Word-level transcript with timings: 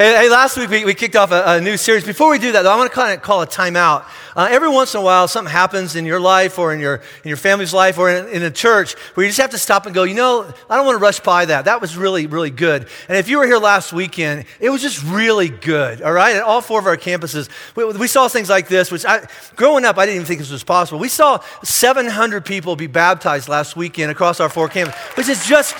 Hey, 0.00 0.16
hey, 0.16 0.30
last 0.30 0.56
week 0.56 0.70
we, 0.70 0.86
we 0.86 0.94
kicked 0.94 1.14
off 1.14 1.30
a, 1.30 1.42
a, 1.44 1.60
new 1.60 1.76
series. 1.76 2.06
Before 2.06 2.30
we 2.30 2.38
do 2.38 2.52
that, 2.52 2.62
though, 2.62 2.72
I 2.72 2.76
want 2.78 2.90
to 2.90 2.94
kind 2.94 3.12
of 3.12 3.20
call 3.20 3.42
a 3.42 3.46
timeout. 3.46 4.06
Uh, 4.34 4.48
every 4.50 4.70
once 4.70 4.94
in 4.94 5.00
a 5.02 5.04
while, 5.04 5.28
something 5.28 5.52
happens 5.52 5.94
in 5.94 6.06
your 6.06 6.18
life 6.18 6.58
or 6.58 6.72
in 6.72 6.80
your, 6.80 7.02
in 7.22 7.28
your 7.28 7.36
family's 7.36 7.74
life 7.74 7.98
or 7.98 8.08
in, 8.08 8.26
in 8.28 8.42
a 8.42 8.50
church 8.50 8.94
where 9.12 9.26
you 9.26 9.28
just 9.28 9.42
have 9.42 9.50
to 9.50 9.58
stop 9.58 9.84
and 9.84 9.94
go, 9.94 10.04
you 10.04 10.14
know, 10.14 10.50
I 10.70 10.76
don't 10.76 10.86
want 10.86 10.96
to 10.96 11.02
rush 11.02 11.20
by 11.20 11.44
that. 11.44 11.66
That 11.66 11.82
was 11.82 11.98
really, 11.98 12.26
really 12.26 12.48
good. 12.48 12.88
And 13.08 13.18
if 13.18 13.28
you 13.28 13.36
were 13.36 13.44
here 13.44 13.58
last 13.58 13.92
weekend, 13.92 14.46
it 14.58 14.70
was 14.70 14.80
just 14.80 15.04
really 15.04 15.50
good, 15.50 16.00
all 16.00 16.14
right? 16.14 16.36
At 16.36 16.44
all 16.44 16.62
four 16.62 16.80
of 16.80 16.86
our 16.86 16.96
campuses, 16.96 17.50
we, 17.76 17.84
we 17.84 18.08
saw 18.08 18.26
things 18.26 18.48
like 18.48 18.68
this, 18.68 18.90
which 18.90 19.04
I, 19.04 19.28
growing 19.54 19.84
up, 19.84 19.98
I 19.98 20.06
didn't 20.06 20.14
even 20.14 20.26
think 20.26 20.40
this 20.40 20.50
was 20.50 20.64
possible. 20.64 20.98
We 20.98 21.10
saw 21.10 21.40
700 21.62 22.46
people 22.46 22.74
be 22.74 22.86
baptized 22.86 23.50
last 23.50 23.76
weekend 23.76 24.10
across 24.10 24.40
our 24.40 24.48
four 24.48 24.70
campuses, 24.70 25.16
which 25.18 25.28
is 25.28 25.46
just 25.46 25.76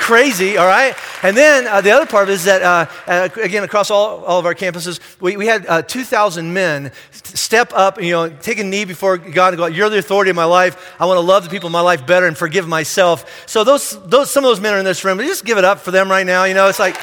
crazy, 0.00 0.56
all 0.56 0.66
right? 0.66 0.96
And 1.22 1.36
then 1.36 1.66
uh, 1.66 1.82
the 1.82 1.90
other 1.90 2.06
part 2.06 2.30
is 2.30 2.44
that, 2.44 2.62
uh, 2.62 2.86
uh, 3.06 3.28
again, 3.40 3.62
across 3.64 3.90
all, 3.90 4.24
all 4.24 4.38
of 4.38 4.46
our 4.46 4.54
campuses, 4.54 4.98
we, 5.20 5.36
we 5.36 5.46
had 5.46 5.66
uh, 5.66 5.82
2,000 5.82 6.52
men 6.52 6.90
step 7.12 7.72
up, 7.74 8.02
you 8.02 8.10
know, 8.10 8.30
take 8.30 8.58
a 8.58 8.64
knee 8.64 8.86
before 8.86 9.18
God 9.18 9.52
and 9.52 9.58
go, 9.58 9.66
You're 9.66 9.90
the 9.90 9.98
authority 9.98 10.30
of 10.30 10.36
my 10.36 10.44
life. 10.44 10.96
I 10.98 11.04
want 11.04 11.18
to 11.18 11.20
love 11.20 11.44
the 11.44 11.50
people 11.50 11.66
in 11.66 11.72
my 11.72 11.82
life 11.82 12.06
better 12.06 12.26
and 12.26 12.36
forgive 12.36 12.66
myself. 12.66 13.46
So 13.46 13.62
those, 13.62 14.02
those, 14.08 14.30
some 14.30 14.42
of 14.42 14.48
those 14.48 14.60
men 14.60 14.72
are 14.72 14.78
in 14.78 14.86
this 14.86 15.04
room, 15.04 15.18
but 15.18 15.26
just 15.26 15.44
give 15.44 15.58
it 15.58 15.64
up 15.64 15.80
for 15.80 15.90
them 15.90 16.10
right 16.10 16.26
now. 16.26 16.44
You 16.44 16.54
know, 16.54 16.68
it's 16.68 16.78
like, 16.78 16.96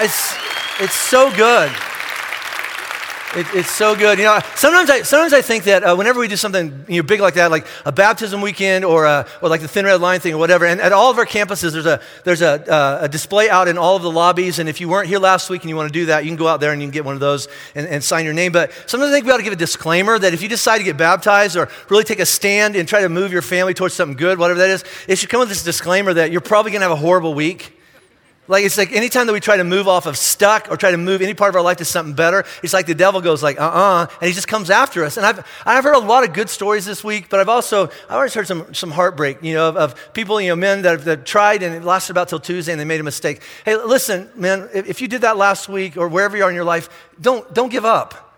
it's, 0.00 0.34
it's 0.80 0.94
so 0.94 1.30
good. 1.36 1.70
It, 3.32 3.46
it's 3.54 3.70
so 3.70 3.94
good. 3.94 4.18
You 4.18 4.24
know, 4.24 4.40
sometimes 4.56 4.90
I, 4.90 5.02
sometimes 5.02 5.32
I 5.32 5.40
think 5.40 5.62
that 5.64 5.84
uh, 5.84 5.94
whenever 5.94 6.18
we 6.18 6.26
do 6.26 6.36
something 6.36 6.84
you 6.88 7.00
know, 7.00 7.06
big 7.06 7.20
like 7.20 7.34
that, 7.34 7.52
like 7.52 7.64
a 7.84 7.92
baptism 7.92 8.40
weekend 8.40 8.84
or, 8.84 9.04
a, 9.04 9.24
or 9.40 9.48
like 9.48 9.60
the 9.60 9.68
Thin 9.68 9.84
Red 9.84 10.00
Line 10.00 10.18
thing 10.18 10.34
or 10.34 10.38
whatever, 10.38 10.66
and 10.66 10.80
at 10.80 10.92
all 10.92 11.12
of 11.12 11.18
our 11.18 11.26
campuses, 11.26 11.70
there's, 11.70 11.86
a, 11.86 12.00
there's 12.24 12.42
a, 12.42 12.68
uh, 12.68 12.98
a 13.02 13.08
display 13.08 13.48
out 13.48 13.68
in 13.68 13.78
all 13.78 13.94
of 13.94 14.02
the 14.02 14.10
lobbies. 14.10 14.58
And 14.58 14.68
if 14.68 14.80
you 14.80 14.88
weren't 14.88 15.06
here 15.06 15.20
last 15.20 15.48
week 15.48 15.62
and 15.62 15.70
you 15.70 15.76
want 15.76 15.88
to 15.88 15.92
do 15.92 16.06
that, 16.06 16.24
you 16.24 16.30
can 16.30 16.36
go 16.36 16.48
out 16.48 16.58
there 16.58 16.72
and 16.72 16.82
you 16.82 16.88
can 16.88 16.92
get 16.92 17.04
one 17.04 17.14
of 17.14 17.20
those 17.20 17.46
and, 17.76 17.86
and 17.86 18.02
sign 18.02 18.24
your 18.24 18.34
name. 18.34 18.50
But 18.50 18.72
sometimes 18.86 19.12
I 19.12 19.14
think 19.14 19.26
we 19.26 19.32
ought 19.32 19.36
to 19.36 19.44
give 19.44 19.52
a 19.52 19.56
disclaimer 19.56 20.18
that 20.18 20.34
if 20.34 20.42
you 20.42 20.48
decide 20.48 20.78
to 20.78 20.84
get 20.84 20.96
baptized 20.96 21.56
or 21.56 21.68
really 21.88 22.04
take 22.04 22.18
a 22.18 22.26
stand 22.26 22.74
and 22.74 22.88
try 22.88 23.02
to 23.02 23.08
move 23.08 23.32
your 23.32 23.42
family 23.42 23.74
towards 23.74 23.94
something 23.94 24.16
good, 24.16 24.40
whatever 24.40 24.58
that 24.58 24.70
is, 24.70 24.84
it 25.06 25.18
should 25.18 25.28
come 25.28 25.38
with 25.38 25.50
this 25.50 25.62
disclaimer 25.62 26.12
that 26.14 26.32
you're 26.32 26.40
probably 26.40 26.72
going 26.72 26.80
to 26.80 26.88
have 26.88 26.98
a 26.98 27.00
horrible 27.00 27.34
week 27.34 27.76
like 28.50 28.64
it's 28.64 28.76
like 28.76 28.92
anytime 28.92 29.28
that 29.28 29.32
we 29.32 29.38
try 29.38 29.56
to 29.56 29.64
move 29.64 29.86
off 29.86 30.06
of 30.06 30.16
stuck 30.18 30.70
or 30.70 30.76
try 30.76 30.90
to 30.90 30.96
move 30.96 31.22
any 31.22 31.34
part 31.34 31.50
of 31.50 31.54
our 31.54 31.62
life 31.62 31.76
to 31.76 31.84
something 31.84 32.14
better, 32.14 32.44
it's 32.64 32.72
like 32.72 32.86
the 32.86 32.96
devil 32.96 33.20
goes 33.20 33.42
like, 33.44 33.60
uh-uh, 33.60 34.08
and 34.20 34.28
he 34.28 34.34
just 34.34 34.48
comes 34.48 34.70
after 34.70 35.04
us. 35.04 35.16
And 35.16 35.24
I've, 35.24 35.46
I've 35.64 35.84
heard 35.84 35.94
a 35.94 36.00
lot 36.00 36.24
of 36.24 36.32
good 36.32 36.50
stories 36.50 36.84
this 36.84 37.04
week, 37.04 37.28
but 37.28 37.38
I've 37.38 37.48
also, 37.48 37.84
I've 37.84 38.16
always 38.16 38.34
heard 38.34 38.48
some, 38.48 38.74
some 38.74 38.90
heartbreak, 38.90 39.42
you 39.42 39.54
know, 39.54 39.68
of, 39.68 39.76
of 39.76 40.12
people, 40.14 40.40
you 40.40 40.48
know, 40.48 40.56
men 40.56 40.82
that 40.82 40.90
have, 40.90 41.04
that 41.04 41.24
tried 41.24 41.62
and 41.62 41.74
it 41.74 41.84
lasted 41.84 42.10
about 42.10 42.28
till 42.28 42.40
Tuesday 42.40 42.72
and 42.72 42.80
they 42.80 42.84
made 42.84 43.00
a 43.00 43.04
mistake. 43.04 43.40
Hey, 43.64 43.76
listen, 43.76 44.28
man, 44.34 44.68
if, 44.74 44.88
if 44.88 45.00
you 45.00 45.06
did 45.06 45.20
that 45.20 45.36
last 45.36 45.68
week 45.68 45.96
or 45.96 46.08
wherever 46.08 46.36
you 46.36 46.42
are 46.42 46.50
in 46.50 46.56
your 46.56 46.64
life, 46.64 46.88
don't, 47.20 47.54
don't 47.54 47.70
give 47.70 47.84
up. 47.84 48.29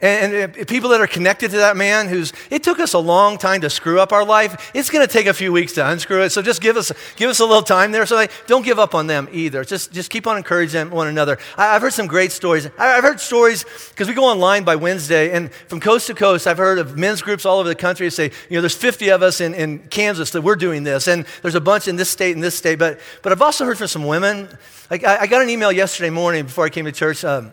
And, 0.00 0.56
and, 0.56 0.68
people 0.68 0.90
that 0.90 1.00
are 1.00 1.08
connected 1.08 1.50
to 1.50 1.56
that 1.56 1.76
man 1.76 2.06
who's, 2.06 2.32
it 2.50 2.62
took 2.62 2.78
us 2.78 2.92
a 2.92 3.00
long 3.00 3.36
time 3.36 3.62
to 3.62 3.70
screw 3.70 3.98
up 3.98 4.12
our 4.12 4.24
life. 4.24 4.70
It's 4.72 4.90
going 4.90 5.04
to 5.04 5.12
take 5.12 5.26
a 5.26 5.34
few 5.34 5.50
weeks 5.50 5.72
to 5.72 5.88
unscrew 5.88 6.22
it. 6.22 6.30
So 6.30 6.40
just 6.40 6.60
give 6.60 6.76
us, 6.76 6.92
give 7.16 7.28
us 7.28 7.40
a 7.40 7.44
little 7.44 7.62
time 7.62 7.90
there. 7.90 8.06
So 8.06 8.14
like, 8.14 8.30
don't 8.46 8.64
give 8.64 8.78
up 8.78 8.94
on 8.94 9.08
them 9.08 9.28
either. 9.32 9.64
Just, 9.64 9.90
just 9.90 10.08
keep 10.08 10.28
on 10.28 10.36
encouraging 10.36 10.90
one 10.90 11.08
another. 11.08 11.36
I, 11.56 11.72
have 11.72 11.82
heard 11.82 11.94
some 11.94 12.06
great 12.06 12.30
stories. 12.30 12.68
I, 12.78 12.86
have 12.94 13.02
heard 13.02 13.18
stories 13.18 13.64
because 13.88 14.06
we 14.06 14.14
go 14.14 14.24
online 14.24 14.62
by 14.62 14.76
Wednesday 14.76 15.32
and 15.32 15.52
from 15.52 15.80
coast 15.80 16.06
to 16.06 16.14
coast, 16.14 16.46
I've 16.46 16.58
heard 16.58 16.78
of 16.78 16.96
men's 16.96 17.20
groups 17.20 17.44
all 17.44 17.58
over 17.58 17.68
the 17.68 17.74
country 17.74 18.08
say, 18.10 18.30
you 18.48 18.56
know, 18.56 18.60
there's 18.60 18.76
50 18.76 19.10
of 19.10 19.24
us 19.24 19.40
in, 19.40 19.52
in 19.52 19.80
Kansas 19.80 20.30
that 20.30 20.42
we're 20.42 20.54
doing 20.54 20.84
this. 20.84 21.08
And 21.08 21.26
there's 21.42 21.56
a 21.56 21.60
bunch 21.60 21.88
in 21.88 21.96
this 21.96 22.08
state 22.08 22.36
and 22.36 22.42
this 22.42 22.56
state. 22.56 22.78
But, 22.78 23.00
but 23.22 23.32
I've 23.32 23.42
also 23.42 23.64
heard 23.64 23.78
from 23.78 23.88
some 23.88 24.06
women. 24.06 24.48
Like 24.92 25.02
I, 25.02 25.22
I 25.22 25.26
got 25.26 25.42
an 25.42 25.50
email 25.50 25.72
yesterday 25.72 26.10
morning 26.10 26.44
before 26.44 26.64
I 26.64 26.68
came 26.68 26.84
to 26.84 26.92
church. 26.92 27.24
Um, 27.24 27.52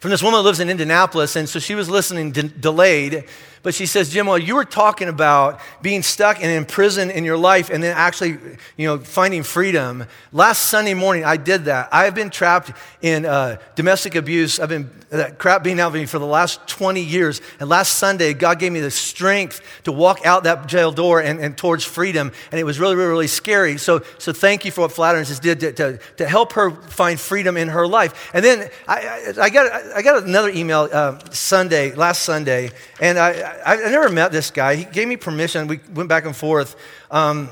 from 0.00 0.10
this 0.10 0.22
woman 0.22 0.40
who 0.40 0.44
lives 0.44 0.60
in 0.60 0.68
Indianapolis, 0.68 1.36
and 1.36 1.48
so 1.48 1.58
she 1.58 1.74
was 1.74 1.88
listening 1.88 2.32
de- 2.32 2.42
delayed. 2.44 3.24
But 3.62 3.74
she 3.74 3.86
says, 3.86 4.10
Jim, 4.10 4.26
well, 4.26 4.38
you 4.38 4.56
were 4.56 4.64
talking 4.64 5.08
about 5.08 5.60
being 5.82 6.02
stuck 6.02 6.42
and 6.42 6.50
in 6.50 6.64
prison 6.64 7.10
in 7.10 7.24
your 7.24 7.36
life 7.36 7.70
and 7.70 7.82
then 7.82 7.96
actually, 7.96 8.38
you 8.76 8.86
know, 8.88 8.98
finding 8.98 9.44
freedom. 9.44 10.04
Last 10.32 10.62
Sunday 10.62 10.94
morning, 10.94 11.24
I 11.24 11.36
did 11.36 11.66
that. 11.66 11.88
I 11.92 12.04
have 12.04 12.14
been 12.14 12.30
trapped 12.30 12.72
in 13.02 13.24
uh, 13.24 13.58
domestic 13.76 14.16
abuse. 14.16 14.58
I've 14.58 14.68
been 14.68 14.90
that 15.12 15.38
crap 15.38 15.62
being 15.62 15.78
out 15.78 15.88
of 15.88 15.94
me 15.94 16.06
for 16.06 16.18
the 16.18 16.26
last 16.26 16.66
20 16.66 17.02
years. 17.02 17.42
And 17.60 17.68
last 17.68 17.96
Sunday, 17.96 18.32
God 18.32 18.58
gave 18.58 18.72
me 18.72 18.80
the 18.80 18.90
strength 18.90 19.60
to 19.84 19.92
walk 19.92 20.24
out 20.24 20.44
that 20.44 20.66
jail 20.66 20.90
door 20.90 21.20
and, 21.20 21.38
and 21.38 21.56
towards 21.56 21.84
freedom. 21.84 22.32
And 22.50 22.58
it 22.58 22.64
was 22.64 22.80
really, 22.80 22.96
really, 22.96 23.10
really 23.10 23.26
scary. 23.26 23.76
So, 23.76 24.02
so 24.18 24.32
thank 24.32 24.64
you 24.64 24.70
for 24.70 24.82
what 24.82 24.90
Flatirons 24.90 25.38
did 25.40 25.60
to, 25.60 25.72
to, 25.72 25.98
to, 26.16 26.26
help 26.26 26.54
her 26.54 26.70
find 26.70 27.20
freedom 27.20 27.58
in 27.58 27.68
her 27.68 27.86
life. 27.86 28.30
And 28.32 28.42
then 28.42 28.70
I, 28.88 29.32
I, 29.38 29.42
I 29.42 29.50
got, 29.50 29.70
I 29.94 30.00
got 30.00 30.22
another 30.22 30.48
email 30.48 30.88
uh, 30.90 31.18
Sunday, 31.30 31.94
last 31.94 32.22
Sunday, 32.22 32.70
and 32.98 33.18
I, 33.18 33.51
I, 33.64 33.74
I, 33.74 33.90
never 33.90 34.08
met 34.08 34.32
this 34.32 34.50
guy. 34.50 34.76
He 34.76 34.84
gave 34.84 35.08
me 35.08 35.16
permission. 35.16 35.66
We 35.66 35.80
went 35.94 36.08
back 36.08 36.24
and 36.24 36.34
forth. 36.34 36.76
Um, 37.10 37.48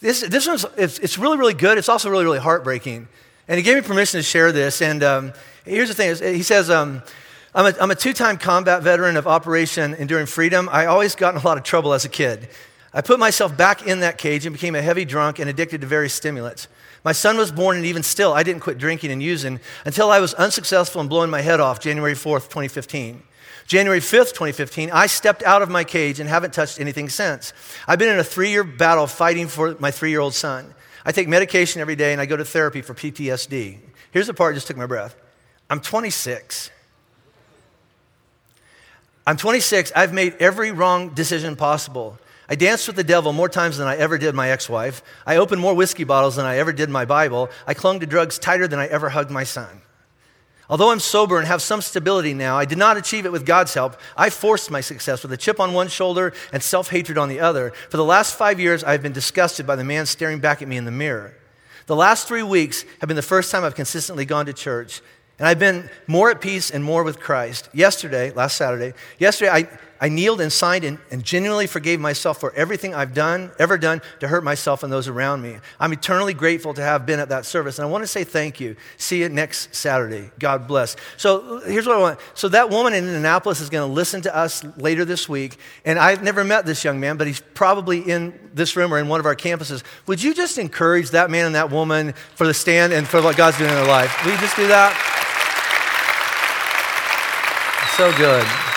this, 0.00 0.20
this 0.20 0.46
one's, 0.46 0.64
it's, 0.76 0.98
it's, 0.98 1.18
really, 1.18 1.36
really 1.36 1.54
good. 1.54 1.78
It's 1.78 1.88
also 1.88 2.10
really, 2.10 2.24
really 2.24 2.38
heartbreaking. 2.38 3.08
And 3.48 3.56
he 3.56 3.62
gave 3.62 3.76
me 3.76 3.82
permission 3.82 4.18
to 4.18 4.22
share 4.22 4.52
this. 4.52 4.80
And 4.80 5.02
um, 5.02 5.32
here's 5.64 5.88
the 5.88 5.94
thing. 5.94 6.34
He 6.34 6.42
says, 6.42 6.70
um, 6.70 7.02
I'm 7.54 7.66
a, 7.66 7.76
I'm 7.80 7.90
a 7.90 7.94
two-time 7.94 8.38
combat 8.38 8.82
veteran 8.82 9.16
of 9.16 9.26
Operation 9.26 9.94
Enduring 9.94 10.26
Freedom. 10.26 10.68
I 10.70 10.86
always 10.86 11.14
got 11.14 11.34
in 11.34 11.40
a 11.40 11.44
lot 11.44 11.58
of 11.58 11.64
trouble 11.64 11.92
as 11.92 12.04
a 12.04 12.08
kid. 12.08 12.48
I 12.92 13.02
put 13.02 13.18
myself 13.18 13.56
back 13.56 13.86
in 13.86 14.00
that 14.00 14.18
cage 14.18 14.46
and 14.46 14.52
became 14.52 14.74
a 14.74 14.82
heavy 14.82 15.04
drunk 15.04 15.38
and 15.38 15.50
addicted 15.50 15.80
to 15.80 15.86
various 15.86 16.14
stimulants. 16.14 16.66
My 17.04 17.12
son 17.12 17.36
was 17.36 17.50
born, 17.50 17.76
and 17.76 17.86
even 17.86 18.02
still, 18.02 18.32
I 18.32 18.42
didn't 18.42 18.60
quit 18.60 18.78
drinking 18.78 19.10
and 19.10 19.22
using 19.22 19.60
until 19.84 20.10
I 20.10 20.20
was 20.20 20.34
unsuccessful 20.34 21.00
in 21.00 21.08
blowing 21.08 21.30
my 21.30 21.40
head 21.40 21.60
off 21.60 21.80
January 21.80 22.14
4th, 22.14 22.48
2015. 22.48 23.22
January 23.70 24.00
5th, 24.00 24.30
2015, 24.30 24.90
I 24.90 25.06
stepped 25.06 25.44
out 25.44 25.62
of 25.62 25.70
my 25.70 25.84
cage 25.84 26.18
and 26.18 26.28
haven't 26.28 26.52
touched 26.52 26.80
anything 26.80 27.08
since. 27.08 27.52
I've 27.86 28.00
been 28.00 28.08
in 28.08 28.18
a 28.18 28.24
three 28.24 28.50
year 28.50 28.64
battle 28.64 29.06
fighting 29.06 29.46
for 29.46 29.76
my 29.78 29.92
three 29.92 30.10
year 30.10 30.18
old 30.18 30.34
son. 30.34 30.74
I 31.06 31.12
take 31.12 31.28
medication 31.28 31.80
every 31.80 31.94
day 31.94 32.10
and 32.10 32.20
I 32.20 32.26
go 32.26 32.36
to 32.36 32.44
therapy 32.44 32.82
for 32.82 32.94
PTSD. 32.94 33.78
Here's 34.10 34.26
the 34.26 34.34
part 34.34 34.54
that 34.54 34.56
just 34.56 34.66
took 34.66 34.76
my 34.76 34.86
breath 34.86 35.14
I'm 35.70 35.80
26. 35.80 36.68
I'm 39.24 39.36
26. 39.36 39.92
I've 39.94 40.12
made 40.12 40.34
every 40.40 40.72
wrong 40.72 41.10
decision 41.10 41.54
possible. 41.54 42.18
I 42.48 42.56
danced 42.56 42.88
with 42.88 42.96
the 42.96 43.04
devil 43.04 43.32
more 43.32 43.48
times 43.48 43.78
than 43.78 43.86
I 43.86 43.98
ever 43.98 44.18
did 44.18 44.34
my 44.34 44.50
ex 44.50 44.68
wife. 44.68 45.00
I 45.24 45.36
opened 45.36 45.60
more 45.60 45.74
whiskey 45.74 46.02
bottles 46.02 46.34
than 46.34 46.44
I 46.44 46.56
ever 46.56 46.72
did 46.72 46.90
my 46.90 47.04
Bible. 47.04 47.48
I 47.68 47.74
clung 47.74 48.00
to 48.00 48.06
drugs 48.06 48.36
tighter 48.36 48.66
than 48.66 48.80
I 48.80 48.88
ever 48.88 49.10
hugged 49.10 49.30
my 49.30 49.44
son. 49.44 49.82
Although 50.70 50.92
I'm 50.92 51.00
sober 51.00 51.36
and 51.36 51.48
have 51.48 51.60
some 51.60 51.82
stability 51.82 52.32
now, 52.32 52.56
I 52.56 52.64
did 52.64 52.78
not 52.78 52.96
achieve 52.96 53.26
it 53.26 53.32
with 53.32 53.44
God's 53.44 53.74
help. 53.74 53.96
I 54.16 54.30
forced 54.30 54.70
my 54.70 54.80
success 54.80 55.22
with 55.24 55.32
a 55.32 55.36
chip 55.36 55.58
on 55.58 55.72
one 55.72 55.88
shoulder 55.88 56.32
and 56.52 56.62
self 56.62 56.90
hatred 56.90 57.18
on 57.18 57.28
the 57.28 57.40
other. 57.40 57.72
For 57.90 57.96
the 57.96 58.04
last 58.04 58.36
five 58.36 58.60
years, 58.60 58.84
I've 58.84 59.02
been 59.02 59.12
disgusted 59.12 59.66
by 59.66 59.74
the 59.74 59.82
man 59.82 60.06
staring 60.06 60.38
back 60.38 60.62
at 60.62 60.68
me 60.68 60.76
in 60.76 60.84
the 60.84 60.92
mirror. 60.92 61.34
The 61.86 61.96
last 61.96 62.28
three 62.28 62.44
weeks 62.44 62.84
have 63.00 63.08
been 63.08 63.16
the 63.16 63.22
first 63.22 63.50
time 63.50 63.64
I've 63.64 63.74
consistently 63.74 64.24
gone 64.24 64.46
to 64.46 64.52
church, 64.52 65.02
and 65.40 65.48
I've 65.48 65.58
been 65.58 65.90
more 66.06 66.30
at 66.30 66.40
peace 66.40 66.70
and 66.70 66.84
more 66.84 67.02
with 67.02 67.18
Christ. 67.18 67.68
Yesterday, 67.72 68.30
last 68.30 68.56
Saturday, 68.56 68.96
yesterday, 69.18 69.50
I, 69.50 69.78
I 70.00 70.08
kneeled 70.08 70.40
and 70.40 70.50
signed 70.50 70.84
and, 70.84 70.98
and, 71.10 71.22
genuinely 71.22 71.66
forgave 71.66 72.00
myself 72.00 72.40
for 72.40 72.54
everything 72.54 72.94
I've 72.94 73.12
done, 73.12 73.50
ever 73.58 73.76
done 73.76 74.00
to 74.20 74.28
hurt 74.28 74.42
myself 74.42 74.82
and 74.82 74.90
those 74.90 75.08
around 75.08 75.42
me. 75.42 75.58
I'm 75.78 75.92
eternally 75.92 76.32
grateful 76.32 76.72
to 76.72 76.82
have 76.82 77.04
been 77.04 77.20
at 77.20 77.28
that 77.28 77.44
service. 77.44 77.78
And 77.78 77.86
I 77.86 77.90
want 77.90 78.02
to 78.02 78.08
say 78.08 78.24
thank 78.24 78.60
you. 78.60 78.76
See 78.96 79.20
you 79.20 79.28
next 79.28 79.74
Saturday. 79.74 80.30
God 80.38 80.66
bless. 80.66 80.96
So 81.18 81.60
here's 81.66 81.86
what 81.86 81.96
I 81.96 82.00
want. 82.00 82.20
So 82.32 82.48
that 82.48 82.70
woman 82.70 82.94
in 82.94 83.04
Indianapolis 83.04 83.60
is 83.60 83.68
going 83.68 83.86
to 83.86 83.92
listen 83.92 84.22
to 84.22 84.34
us 84.34 84.64
later 84.78 85.04
this 85.04 85.28
week. 85.28 85.58
And 85.84 85.98
I've 85.98 86.22
never 86.22 86.44
met 86.44 86.64
this 86.64 86.82
young 86.82 86.98
man, 86.98 87.18
but 87.18 87.26
he's 87.26 87.40
probably 87.52 88.00
in 88.00 88.50
this 88.54 88.76
room 88.76 88.94
or 88.94 88.98
in 88.98 89.08
one 89.08 89.20
of 89.20 89.26
our 89.26 89.36
campuses. 89.36 89.82
Would 90.06 90.22
you 90.22 90.32
just 90.32 90.56
encourage 90.56 91.10
that 91.10 91.30
man 91.30 91.44
and 91.44 91.54
that 91.54 91.70
woman 91.70 92.14
for 92.36 92.46
the 92.46 92.54
stand 92.54 92.94
and 92.94 93.06
for 93.06 93.20
what 93.20 93.36
God's 93.36 93.58
doing 93.58 93.68
in 93.68 93.76
their 93.76 93.86
life? 93.86 94.24
Will 94.24 94.32
you 94.32 94.38
just 94.38 94.56
do 94.56 94.66
that? 94.68 94.96
So 97.98 98.16
good. 98.16 98.69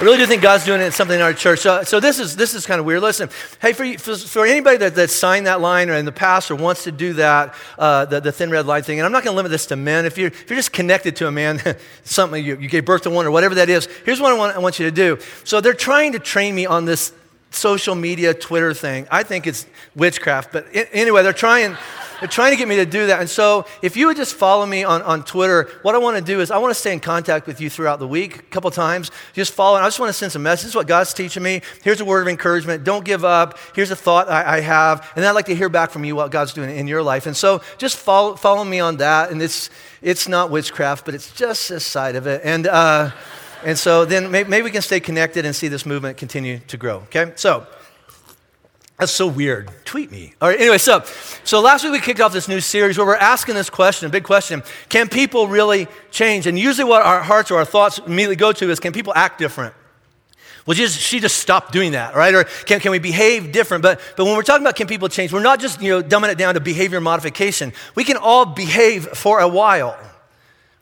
I 0.00 0.02
really 0.02 0.16
do 0.16 0.24
think 0.24 0.40
God's 0.40 0.64
doing 0.64 0.80
it, 0.80 0.92
something 0.92 1.16
in 1.16 1.20
our 1.20 1.34
church. 1.34 1.58
So, 1.58 1.82
so 1.82 2.00
this, 2.00 2.18
is, 2.18 2.34
this 2.34 2.54
is 2.54 2.64
kind 2.64 2.80
of 2.80 2.86
weird. 2.86 3.02
Listen, 3.02 3.28
hey, 3.60 3.74
for, 3.74 3.98
for, 3.98 4.16
for 4.16 4.46
anybody 4.46 4.78
that, 4.78 4.94
that 4.94 5.10
signed 5.10 5.46
that 5.46 5.60
line 5.60 5.90
or 5.90 5.92
in 5.92 6.06
the 6.06 6.12
past 6.12 6.50
or 6.50 6.54
wants 6.54 6.84
to 6.84 6.92
do 6.92 7.12
that, 7.12 7.54
uh, 7.78 8.06
the, 8.06 8.18
the 8.18 8.32
thin 8.32 8.48
red 8.48 8.64
line 8.64 8.82
thing, 8.82 8.98
and 8.98 9.04
I'm 9.04 9.12
not 9.12 9.24
going 9.24 9.34
to 9.34 9.36
limit 9.36 9.52
this 9.52 9.66
to 9.66 9.76
men. 9.76 10.06
If 10.06 10.16
you're, 10.16 10.28
if 10.28 10.48
you're 10.48 10.56
just 10.56 10.72
connected 10.72 11.16
to 11.16 11.26
a 11.26 11.30
man, 11.30 11.60
something 12.04 12.42
you, 12.42 12.56
you 12.56 12.70
gave 12.70 12.86
birth 12.86 13.02
to 13.02 13.10
one 13.10 13.26
or 13.26 13.30
whatever 13.30 13.56
that 13.56 13.68
is, 13.68 13.90
here's 14.06 14.22
what 14.22 14.32
I 14.32 14.38
want, 14.38 14.56
I 14.56 14.58
want 14.60 14.78
you 14.78 14.86
to 14.86 14.90
do. 14.90 15.18
So 15.44 15.60
they're 15.60 15.74
trying 15.74 16.12
to 16.12 16.18
train 16.18 16.54
me 16.54 16.64
on 16.64 16.86
this 16.86 17.12
social 17.50 17.94
media 17.94 18.34
Twitter 18.34 18.74
thing. 18.74 19.06
I 19.10 19.22
think 19.22 19.46
it's 19.46 19.66
witchcraft, 19.94 20.52
but 20.52 20.66
anyway, 20.92 21.22
they're 21.22 21.32
trying 21.32 21.76
They're 22.20 22.28
trying 22.28 22.50
to 22.50 22.56
get 22.56 22.68
me 22.68 22.76
to 22.76 22.84
do 22.84 23.06
that. 23.06 23.20
And 23.20 23.30
so 23.30 23.64
if 23.80 23.96
you 23.96 24.06
would 24.08 24.16
just 24.18 24.34
follow 24.34 24.66
me 24.66 24.84
on, 24.84 25.00
on 25.00 25.24
Twitter, 25.24 25.70
what 25.80 25.94
I 25.94 25.98
want 25.98 26.18
to 26.18 26.22
do 26.22 26.42
is 26.42 26.50
I 26.50 26.58
want 26.58 26.70
to 26.70 26.78
stay 26.78 26.92
in 26.92 27.00
contact 27.00 27.46
with 27.46 27.62
you 27.62 27.70
throughout 27.70 27.98
the 27.98 28.06
week, 28.06 28.36
a 28.36 28.42
couple 28.42 28.70
times. 28.70 29.10
Just 29.32 29.54
follow. 29.54 29.78
I 29.78 29.86
just 29.86 29.98
want 29.98 30.10
to 30.10 30.12
send 30.12 30.30
some 30.30 30.42
messages. 30.42 30.74
What 30.74 30.86
God's 30.86 31.14
teaching 31.14 31.42
me. 31.42 31.62
Here's 31.82 31.98
a 32.02 32.04
word 32.04 32.20
of 32.20 32.28
encouragement. 32.28 32.84
Don't 32.84 33.06
give 33.06 33.24
up. 33.24 33.56
Here's 33.74 33.90
a 33.90 33.96
thought 33.96 34.28
I, 34.28 34.58
I 34.58 34.60
have. 34.60 35.10
And 35.16 35.24
I'd 35.24 35.30
like 35.30 35.46
to 35.46 35.54
hear 35.54 35.70
back 35.70 35.92
from 35.92 36.04
you 36.04 36.14
what 36.14 36.30
God's 36.30 36.52
doing 36.52 36.76
in 36.76 36.86
your 36.86 37.02
life. 37.02 37.24
And 37.24 37.34
so 37.34 37.62
just 37.78 37.96
follow, 37.96 38.36
follow 38.36 38.64
me 38.64 38.80
on 38.80 38.98
that. 38.98 39.30
And 39.30 39.40
it's, 39.40 39.70
it's 40.02 40.28
not 40.28 40.50
witchcraft, 40.50 41.06
but 41.06 41.14
it's 41.14 41.32
just 41.32 41.70
this 41.70 41.86
side 41.86 42.16
of 42.16 42.26
it. 42.26 42.42
And, 42.44 42.66
uh, 42.66 43.12
and 43.64 43.78
so 43.78 44.04
then 44.04 44.30
maybe, 44.30 44.62
we 44.62 44.70
can 44.70 44.82
stay 44.82 45.00
connected 45.00 45.44
and 45.44 45.54
see 45.54 45.68
this 45.68 45.84
movement 45.86 46.16
continue 46.16 46.60
to 46.68 46.76
grow. 46.76 46.96
Okay? 46.96 47.32
So, 47.36 47.66
that's 48.98 49.12
so 49.12 49.26
weird. 49.26 49.70
Tweet 49.86 50.10
me. 50.10 50.34
All 50.42 50.48
right, 50.48 50.60
anyway, 50.60 50.76
so, 50.76 51.02
so 51.42 51.60
last 51.60 51.84
week 51.84 51.92
we 51.92 52.00
kicked 52.00 52.20
off 52.20 52.34
this 52.34 52.48
new 52.48 52.60
series 52.60 52.98
where 52.98 53.06
we're 53.06 53.16
asking 53.16 53.54
this 53.54 53.70
question, 53.70 54.06
a 54.06 54.10
big 54.10 54.24
question 54.24 54.62
Can 54.90 55.08
people 55.08 55.48
really 55.48 55.88
change? 56.10 56.46
And 56.46 56.58
usually 56.58 56.88
what 56.88 57.02
our 57.02 57.22
hearts 57.22 57.50
or 57.50 57.58
our 57.58 57.64
thoughts 57.64 57.98
immediately 57.98 58.36
go 58.36 58.52
to 58.52 58.70
is 58.70 58.78
Can 58.78 58.92
people 58.92 59.14
act 59.16 59.38
different? 59.38 59.74
Well, 60.66 60.76
just, 60.76 60.98
she 60.98 61.20
just 61.20 61.38
stopped 61.38 61.72
doing 61.72 61.92
that, 61.92 62.14
right? 62.14 62.34
Or 62.34 62.44
can, 62.44 62.80
can 62.80 62.90
we 62.90 62.98
behave 62.98 63.52
different? 63.52 63.82
But, 63.82 64.00
but 64.16 64.24
when 64.24 64.36
we're 64.36 64.42
talking 64.42 64.62
about 64.62 64.76
can 64.76 64.86
people 64.86 65.08
change, 65.08 65.32
we're 65.32 65.42
not 65.42 65.60
just 65.60 65.80
you 65.80 65.90
know, 65.90 66.02
dumbing 66.02 66.30
it 66.30 66.38
down 66.38 66.54
to 66.54 66.60
behavior 66.60 67.00
modification. 67.00 67.72
We 67.94 68.04
can 68.04 68.16
all 68.16 68.44
behave 68.44 69.06
for 69.08 69.40
a 69.40 69.48
while, 69.48 69.98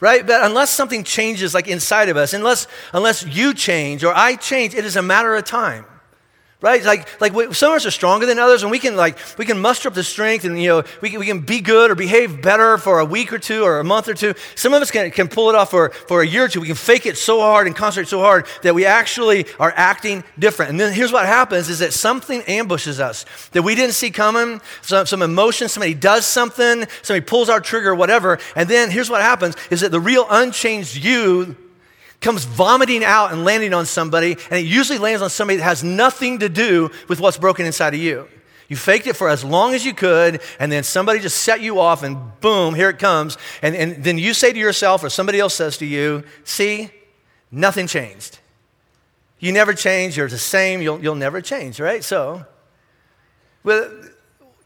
right? 0.00 0.26
But 0.26 0.44
unless 0.44 0.70
something 0.70 1.04
changes 1.04 1.54
like 1.54 1.68
inside 1.68 2.08
of 2.08 2.16
us, 2.16 2.32
unless, 2.32 2.66
unless 2.92 3.26
you 3.26 3.54
change 3.54 4.04
or 4.04 4.14
I 4.14 4.36
change, 4.36 4.74
it 4.74 4.84
is 4.84 4.96
a 4.96 5.02
matter 5.02 5.34
of 5.34 5.44
time 5.44 5.84
right? 6.60 6.84
Like 6.84 7.20
like 7.20 7.32
we, 7.32 7.52
some 7.54 7.70
of 7.70 7.76
us 7.76 7.86
are 7.86 7.90
stronger 7.90 8.26
than 8.26 8.38
others 8.38 8.62
and 8.62 8.70
we 8.70 8.80
can 8.80 8.96
like 8.96 9.16
we 9.38 9.44
can 9.44 9.60
muster 9.60 9.88
up 9.88 9.94
the 9.94 10.02
strength 10.02 10.44
and 10.44 10.60
you 10.60 10.68
know 10.68 10.82
we 11.00 11.10
can, 11.10 11.20
we 11.20 11.26
can 11.26 11.40
be 11.40 11.60
good 11.60 11.90
or 11.90 11.94
behave 11.94 12.42
better 12.42 12.78
for 12.78 12.98
a 12.98 13.04
week 13.04 13.32
or 13.32 13.38
two 13.38 13.62
or 13.62 13.78
a 13.78 13.84
month 13.84 14.08
or 14.08 14.14
two. 14.14 14.34
Some 14.56 14.74
of 14.74 14.82
us 14.82 14.90
can, 14.90 15.10
can 15.12 15.28
pull 15.28 15.50
it 15.50 15.54
off 15.54 15.70
for, 15.70 15.90
for 15.90 16.20
a 16.20 16.26
year 16.26 16.44
or 16.44 16.48
two. 16.48 16.60
We 16.60 16.66
can 16.66 16.76
fake 16.76 17.06
it 17.06 17.16
so 17.16 17.40
hard 17.40 17.68
and 17.68 17.76
concentrate 17.76 18.08
so 18.08 18.20
hard 18.20 18.46
that 18.62 18.74
we 18.74 18.86
actually 18.86 19.46
are 19.60 19.72
acting 19.76 20.24
different. 20.38 20.70
And 20.70 20.80
then 20.80 20.92
here's 20.92 21.12
what 21.12 21.26
happens 21.26 21.68
is 21.68 21.78
that 21.78 21.92
something 21.92 22.42
ambushes 22.42 22.98
us 22.98 23.24
that 23.52 23.62
we 23.62 23.76
didn't 23.76 23.94
see 23.94 24.10
coming. 24.10 24.60
Some, 24.82 25.06
some 25.06 25.22
emotion 25.22 25.68
somebody 25.68 25.94
does 25.94 26.26
something 26.26 26.86
somebody 27.02 27.24
pulls 27.24 27.48
our 27.48 27.60
trigger 27.60 27.94
whatever. 27.94 28.38
And 28.56 28.68
then 28.68 28.90
here's 28.90 29.10
what 29.10 29.22
happens 29.22 29.54
is 29.70 29.82
that 29.82 29.92
the 29.92 30.00
real 30.00 30.26
unchanged 30.28 30.96
you 30.96 31.56
comes 32.20 32.44
vomiting 32.44 33.04
out 33.04 33.32
and 33.32 33.44
landing 33.44 33.72
on 33.72 33.86
somebody, 33.86 34.32
and 34.50 34.60
it 34.60 34.66
usually 34.66 34.98
lands 34.98 35.22
on 35.22 35.30
somebody 35.30 35.58
that 35.58 35.64
has 35.64 35.84
nothing 35.84 36.40
to 36.40 36.48
do 36.48 36.90
with 37.08 37.20
what's 37.20 37.38
broken 37.38 37.64
inside 37.64 37.94
of 37.94 38.00
you. 38.00 38.28
You 38.68 38.76
faked 38.76 39.06
it 39.06 39.16
for 39.16 39.28
as 39.28 39.44
long 39.44 39.72
as 39.72 39.84
you 39.84 39.94
could, 39.94 40.42
and 40.60 40.70
then 40.70 40.82
somebody 40.82 41.20
just 41.20 41.38
set 41.38 41.62
you 41.62 41.80
off, 41.80 42.02
and 42.02 42.18
boom, 42.40 42.74
here 42.74 42.90
it 42.90 42.98
comes. 42.98 43.38
And, 43.62 43.74
and 43.74 44.04
then 44.04 44.18
you 44.18 44.34
say 44.34 44.52
to 44.52 44.58
yourself, 44.58 45.02
or 45.02 45.08
somebody 45.08 45.40
else 45.40 45.54
says 45.54 45.78
to 45.78 45.86
you, 45.86 46.24
See, 46.44 46.90
nothing 47.50 47.86
changed. 47.86 48.38
You 49.38 49.52
never 49.52 49.72
change, 49.72 50.16
you're 50.16 50.28
the 50.28 50.36
same, 50.36 50.82
you'll, 50.82 51.00
you'll 51.00 51.14
never 51.14 51.40
change, 51.40 51.80
right? 51.80 52.02
So, 52.02 52.44
well, 53.62 53.90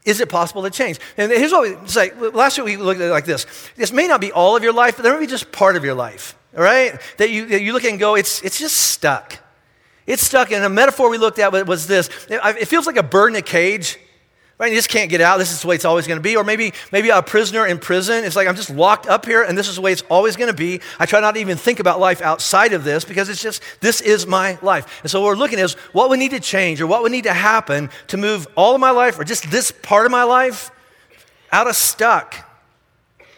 is 0.04 0.20
it 0.20 0.28
possible 0.28 0.62
to 0.62 0.70
change? 0.70 0.98
And 1.16 1.30
here's 1.30 1.52
what 1.52 1.82
we 1.82 1.88
say. 1.88 2.12
Last 2.12 2.58
week 2.58 2.66
we 2.66 2.76
looked 2.76 3.00
at 3.00 3.08
it 3.08 3.12
like 3.12 3.24
this. 3.24 3.46
This 3.76 3.92
may 3.92 4.08
not 4.08 4.20
be 4.20 4.32
all 4.32 4.56
of 4.56 4.62
your 4.62 4.72
life, 4.72 4.96
but 4.96 5.02
there 5.02 5.14
may 5.14 5.20
be 5.20 5.26
just 5.26 5.52
part 5.52 5.76
of 5.76 5.84
your 5.84 5.94
life 5.94 6.36
all 6.56 6.62
right? 6.62 7.00
That 7.18 7.30
you, 7.30 7.46
that 7.46 7.62
you 7.62 7.72
look 7.72 7.84
at 7.84 7.90
and 7.90 7.98
go, 7.98 8.14
it's, 8.14 8.42
it's 8.42 8.58
just 8.58 8.76
stuck. 8.76 9.38
It's 10.06 10.22
stuck. 10.22 10.52
And 10.52 10.64
a 10.64 10.68
metaphor 10.68 11.08
we 11.10 11.18
looked 11.18 11.38
at 11.38 11.66
was 11.66 11.86
this 11.86 12.10
it 12.28 12.66
feels 12.66 12.86
like 12.86 12.96
a 12.96 13.02
bird 13.02 13.28
in 13.32 13.36
a 13.36 13.42
cage. 13.42 13.98
Right? 14.58 14.70
You 14.70 14.78
just 14.78 14.88
can't 14.88 15.10
get 15.10 15.20
out. 15.20 15.38
This 15.38 15.50
is 15.50 15.62
the 15.62 15.68
way 15.68 15.74
it's 15.74 15.84
always 15.84 16.06
going 16.06 16.18
to 16.18 16.22
be. 16.22 16.36
Or 16.36 16.44
maybe, 16.44 16.72
maybe 16.92 17.08
a 17.08 17.22
prisoner 17.22 17.66
in 17.66 17.78
prison. 17.78 18.24
It's 18.24 18.36
like 18.36 18.46
I'm 18.46 18.54
just 18.54 18.70
locked 18.70 19.06
up 19.06 19.26
here, 19.26 19.42
and 19.42 19.58
this 19.58 19.68
is 19.68 19.76
the 19.76 19.80
way 19.80 19.92
it's 19.92 20.04
always 20.08 20.36
going 20.36 20.50
to 20.50 20.56
be. 20.56 20.80
I 20.98 21.06
try 21.06 21.20
not 21.20 21.34
to 21.34 21.40
even 21.40 21.56
think 21.56 21.80
about 21.80 21.98
life 21.98 22.20
outside 22.20 22.72
of 22.72 22.84
this 22.84 23.04
because 23.04 23.28
it's 23.28 23.42
just, 23.42 23.62
this 23.80 24.00
is 24.00 24.26
my 24.26 24.58
life. 24.62 25.00
And 25.02 25.10
so 25.10 25.20
what 25.20 25.26
we're 25.26 25.36
looking 25.36 25.58
at 25.58 25.64
is 25.64 25.74
what 25.92 26.10
would 26.10 26.18
need 26.18 26.30
to 26.30 26.40
change 26.40 26.80
or 26.80 26.86
what 26.86 27.02
would 27.02 27.12
need 27.12 27.24
to 27.24 27.32
happen 27.32 27.90
to 28.08 28.16
move 28.16 28.46
all 28.56 28.74
of 28.74 28.80
my 28.80 28.90
life 28.90 29.18
or 29.18 29.24
just 29.24 29.50
this 29.50 29.72
part 29.72 30.06
of 30.06 30.12
my 30.12 30.24
life 30.24 30.70
out 31.50 31.66
of 31.66 31.74
stuck 31.76 32.48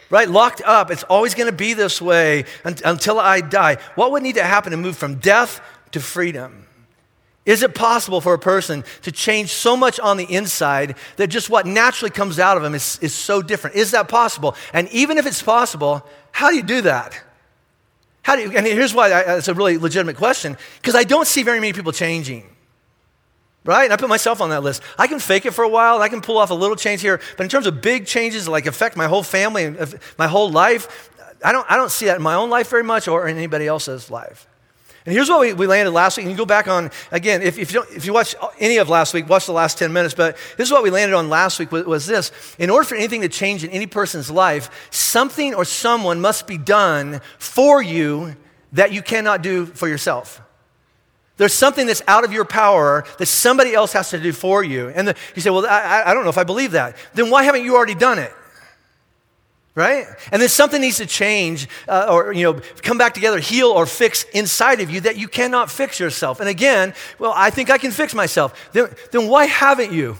right? 0.09 0.29
Locked 0.29 0.61
up. 0.61 0.91
It's 0.91 1.03
always 1.03 1.33
going 1.33 1.49
to 1.49 1.55
be 1.55 1.73
this 1.73 2.01
way 2.01 2.45
until 2.63 3.19
I 3.19 3.41
die. 3.41 3.77
What 3.95 4.11
would 4.11 4.23
need 4.23 4.35
to 4.35 4.43
happen 4.43 4.71
to 4.71 4.77
move 4.77 4.95
from 4.95 5.15
death 5.15 5.61
to 5.91 5.99
freedom? 5.99 6.64
Is 7.45 7.61
it 7.61 7.75
possible 7.75 8.21
for 8.21 8.33
a 8.33 8.39
person 8.39 8.83
to 9.03 9.11
change 9.11 9.51
so 9.51 9.77
much 9.77 9.99
on 9.99 10.17
the 10.17 10.25
inside 10.25 10.95
that 11.17 11.27
just 11.27 11.49
what 11.49 11.67
naturally 11.67 12.09
comes 12.09 12.39
out 12.39 12.57
of 12.57 12.63
them 12.63 12.73
is, 12.73 12.97
is 13.01 13.13
so 13.13 13.41
different? 13.41 13.75
Is 13.75 13.91
that 13.91 14.07
possible? 14.07 14.55
And 14.73 14.89
even 14.89 15.17
if 15.17 15.27
it's 15.27 15.43
possible, 15.43 16.05
how 16.31 16.49
do 16.49 16.55
you 16.55 16.63
do 16.63 16.81
that? 16.81 17.21
How 18.23 18.35
do 18.35 18.41
you, 18.41 18.51
and 18.51 18.65
here's 18.65 18.95
why 18.95 19.11
I, 19.11 19.37
it's 19.37 19.47
a 19.47 19.53
really 19.53 19.77
legitimate 19.77 20.17
question 20.17 20.57
because 20.81 20.95
I 20.95 21.03
don't 21.03 21.27
see 21.27 21.43
very 21.43 21.59
many 21.59 21.73
people 21.73 21.91
changing 21.91 22.49
right? 23.65 23.85
And 23.85 23.93
I 23.93 23.97
put 23.97 24.09
myself 24.09 24.41
on 24.41 24.51
that 24.51 24.63
list. 24.63 24.81
I 24.97 25.07
can 25.07 25.19
fake 25.19 25.45
it 25.45 25.51
for 25.51 25.63
a 25.63 25.69
while, 25.69 26.01
I 26.01 26.07
can 26.07 26.21
pull 26.21 26.37
off 26.37 26.51
a 26.51 26.53
little 26.53 26.75
change 26.75 27.01
here, 27.01 27.19
but 27.35 27.43
in 27.43 27.49
terms 27.49 27.65
of 27.65 27.81
big 27.81 28.05
changes 28.05 28.45
that 28.45 28.51
like 28.51 28.67
affect 28.67 28.95
my 28.95 29.07
whole 29.07 29.23
family 29.23 29.63
and 29.65 29.77
uh, 29.77 29.87
my 30.17 30.27
whole 30.27 30.51
life, 30.51 31.09
I 31.43 31.51
don't, 31.51 31.69
I 31.69 31.75
don't 31.75 31.91
see 31.91 32.05
that 32.05 32.17
in 32.17 32.21
my 32.21 32.35
own 32.35 32.49
life 32.49 32.69
very 32.69 32.83
much 32.83 33.07
or 33.07 33.27
in 33.27 33.37
anybody 33.37 33.67
else's 33.67 34.09
life. 34.09 34.47
And 35.05 35.13
here's 35.13 35.29
what 35.29 35.39
we, 35.39 35.53
we 35.53 35.67
landed 35.67 35.91
last 35.91 36.17
week. 36.17 36.25
And 36.25 36.31
you 36.31 36.37
go 36.37 36.47
back 36.47 36.67
on, 36.67 36.89
again, 37.11 37.43
if, 37.43 37.59
if, 37.59 37.71
you 37.71 37.85
you 38.01 38.11
watch 38.11 38.35
any 38.59 38.77
of 38.77 38.89
last 38.89 39.13
week, 39.13 39.29
watch 39.29 39.45
the 39.45 39.51
last 39.51 39.77
10 39.77 39.93
minutes. 39.93 40.15
But 40.15 40.35
this 40.57 40.67
is 40.67 40.71
what 40.71 40.81
we 40.81 40.89
landed 40.89 41.15
on 41.15 41.29
last 41.29 41.59
week 41.59 41.71
was, 41.71 41.85
was 41.85 42.05
this. 42.07 42.31
In 42.57 42.71
order 42.71 42.85
for 42.85 42.95
anything 42.95 43.21
to 43.21 43.29
change 43.29 43.63
in 43.63 43.69
any 43.69 43.85
person's 43.85 44.31
life, 44.31 44.89
something 44.89 45.53
or 45.53 45.63
someone 45.63 46.21
must 46.21 46.47
be 46.47 46.57
done 46.57 47.21
for 47.37 47.83
you 47.83 48.35
that 48.73 48.91
you 48.91 49.03
cannot 49.03 49.43
do 49.43 49.67
for 49.67 49.87
yourself. 49.87 50.41
There's 51.37 51.53
something 51.53 51.85
that's 51.85 52.01
out 52.07 52.23
of 52.23 52.31
your 52.31 52.45
power 52.45 53.05
that 53.19 53.25
somebody 53.27 53.73
else 53.73 53.93
has 53.93 54.09
to 54.09 54.19
do 54.19 54.31
for 54.31 54.63
you. 54.63 54.89
And 54.89 55.09
the, 55.09 55.15
you 55.35 55.41
say, 55.41 55.49
Well, 55.51 55.67
I, 55.67 56.03
I 56.07 56.13
don't 56.13 56.23
know 56.23 56.29
if 56.29 56.37
I 56.37 56.45
believe 56.45 56.71
that. 56.71 56.95
Then 57.13 57.29
why 57.29 57.43
haven't 57.43 57.63
you 57.63 57.75
already 57.75 57.95
done 57.95 58.17
it? 58.17 58.33
Right? 59.75 60.07
And 60.31 60.41
then 60.41 60.47
something 60.47 60.79
needs 60.79 60.97
to 60.97 61.05
change 61.05 61.67
uh, 61.89 62.07
or, 62.09 62.31
you 62.31 62.43
know, 62.43 62.61
come 62.81 62.97
back 62.97 63.13
together, 63.13 63.39
heal 63.39 63.67
or 63.67 63.85
fix 63.85 64.23
inside 64.33 64.79
of 64.79 64.89
you 64.89 65.01
that 65.01 65.17
you 65.17 65.27
cannot 65.27 65.69
fix 65.69 65.99
yourself. 65.99 66.39
And 66.39 66.47
again, 66.47 66.93
well, 67.19 67.33
I 67.35 67.49
think 67.49 67.69
I 67.69 67.77
can 67.77 67.91
fix 67.91 68.13
myself. 68.13 68.71
Then, 68.71 68.87
then 69.11 69.27
why 69.27 69.45
haven't 69.45 69.91
you? 69.91 70.17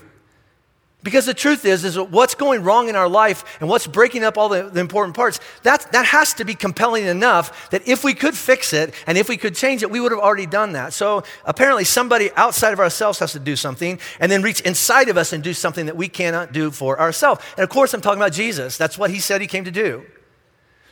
Because 1.06 1.28
the 1.28 1.36
truth 1.36 1.66
is, 1.66 1.86
is 1.86 2.00
what's 2.00 2.34
going 2.34 2.64
wrong 2.64 2.90
in 2.90 2.96
our 2.96 3.08
life 3.08 3.60
and 3.60 3.70
what's 3.70 3.86
breaking 3.86 4.24
up 4.24 4.40
all 4.40 4.50
the, 4.50 4.64
the, 4.64 4.80
important 4.80 5.16
parts, 5.16 5.40
that, 5.62 5.92
that 5.92 6.04
has 6.08 6.34
to 6.34 6.46
be 6.46 6.56
compelling 6.56 7.06
enough 7.06 7.70
that 7.70 7.88
if 7.88 8.04
we 8.04 8.16
could 8.16 8.36
fix 8.36 8.74
it 8.74 8.92
and 9.06 9.16
if 9.16 9.30
we 9.30 9.38
could 9.38 9.54
change 9.54 9.84
it, 9.84 9.92
we 9.92 10.00
would 10.00 10.12
have 10.12 10.20
already 10.20 10.48
done 10.48 10.72
that. 10.72 10.94
So 10.94 11.22
apparently 11.46 11.84
somebody 11.84 12.32
outside 12.36 12.74
of 12.74 12.80
ourselves 12.80 13.20
has 13.20 13.34
to 13.34 13.40
do 13.40 13.56
something 13.56 14.00
and 14.20 14.32
then 14.32 14.42
reach 14.42 14.62
inside 14.62 15.08
of 15.10 15.16
us 15.16 15.32
and 15.32 15.44
do 15.44 15.54
something 15.54 15.86
that 15.86 15.96
we 15.96 16.08
cannot 16.08 16.52
do 16.52 16.72
for 16.72 17.00
ourselves. 17.00 17.40
And 17.56 17.64
of 17.64 17.70
course, 17.70 17.94
I'm 17.94 18.02
talking 18.02 18.20
about 18.20 18.34
Jesus. 18.34 18.76
That's 18.76 18.98
what 18.98 19.12
he 19.12 19.20
said 19.20 19.42
he 19.42 19.48
came 19.48 19.66
to 19.66 19.72
do. 19.72 20.04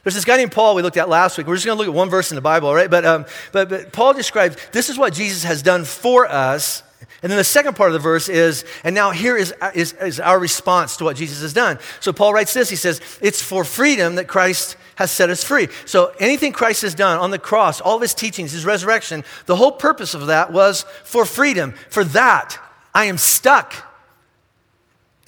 There's 0.04 0.14
this 0.14 0.26
guy 0.26 0.38
named 0.38 0.52
Paul 0.52 0.76
we 0.76 0.84
looked 0.84 0.98
at 0.98 1.10
last 1.10 1.40
week. 1.40 1.48
We're 1.48 1.56
just 1.56 1.66
going 1.66 1.76
to 1.76 1.80
look 1.80 1.92
at 1.92 1.98
one 1.98 2.12
verse 2.12 2.30
in 2.30 2.36
the 2.36 2.42
Bible, 2.42 2.72
right? 2.72 2.92
But, 2.92 3.04
um, 3.04 3.26
but, 3.52 3.68
but 3.68 3.92
Paul 3.92 4.14
describes 4.14 4.58
this 4.74 4.92
is 4.92 4.98
what 5.00 5.14
Jesus 5.14 5.44
has 5.44 5.64
done 5.64 5.86
for 5.86 6.28
us 6.28 6.84
and 7.22 7.32
then 7.32 7.38
the 7.38 7.44
second 7.44 7.76
part 7.76 7.90
of 7.90 7.94
the 7.94 8.00
verse 8.00 8.30
is, 8.30 8.66
and 8.84 8.94
now 8.94 9.12
here 9.12 9.38
is, 9.38 9.54
is, 9.74 9.94
is, 9.94 10.20
our 10.20 10.40
response 10.40 10.98
to 10.98 11.04
what 11.04 11.16
Jesus 11.16 11.42
has 11.42 11.54
done. 11.54 11.80
So 12.00 12.14
Paul 12.14 12.34
writes 12.34 12.54
this 12.54 12.70
he 12.70 12.76
says, 12.76 13.02
It's 13.22 13.42
for 13.42 13.64
freedom 13.64 14.16
that 14.16 14.28
Christ 14.28 14.78
has 14.96 15.12
set 15.12 15.30
us 15.30 15.44
free. 15.44 15.68
So 15.86 16.14
anything 16.20 16.52
Christ 16.52 16.82
has 16.84 16.96
done 16.96 17.20
on 17.20 17.32
the 17.32 17.40
cross, 17.40 17.82
all 17.82 17.96
of 17.96 18.02
his 18.02 18.14
teachings, 18.14 18.52
his 18.52 18.66
resurrection, 18.66 19.24
the 19.46 19.56
whole 19.56 19.72
purpose 19.72 20.14
of 20.14 20.28
that 20.28 20.52
was 20.52 20.84
for 21.04 21.26
freedom. 21.26 21.74
For 21.90 22.04
that, 22.06 22.58
I 22.94 23.06
am 23.06 23.18
stuck. 23.18 23.74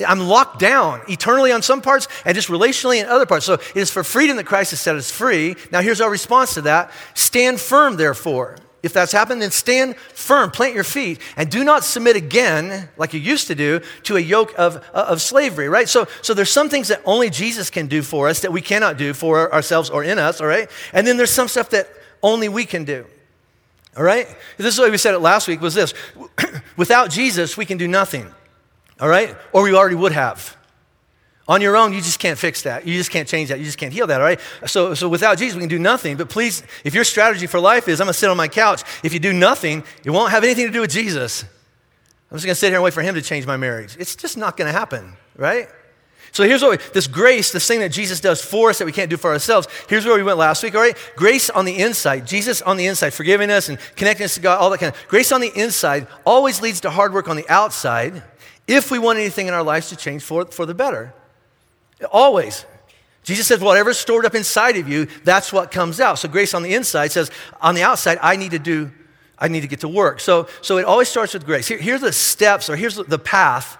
I'm 0.05 0.19
locked 0.19 0.59
down 0.59 1.01
eternally 1.07 1.51
on 1.51 1.61
some 1.61 1.81
parts 1.81 2.07
and 2.25 2.35
just 2.35 2.49
relationally 2.49 2.99
in 2.99 3.07
other 3.07 3.25
parts. 3.25 3.45
So 3.45 3.53
it 3.53 3.77
is 3.77 3.89
for 3.89 4.03
freedom 4.03 4.35
that 4.37 4.45
Christ 4.45 4.71
has 4.71 4.81
set 4.81 4.95
us 4.95 5.09
free. 5.09 5.55
Now 5.71 5.81
here's 5.81 6.01
our 6.01 6.09
response 6.09 6.55
to 6.55 6.61
that 6.63 6.91
stand 7.13 7.59
firm, 7.59 7.95
therefore. 7.95 8.57
If 8.85 8.93
that's 8.93 9.11
happened, 9.11 9.41
then 9.41 9.49
stand 9.49 9.97
firm, 9.97 10.51
plant 10.51 10.75
your 10.75 10.83
feet, 10.83 11.19
and 11.35 11.49
do 11.49 11.63
not 11.63 11.83
submit 11.83 12.15
again, 12.15 12.87
like 12.97 13.15
you 13.15 13.19
used 13.19 13.47
to 13.47 13.55
do, 13.55 13.81
to 14.03 14.15
a 14.15 14.19
yoke 14.19 14.53
of, 14.59 14.75
uh, 14.93 15.05
of 15.07 15.23
slavery, 15.23 15.67
right? 15.67 15.89
So, 15.89 16.07
so 16.21 16.35
there's 16.35 16.51
some 16.51 16.69
things 16.69 16.89
that 16.89 17.01
only 17.03 17.31
Jesus 17.31 17.71
can 17.71 17.87
do 17.87 18.03
for 18.03 18.29
us 18.29 18.41
that 18.41 18.51
we 18.51 18.61
cannot 18.61 18.97
do 18.97 19.15
for 19.15 19.51
ourselves 19.51 19.89
or 19.89 20.03
in 20.03 20.19
us, 20.19 20.39
all 20.39 20.45
right? 20.45 20.69
And 20.93 21.07
then 21.07 21.17
there's 21.17 21.31
some 21.31 21.47
stuff 21.47 21.71
that 21.71 21.89
only 22.21 22.47
we 22.47 22.63
can 22.63 22.83
do. 22.83 23.07
All 23.97 24.03
right? 24.03 24.27
This 24.57 24.75
is 24.75 24.79
what 24.79 24.91
we 24.91 24.99
said 24.99 25.15
it 25.15 25.19
last 25.19 25.47
week 25.47 25.61
was 25.61 25.73
this. 25.73 25.95
Without 26.77 27.09
Jesus, 27.09 27.57
we 27.57 27.65
can 27.65 27.79
do 27.79 27.87
nothing. 27.87 28.29
All 28.99 29.09
right? 29.09 29.35
Or 29.51 29.63
we 29.63 29.73
already 29.73 29.95
would 29.95 30.11
have. 30.11 30.55
On 31.47 31.61
your 31.61 31.77
own, 31.77 31.93
you 31.93 32.01
just 32.01 32.19
can't 32.19 32.39
fix 32.39 32.63
that. 32.63 32.87
You 32.87 32.95
just 32.95 33.11
can't 33.11 33.27
change 33.27 33.49
that. 33.49 33.59
You 33.59 33.65
just 33.65 33.77
can't 33.77 33.93
heal 33.93 34.07
that, 34.07 34.19
all 34.19 34.25
right? 34.25 34.39
So, 34.65 34.95
so 34.95 35.07
without 35.07 35.37
Jesus, 35.37 35.55
we 35.55 35.61
can 35.61 35.69
do 35.69 35.77
nothing. 35.77 36.17
But 36.17 36.27
please, 36.27 36.63
if 36.83 36.95
your 36.95 37.03
strategy 37.03 37.45
for 37.45 37.59
life 37.59 37.87
is, 37.87 38.01
I'm 38.01 38.05
going 38.05 38.13
to 38.13 38.19
sit 38.19 38.29
on 38.31 38.37
my 38.37 38.47
couch, 38.47 38.83
if 39.03 39.13
you 39.13 39.19
do 39.19 39.31
nothing, 39.31 39.83
it 40.03 40.09
won't 40.09 40.31
have 40.31 40.43
anything 40.43 40.65
to 40.65 40.71
do 40.71 40.81
with 40.81 40.89
Jesus. 40.89 41.43
I'm 41.43 42.37
just 42.37 42.45
going 42.45 42.55
to 42.55 42.59
sit 42.59 42.69
here 42.69 42.77
and 42.77 42.83
wait 42.83 42.93
for 42.93 43.03
him 43.03 43.13
to 43.13 43.21
change 43.21 43.45
my 43.45 43.57
marriage. 43.57 43.95
It's 43.99 44.15
just 44.15 44.37
not 44.37 44.57
going 44.57 44.71
to 44.71 44.77
happen, 44.77 45.13
right? 45.37 45.69
So 46.31 46.43
here's 46.43 46.63
what 46.63 46.71
we, 46.71 46.77
this 46.93 47.07
grace, 47.07 47.51
this 47.51 47.67
thing 47.67 47.79
that 47.79 47.89
Jesus 47.89 48.19
does 48.19 48.41
for 48.43 48.71
us 48.71 48.79
that 48.79 48.85
we 48.85 48.91
can't 48.91 49.09
do 49.09 49.15
for 49.15 49.31
ourselves. 49.31 49.67
Here's 49.87 50.05
where 50.05 50.17
we 50.17 50.23
went 50.23 50.39
last 50.39 50.63
week, 50.63 50.73
all 50.73 50.81
right? 50.81 50.97
Grace 51.15 51.51
on 51.51 51.63
the 51.63 51.77
inside, 51.77 52.25
Jesus 52.25 52.61
on 52.63 52.75
the 52.75 52.87
inside, 52.87 53.11
forgiving 53.11 53.51
us 53.51 53.69
and 53.69 53.77
connecting 53.95 54.25
us 54.25 54.35
to 54.35 54.41
God, 54.41 54.59
all 54.59 54.71
that 54.71 54.79
kind 54.79 54.93
of. 54.93 55.07
Grace 55.07 55.31
on 55.31 55.41
the 55.41 55.51
inside 55.55 56.07
always 56.25 56.61
leads 56.61 56.81
to 56.81 56.89
hard 56.89 57.13
work 57.13 57.29
on 57.29 57.37
the 57.37 57.47
outside 57.47 58.23
if 58.67 58.89
we 58.89 58.97
want 58.97 59.19
anything 59.19 59.47
in 59.47 59.53
our 59.53 59.63
lives 59.63 59.89
to 59.89 59.95
change 59.95 60.23
for, 60.23 60.45
for 60.47 60.65
the 60.65 60.73
better. 60.73 61.13
Always. 62.11 62.65
Jesus 63.23 63.47
says, 63.47 63.59
whatever's 63.59 63.97
stored 63.97 64.25
up 64.25 64.35
inside 64.35 64.77
of 64.77 64.87
you, 64.87 65.07
that's 65.23 65.51
what 65.51 65.71
comes 65.71 65.99
out. 65.99 66.19
So 66.19 66.29
grace 66.29 66.53
on 66.53 66.61
the 66.61 66.75
inside 66.75 67.11
says, 67.11 67.31
on 67.59 67.73
the 67.73 67.81
outside, 67.81 68.19
I 68.21 68.35
need 68.35 68.51
to 68.51 68.59
do, 68.59 68.91
I 69.39 69.47
need 69.47 69.61
to 69.61 69.67
get 69.67 69.79
to 69.79 69.87
work. 69.87 70.19
So, 70.19 70.47
so 70.61 70.77
it 70.77 70.85
always 70.85 71.09
starts 71.09 71.33
with 71.33 71.45
grace. 71.45 71.67
Here, 71.67 71.79
here's 71.79 72.01
the 72.01 72.13
steps, 72.13 72.69
or 72.69 72.75
here's 72.75 72.95
the 72.95 73.19
path 73.19 73.77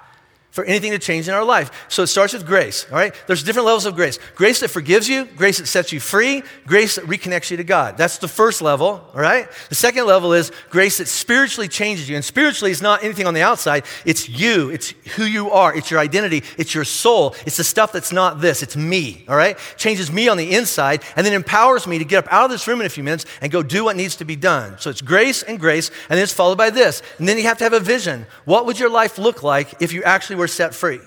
for 0.56 0.64
anything 0.64 0.92
to 0.92 1.00
change 1.00 1.28
in 1.28 1.34
our 1.34 1.44
life. 1.44 1.86
So 1.90 2.04
it 2.04 2.08
starts 2.08 2.32
with 2.32 2.46
grace, 2.46 2.88
all 2.90 2.98
right? 2.98 3.14
There's 3.28 3.44
different 3.44 3.66
levels 3.66 3.86
of 3.86 3.94
grace. 3.94 4.18
Grace 4.36 4.62
that 4.62 4.70
forgives 4.70 5.10
you, 5.10 5.26
grace 5.26 5.58
that 5.58 5.68
sets 5.68 5.92
you 5.92 6.00
free, 6.00 6.44
grace 6.66 6.96
that 6.96 7.04
reconnects 7.04 7.52
you 7.52 7.58
to 7.58 7.66
God. 7.66 7.98
That's 7.98 8.20
the 8.20 8.30
first 8.30 8.62
level, 8.62 9.06
all 9.14 9.22
right? 9.22 9.50
The 9.68 9.76
second 9.76 10.06
level 10.06 10.32
is 10.32 10.54
grace 10.70 11.00
that 11.00 11.10
spiritually 11.10 11.68
changes 11.68 12.08
you. 12.08 12.16
And 12.16 12.24
spiritually 12.24 12.72
is 12.72 12.82
not 12.82 13.04
anything 13.04 13.28
on 13.28 13.34
the 13.34 13.42
outside, 13.42 13.84
it's 14.06 14.30
you, 14.30 14.70
it's 14.70 14.92
who 15.18 15.26
you 15.26 15.52
are, 15.52 15.76
it's 15.76 15.92
your 15.92 16.00
identity, 16.00 16.42
it's 16.58 16.74
your 16.74 16.86
soul, 16.86 17.36
it's 17.46 17.58
the 17.58 17.66
stuff 17.66 17.92
that's 17.92 18.14
not 18.14 18.40
this, 18.40 18.64
it's 18.64 18.78
me, 18.78 19.26
all 19.28 19.36
right? 19.36 19.58
Changes 19.76 20.10
me 20.10 20.30
on 20.30 20.38
the 20.38 20.56
inside 20.56 21.04
and 21.18 21.26
then 21.26 21.34
empowers 21.34 21.86
me 21.86 21.98
to 21.98 22.06
get 22.06 22.24
up 22.24 22.32
out 22.32 22.46
of 22.46 22.52
this 22.52 22.66
room 22.66 22.80
in 22.80 22.86
a 22.86 22.90
few 22.90 23.04
minutes 23.04 23.26
and 23.42 23.52
go 23.52 23.62
do 23.62 23.84
what 23.84 23.98
needs 23.98 24.16
to 24.16 24.24
be 24.24 24.38
done. 24.38 24.78
So 24.80 24.90
it's 24.90 25.02
grace 25.02 25.44
and 25.44 25.60
grace, 25.60 25.90
and 26.10 26.16
then 26.18 26.24
it's 26.24 26.32
followed 26.32 26.58
by 26.58 26.70
this. 26.70 27.02
And 27.20 27.28
then 27.28 27.36
you 27.36 27.44
have 27.44 27.58
to 27.58 27.66
have 27.66 27.74
a 27.74 27.82
vision. 27.82 28.26
What 28.46 28.66
would 28.66 28.80
your 28.80 28.90
life 28.90 29.18
look 29.18 29.44
like 29.44 29.82
if 29.82 29.92
you 29.92 30.02
actually 30.04 30.38
were 30.38 30.45
were 30.46 30.48
set 30.48 30.75
free. 30.75 31.00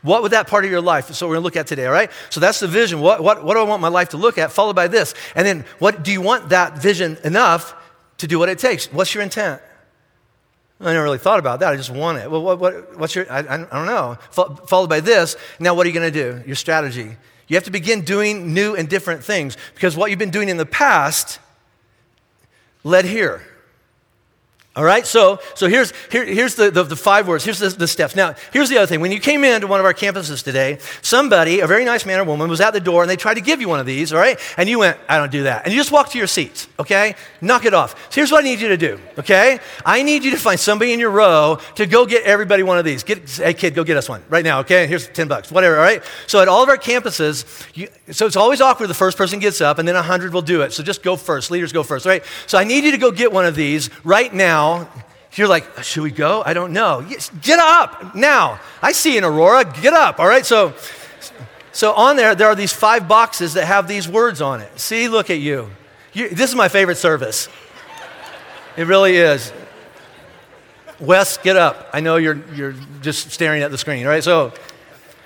What 0.00 0.22
would 0.22 0.32
that 0.32 0.46
part 0.48 0.64
of 0.64 0.70
your 0.70 0.80
life? 0.80 1.12
So 1.12 1.28
we're 1.28 1.34
going 1.34 1.42
to 1.42 1.44
look 1.44 1.56
at 1.56 1.66
today, 1.66 1.84
all 1.84 1.92
right? 1.92 2.10
So 2.30 2.40
that's 2.40 2.60
the 2.60 2.66
vision. 2.66 3.00
What, 3.00 3.22
what, 3.22 3.44
what 3.44 3.54
do 3.54 3.60
I 3.60 3.64
want 3.64 3.82
my 3.82 3.88
life 3.88 4.08
to 4.10 4.16
look 4.16 4.38
at? 4.38 4.50
Followed 4.50 4.74
by 4.74 4.88
this. 4.88 5.14
And 5.36 5.46
then 5.46 5.66
what 5.78 6.02
do 6.02 6.10
you 6.10 6.22
want 6.22 6.48
that 6.48 6.78
vision 6.78 7.18
enough 7.24 7.74
to 8.18 8.26
do 8.26 8.38
what 8.38 8.48
it 8.48 8.58
takes? 8.58 8.90
What's 8.90 9.14
your 9.14 9.22
intent? 9.22 9.60
I 10.80 10.94
never 10.94 11.04
really 11.04 11.18
thought 11.18 11.38
about 11.38 11.60
that. 11.60 11.72
I 11.72 11.76
just 11.76 11.90
want 11.90 12.18
it. 12.18 12.30
Well, 12.30 12.42
what, 12.42 12.58
what, 12.58 12.98
what's 12.98 13.14
your, 13.14 13.30
I, 13.30 13.40
I 13.40 13.56
don't 13.58 13.86
know. 13.86 14.16
followed 14.66 14.88
by 14.88 15.00
this. 15.00 15.36
Now, 15.60 15.74
what 15.74 15.86
are 15.86 15.90
you 15.90 15.94
going 15.94 16.10
to 16.10 16.22
do? 16.22 16.42
Your 16.46 16.56
strategy. 16.56 17.16
You 17.48 17.56
have 17.56 17.64
to 17.64 17.70
begin 17.70 18.00
doing 18.00 18.54
new 18.54 18.74
and 18.74 18.88
different 18.88 19.22
things 19.22 19.58
because 19.74 19.94
what 19.94 20.08
you've 20.08 20.18
been 20.18 20.30
doing 20.30 20.48
in 20.48 20.56
the 20.56 20.66
past 20.66 21.38
led 22.82 23.04
here. 23.04 23.46
All 24.74 24.84
right, 24.84 25.06
so, 25.06 25.38
so 25.54 25.68
here's, 25.68 25.92
here, 26.10 26.24
here's 26.24 26.54
the, 26.54 26.70
the, 26.70 26.82
the, 26.82 26.96
five 26.96 27.28
words, 27.28 27.44
here's 27.44 27.58
the, 27.58 27.68
the, 27.68 27.86
steps. 27.86 28.16
Now, 28.16 28.34
here's 28.54 28.70
the 28.70 28.78
other 28.78 28.86
thing. 28.86 29.02
When 29.02 29.12
you 29.12 29.20
came 29.20 29.44
into 29.44 29.66
one 29.66 29.80
of 29.80 29.84
our 29.84 29.92
campuses 29.92 30.42
today, 30.42 30.78
somebody, 31.02 31.60
a 31.60 31.66
very 31.66 31.84
nice 31.84 32.06
man 32.06 32.18
or 32.20 32.24
woman, 32.24 32.48
was 32.48 32.62
at 32.62 32.70
the 32.70 32.80
door 32.80 33.02
and 33.02 33.10
they 33.10 33.16
tried 33.16 33.34
to 33.34 33.42
give 33.42 33.60
you 33.60 33.68
one 33.68 33.80
of 33.80 33.84
these, 33.84 34.14
all 34.14 34.18
right? 34.18 34.40
And 34.56 34.70
you 34.70 34.78
went, 34.78 34.96
I 35.10 35.18
don't 35.18 35.30
do 35.30 35.42
that. 35.42 35.64
And 35.64 35.74
you 35.74 35.78
just 35.78 35.92
walked 35.92 36.12
to 36.12 36.18
your 36.18 36.26
seats, 36.26 36.68
okay? 36.78 37.16
Knock 37.42 37.66
it 37.66 37.74
off. 37.74 37.92
So 38.10 38.22
here's 38.22 38.32
what 38.32 38.46
I 38.46 38.48
need 38.48 38.60
you 38.60 38.68
to 38.68 38.78
do, 38.78 38.98
okay? 39.18 39.58
I 39.84 40.02
need 40.02 40.24
you 40.24 40.30
to 40.30 40.38
find 40.38 40.58
somebody 40.58 40.94
in 40.94 41.00
your 41.00 41.10
row 41.10 41.58
to 41.74 41.84
go 41.84 42.06
get 42.06 42.24
everybody 42.24 42.62
one 42.62 42.78
of 42.78 42.86
these. 42.86 43.02
Get, 43.02 43.28
hey, 43.28 43.52
kid, 43.52 43.74
go 43.74 43.84
get 43.84 43.98
us 43.98 44.08
one 44.08 44.24
right 44.30 44.44
now, 44.44 44.60
okay? 44.60 44.86
Here's 44.86 45.06
10 45.06 45.28
bucks, 45.28 45.52
whatever, 45.52 45.76
all 45.76 45.82
right? 45.82 46.02
So 46.26 46.40
at 46.40 46.48
all 46.48 46.62
of 46.62 46.70
our 46.70 46.78
campuses, 46.78 47.44
you, 47.74 47.88
so 48.10 48.24
it's 48.24 48.36
always 48.36 48.62
awkward 48.62 48.86
the 48.86 48.94
first 48.94 49.18
person 49.18 49.38
gets 49.38 49.60
up 49.60 49.78
and 49.78 49.86
then 49.86 49.96
100 49.96 50.32
will 50.32 50.40
do 50.40 50.62
it. 50.62 50.72
So 50.72 50.82
just 50.82 51.02
go 51.02 51.16
first. 51.16 51.50
Leaders 51.50 51.74
go 51.74 51.82
first, 51.82 52.06
all 52.06 52.10
right? 52.10 52.24
So 52.46 52.56
I 52.56 52.64
need 52.64 52.84
you 52.84 52.92
to 52.92 52.98
go 52.98 53.10
get 53.10 53.30
one 53.32 53.44
of 53.44 53.54
these 53.54 53.90
right 54.02 54.32
now 54.32 54.61
now. 54.62 54.88
You're 55.34 55.48
like, 55.48 55.82
should 55.82 56.02
we 56.02 56.10
go? 56.10 56.42
I 56.44 56.52
don't 56.52 56.72
know. 56.72 57.00
Yes, 57.08 57.30
get 57.40 57.58
up 57.58 58.14
now. 58.14 58.60
I 58.82 58.92
see 58.92 59.16
an 59.16 59.24
aurora. 59.24 59.64
Get 59.64 59.94
up. 59.94 60.20
All 60.20 60.26
right. 60.26 60.44
So, 60.44 60.74
so 61.72 61.94
on 61.94 62.16
there, 62.16 62.34
there 62.34 62.48
are 62.48 62.54
these 62.54 62.72
five 62.72 63.08
boxes 63.08 63.54
that 63.54 63.64
have 63.64 63.88
these 63.88 64.06
words 64.06 64.42
on 64.42 64.60
it. 64.60 64.78
See, 64.78 65.08
look 65.08 65.30
at 65.30 65.38
you. 65.38 65.70
you 66.12 66.28
this 66.28 66.50
is 66.50 66.56
my 66.56 66.68
favorite 66.68 66.98
service. 66.98 67.48
It 68.76 68.86
really 68.86 69.16
is. 69.16 69.52
Wes, 71.00 71.38
get 71.38 71.56
up. 71.56 71.88
I 71.92 72.00
know 72.00 72.16
you're, 72.16 72.40
you're 72.54 72.74
just 73.00 73.30
staring 73.30 73.62
at 73.62 73.70
the 73.70 73.78
screen, 73.78 74.04
all 74.04 74.10
right? 74.10 74.22
So, 74.22 74.52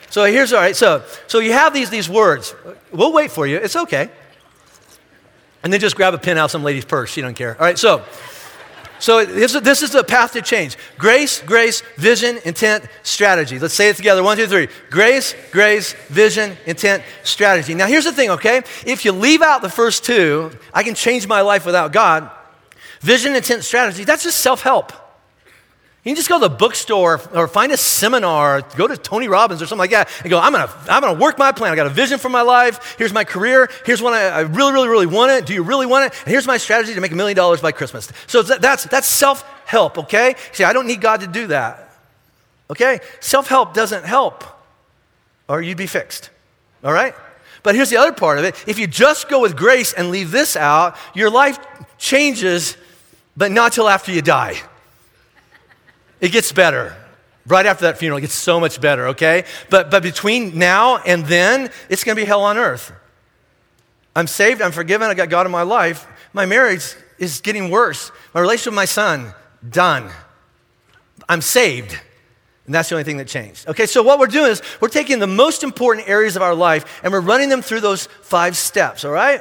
so 0.08 0.24
here's, 0.24 0.52
all 0.52 0.60
right, 0.60 0.74
so, 0.74 1.04
so 1.26 1.38
you 1.40 1.52
have 1.52 1.74
these, 1.74 1.90
these 1.90 2.08
words. 2.08 2.54
We'll 2.92 3.12
wait 3.12 3.30
for 3.30 3.46
you. 3.46 3.56
It's 3.56 3.76
okay. 3.76 4.08
And 5.62 5.72
then 5.72 5.80
just 5.80 5.94
grab 5.94 6.14
a 6.14 6.18
pin 6.18 6.38
out 6.38 6.46
of 6.46 6.50
some 6.50 6.64
lady's 6.64 6.84
purse. 6.84 7.10
She 7.10 7.20
don't 7.20 7.34
care. 7.34 7.54
All 7.60 7.66
right, 7.66 7.78
so 7.78 8.04
so 8.98 9.24
this, 9.24 9.82
is 9.82 9.90
the 9.90 10.04
path 10.04 10.32
to 10.32 10.42
change 10.42 10.76
grace, 10.98 11.42
grace, 11.42 11.82
vision, 11.96 12.38
intent, 12.44 12.86
strategy. 13.02 13.58
Let's 13.58 13.74
say 13.74 13.88
it 13.90 13.96
together. 13.96 14.22
One, 14.22 14.36
two, 14.36 14.46
three. 14.46 14.68
Grace, 14.90 15.34
grace, 15.50 15.92
vision, 16.08 16.56
intent, 16.66 17.02
strategy. 17.22 17.74
Now, 17.74 17.86
here's 17.86 18.04
the 18.04 18.12
thing, 18.12 18.30
okay? 18.30 18.58
If 18.84 19.04
you 19.04 19.12
leave 19.12 19.42
out 19.42 19.62
the 19.62 19.68
first 19.68 20.04
two, 20.04 20.50
I 20.72 20.82
can 20.82 20.94
change 20.94 21.26
my 21.26 21.42
life 21.42 21.66
without 21.66 21.92
God. 21.92 22.30
Vision, 23.00 23.34
intent, 23.34 23.64
strategy, 23.64 24.04
that's 24.04 24.22
just 24.24 24.40
self 24.40 24.62
help. 24.62 24.92
You 26.06 26.10
can 26.12 26.16
just 26.18 26.28
go 26.28 26.38
to 26.38 26.48
the 26.48 26.54
bookstore 26.54 27.20
or 27.34 27.48
find 27.48 27.72
a 27.72 27.76
seminar, 27.76 28.62
go 28.76 28.86
to 28.86 28.96
Tony 28.96 29.26
Robbins 29.26 29.60
or 29.60 29.66
something 29.66 29.80
like 29.80 29.90
that, 29.90 30.08
and 30.20 30.30
go, 30.30 30.38
I'm 30.38 30.52
gonna, 30.52 30.72
I'm 30.88 31.02
gonna 31.02 31.18
work 31.18 31.36
my 31.36 31.50
plan. 31.50 31.72
I 31.72 31.74
got 31.74 31.88
a 31.88 31.90
vision 31.90 32.20
for 32.20 32.28
my 32.28 32.42
life. 32.42 32.94
Here's 32.96 33.12
my 33.12 33.24
career. 33.24 33.68
Here's 33.84 34.00
what 34.00 34.14
I, 34.14 34.28
I 34.28 34.40
really, 34.42 34.72
really, 34.72 34.86
really 34.86 35.06
want 35.06 35.32
it. 35.32 35.46
Do 35.46 35.52
you 35.52 35.64
really 35.64 35.84
want 35.84 36.06
it? 36.06 36.16
And 36.20 36.30
here's 36.30 36.46
my 36.46 36.58
strategy 36.58 36.94
to 36.94 37.00
make 37.00 37.10
a 37.10 37.16
million 37.16 37.34
dollars 37.34 37.60
by 37.60 37.72
Christmas. 37.72 38.12
So 38.28 38.42
that's, 38.42 38.84
that's 38.84 39.08
self 39.08 39.42
help, 39.64 39.98
okay? 39.98 40.36
See, 40.52 40.62
I 40.62 40.72
don't 40.72 40.86
need 40.86 41.00
God 41.00 41.22
to 41.22 41.26
do 41.26 41.48
that, 41.48 41.90
okay? 42.70 43.00
Self 43.18 43.48
help 43.48 43.74
doesn't 43.74 44.04
help, 44.04 44.44
or 45.48 45.60
you'd 45.60 45.76
be 45.76 45.88
fixed, 45.88 46.30
all 46.84 46.92
right? 46.92 47.16
But 47.64 47.74
here's 47.74 47.90
the 47.90 47.96
other 47.96 48.12
part 48.12 48.38
of 48.38 48.44
it. 48.44 48.54
If 48.68 48.78
you 48.78 48.86
just 48.86 49.28
go 49.28 49.40
with 49.40 49.56
grace 49.56 49.92
and 49.92 50.12
leave 50.12 50.30
this 50.30 50.54
out, 50.54 50.96
your 51.16 51.30
life 51.30 51.58
changes, 51.98 52.76
but 53.36 53.50
not 53.50 53.72
till 53.72 53.88
after 53.88 54.12
you 54.12 54.22
die. 54.22 54.62
It 56.20 56.32
gets 56.32 56.52
better. 56.52 56.96
Right 57.46 57.66
after 57.66 57.84
that 57.84 57.98
funeral, 57.98 58.18
it 58.18 58.22
gets 58.22 58.34
so 58.34 58.58
much 58.58 58.80
better, 58.80 59.08
okay? 59.08 59.44
But, 59.70 59.90
but 59.90 60.02
between 60.02 60.58
now 60.58 60.98
and 60.98 61.24
then, 61.26 61.70
it's 61.88 62.02
gonna 62.02 62.16
be 62.16 62.24
hell 62.24 62.42
on 62.42 62.58
earth. 62.58 62.92
I'm 64.16 64.26
saved, 64.26 64.62
I'm 64.62 64.72
forgiven, 64.72 65.08
I 65.08 65.14
got 65.14 65.28
God 65.28 65.46
in 65.46 65.52
my 65.52 65.62
life. 65.62 66.06
My 66.32 66.46
marriage 66.46 66.94
is 67.18 67.40
getting 67.40 67.70
worse. 67.70 68.10
My 68.34 68.40
relationship 68.40 68.72
with 68.72 68.76
my 68.76 68.84
son, 68.86 69.32
done. 69.68 70.10
I'm 71.28 71.40
saved. 71.40 71.96
And 72.66 72.74
that's 72.74 72.88
the 72.88 72.96
only 72.96 73.04
thing 73.04 73.18
that 73.18 73.28
changed. 73.28 73.68
Okay, 73.68 73.86
so 73.86 74.02
what 74.02 74.18
we're 74.18 74.26
doing 74.26 74.50
is 74.50 74.60
we're 74.80 74.88
taking 74.88 75.20
the 75.20 75.26
most 75.26 75.62
important 75.62 76.08
areas 76.08 76.34
of 76.34 76.42
our 76.42 76.54
life 76.54 77.00
and 77.04 77.12
we're 77.12 77.20
running 77.20 77.48
them 77.48 77.62
through 77.62 77.80
those 77.80 78.06
five 78.22 78.56
steps, 78.56 79.04
all 79.04 79.12
right? 79.12 79.40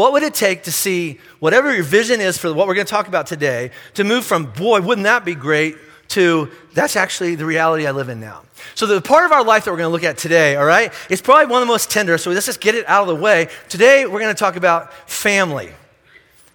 What 0.00 0.14
would 0.14 0.22
it 0.22 0.32
take 0.32 0.62
to 0.62 0.72
see 0.72 1.18
whatever 1.40 1.74
your 1.74 1.84
vision 1.84 2.22
is 2.22 2.38
for 2.38 2.50
what 2.54 2.66
we're 2.66 2.72
going 2.72 2.86
to 2.86 2.90
talk 2.90 3.06
about 3.06 3.26
today 3.26 3.70
to 3.92 4.02
move 4.02 4.24
from, 4.24 4.46
boy, 4.46 4.80
wouldn't 4.80 5.04
that 5.04 5.26
be 5.26 5.34
great, 5.34 5.76
to 6.08 6.48
that's 6.72 6.96
actually 6.96 7.34
the 7.34 7.44
reality 7.44 7.86
I 7.86 7.90
live 7.90 8.08
in 8.08 8.18
now? 8.18 8.44
So, 8.74 8.86
the 8.86 9.02
part 9.02 9.26
of 9.26 9.32
our 9.32 9.44
life 9.44 9.66
that 9.66 9.70
we're 9.72 9.76
going 9.76 9.90
to 9.90 9.92
look 9.92 10.02
at 10.02 10.16
today, 10.16 10.56
all 10.56 10.64
right, 10.64 10.90
is 11.10 11.20
probably 11.20 11.52
one 11.52 11.60
of 11.60 11.68
the 11.68 11.70
most 11.70 11.90
tender. 11.90 12.16
So, 12.16 12.30
let's 12.30 12.46
just 12.46 12.62
get 12.62 12.74
it 12.74 12.88
out 12.88 13.02
of 13.02 13.08
the 13.14 13.22
way. 13.22 13.50
Today, 13.68 14.06
we're 14.06 14.20
going 14.20 14.34
to 14.34 14.40
talk 14.40 14.56
about 14.56 14.90
family. 15.06 15.70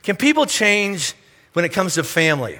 Can 0.02 0.16
people 0.16 0.48
change 0.48 1.14
when 1.54 1.66
it 1.66 1.72
comes 1.72 1.94
to 1.94 2.04
family? 2.04 2.58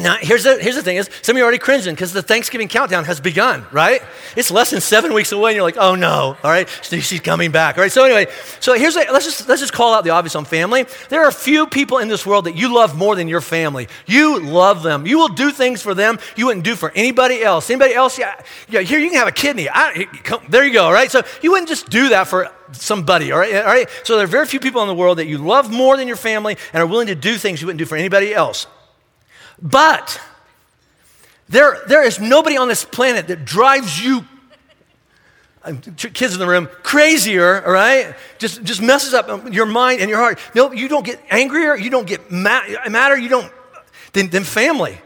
Now, 0.00 0.16
here's 0.20 0.44
the, 0.44 0.58
here's 0.60 0.76
the 0.76 0.82
thing 0.82 0.96
is, 0.96 1.10
some 1.22 1.34
of 1.34 1.38
you 1.38 1.42
are 1.42 1.46
already 1.46 1.58
cringing 1.58 1.94
because 1.94 2.12
the 2.12 2.22
Thanksgiving 2.22 2.68
countdown 2.68 3.04
has 3.04 3.20
begun, 3.20 3.66
right? 3.72 4.02
It's 4.36 4.50
less 4.50 4.70
than 4.70 4.80
seven 4.80 5.12
weeks 5.12 5.32
away, 5.32 5.50
and 5.50 5.56
you're 5.56 5.64
like, 5.64 5.76
oh 5.76 5.94
no, 5.94 6.36
all 6.42 6.50
right, 6.50 6.68
she's 6.82 7.20
coming 7.20 7.50
back, 7.50 7.76
all 7.76 7.82
right? 7.82 7.92
So 7.92 8.04
anyway, 8.04 8.26
so 8.60 8.74
here's, 8.74 8.96
let's 8.96 9.24
just, 9.24 9.48
let's 9.48 9.60
just 9.60 9.72
call 9.72 9.94
out 9.94 10.04
the 10.04 10.10
obvious 10.10 10.36
on 10.36 10.44
family. 10.44 10.86
There 11.08 11.24
are 11.24 11.30
few 11.30 11.66
people 11.66 11.98
in 11.98 12.08
this 12.08 12.24
world 12.24 12.46
that 12.46 12.56
you 12.56 12.74
love 12.74 12.96
more 12.96 13.16
than 13.16 13.28
your 13.28 13.40
family. 13.40 13.88
You 14.06 14.40
love 14.40 14.82
them. 14.82 15.06
You 15.06 15.18
will 15.18 15.28
do 15.28 15.50
things 15.50 15.82
for 15.82 15.94
them 15.94 16.18
you 16.36 16.46
wouldn't 16.46 16.64
do 16.64 16.76
for 16.76 16.92
anybody 16.94 17.42
else. 17.42 17.68
Anybody 17.68 17.94
else? 17.94 18.18
Yeah, 18.18 18.40
yeah 18.68 18.80
here, 18.80 18.98
you 18.98 19.08
can 19.08 19.18
have 19.18 19.28
a 19.28 19.32
kidney. 19.32 19.68
I, 19.68 20.06
come, 20.22 20.42
there 20.48 20.64
you 20.64 20.72
go, 20.72 20.84
all 20.84 20.92
right? 20.92 21.10
So 21.10 21.22
you 21.42 21.50
wouldn't 21.50 21.68
just 21.68 21.90
do 21.90 22.10
that 22.10 22.28
for 22.28 22.50
somebody, 22.72 23.32
all 23.32 23.38
right? 23.38 23.56
all 23.56 23.64
right? 23.64 23.88
So 24.04 24.16
there 24.16 24.24
are 24.24 24.28
very 24.28 24.46
few 24.46 24.60
people 24.60 24.82
in 24.82 24.88
the 24.88 24.94
world 24.94 25.18
that 25.18 25.26
you 25.26 25.38
love 25.38 25.70
more 25.70 25.96
than 25.96 26.06
your 26.06 26.16
family 26.16 26.56
and 26.72 26.82
are 26.82 26.86
willing 26.86 27.08
to 27.08 27.14
do 27.14 27.36
things 27.36 27.60
you 27.60 27.66
wouldn't 27.66 27.78
do 27.78 27.86
for 27.86 27.96
anybody 27.96 28.34
else. 28.34 28.66
But 29.60 30.20
there, 31.48 31.78
there 31.88 32.04
is 32.04 32.20
nobody 32.20 32.56
on 32.56 32.68
this 32.68 32.84
planet 32.84 33.28
that 33.28 33.44
drives 33.44 34.02
you, 34.02 34.24
um, 35.64 35.80
kids 35.80 36.34
in 36.34 36.38
the 36.38 36.46
room, 36.46 36.68
crazier, 36.82 37.64
all 37.64 37.72
right? 37.72 38.14
Just, 38.38 38.62
just 38.62 38.82
messes 38.82 39.14
up 39.14 39.28
um, 39.28 39.52
your 39.52 39.66
mind 39.66 40.00
and 40.00 40.10
your 40.10 40.18
heart. 40.18 40.38
No, 40.54 40.72
you 40.72 40.88
don't 40.88 41.04
get 41.04 41.20
angrier, 41.30 41.76
you 41.76 41.90
don't 41.90 42.06
get 42.06 42.30
mad, 42.30 42.90
madder, 42.90 43.16
you 43.16 43.28
don't, 43.28 43.50
than, 44.12 44.28
than 44.28 44.44
family. 44.44 44.98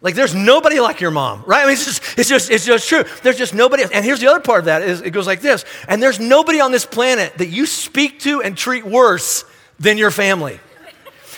Like 0.00 0.16
there's 0.16 0.34
nobody 0.34 0.80
like 0.80 1.00
your 1.00 1.12
mom, 1.12 1.44
right? 1.46 1.62
I 1.62 1.66
mean, 1.66 1.74
it's 1.74 1.84
just, 1.84 2.18
it's 2.18 2.28
just, 2.28 2.50
it's 2.50 2.64
just 2.64 2.88
true. 2.88 3.04
There's 3.22 3.38
just 3.38 3.54
nobody. 3.54 3.84
And 3.84 4.04
here's 4.04 4.18
the 4.18 4.26
other 4.26 4.40
part 4.40 4.58
of 4.60 4.64
that 4.64 4.82
is 4.82 5.00
it 5.00 5.10
goes 5.10 5.28
like 5.28 5.40
this. 5.40 5.64
And 5.86 6.02
there's 6.02 6.18
nobody 6.18 6.60
on 6.60 6.72
this 6.72 6.84
planet 6.84 7.38
that 7.38 7.46
you 7.46 7.66
speak 7.66 8.18
to 8.20 8.42
and 8.42 8.56
treat 8.56 8.84
worse 8.84 9.44
than 9.78 9.98
your 9.98 10.10
family. 10.10 10.58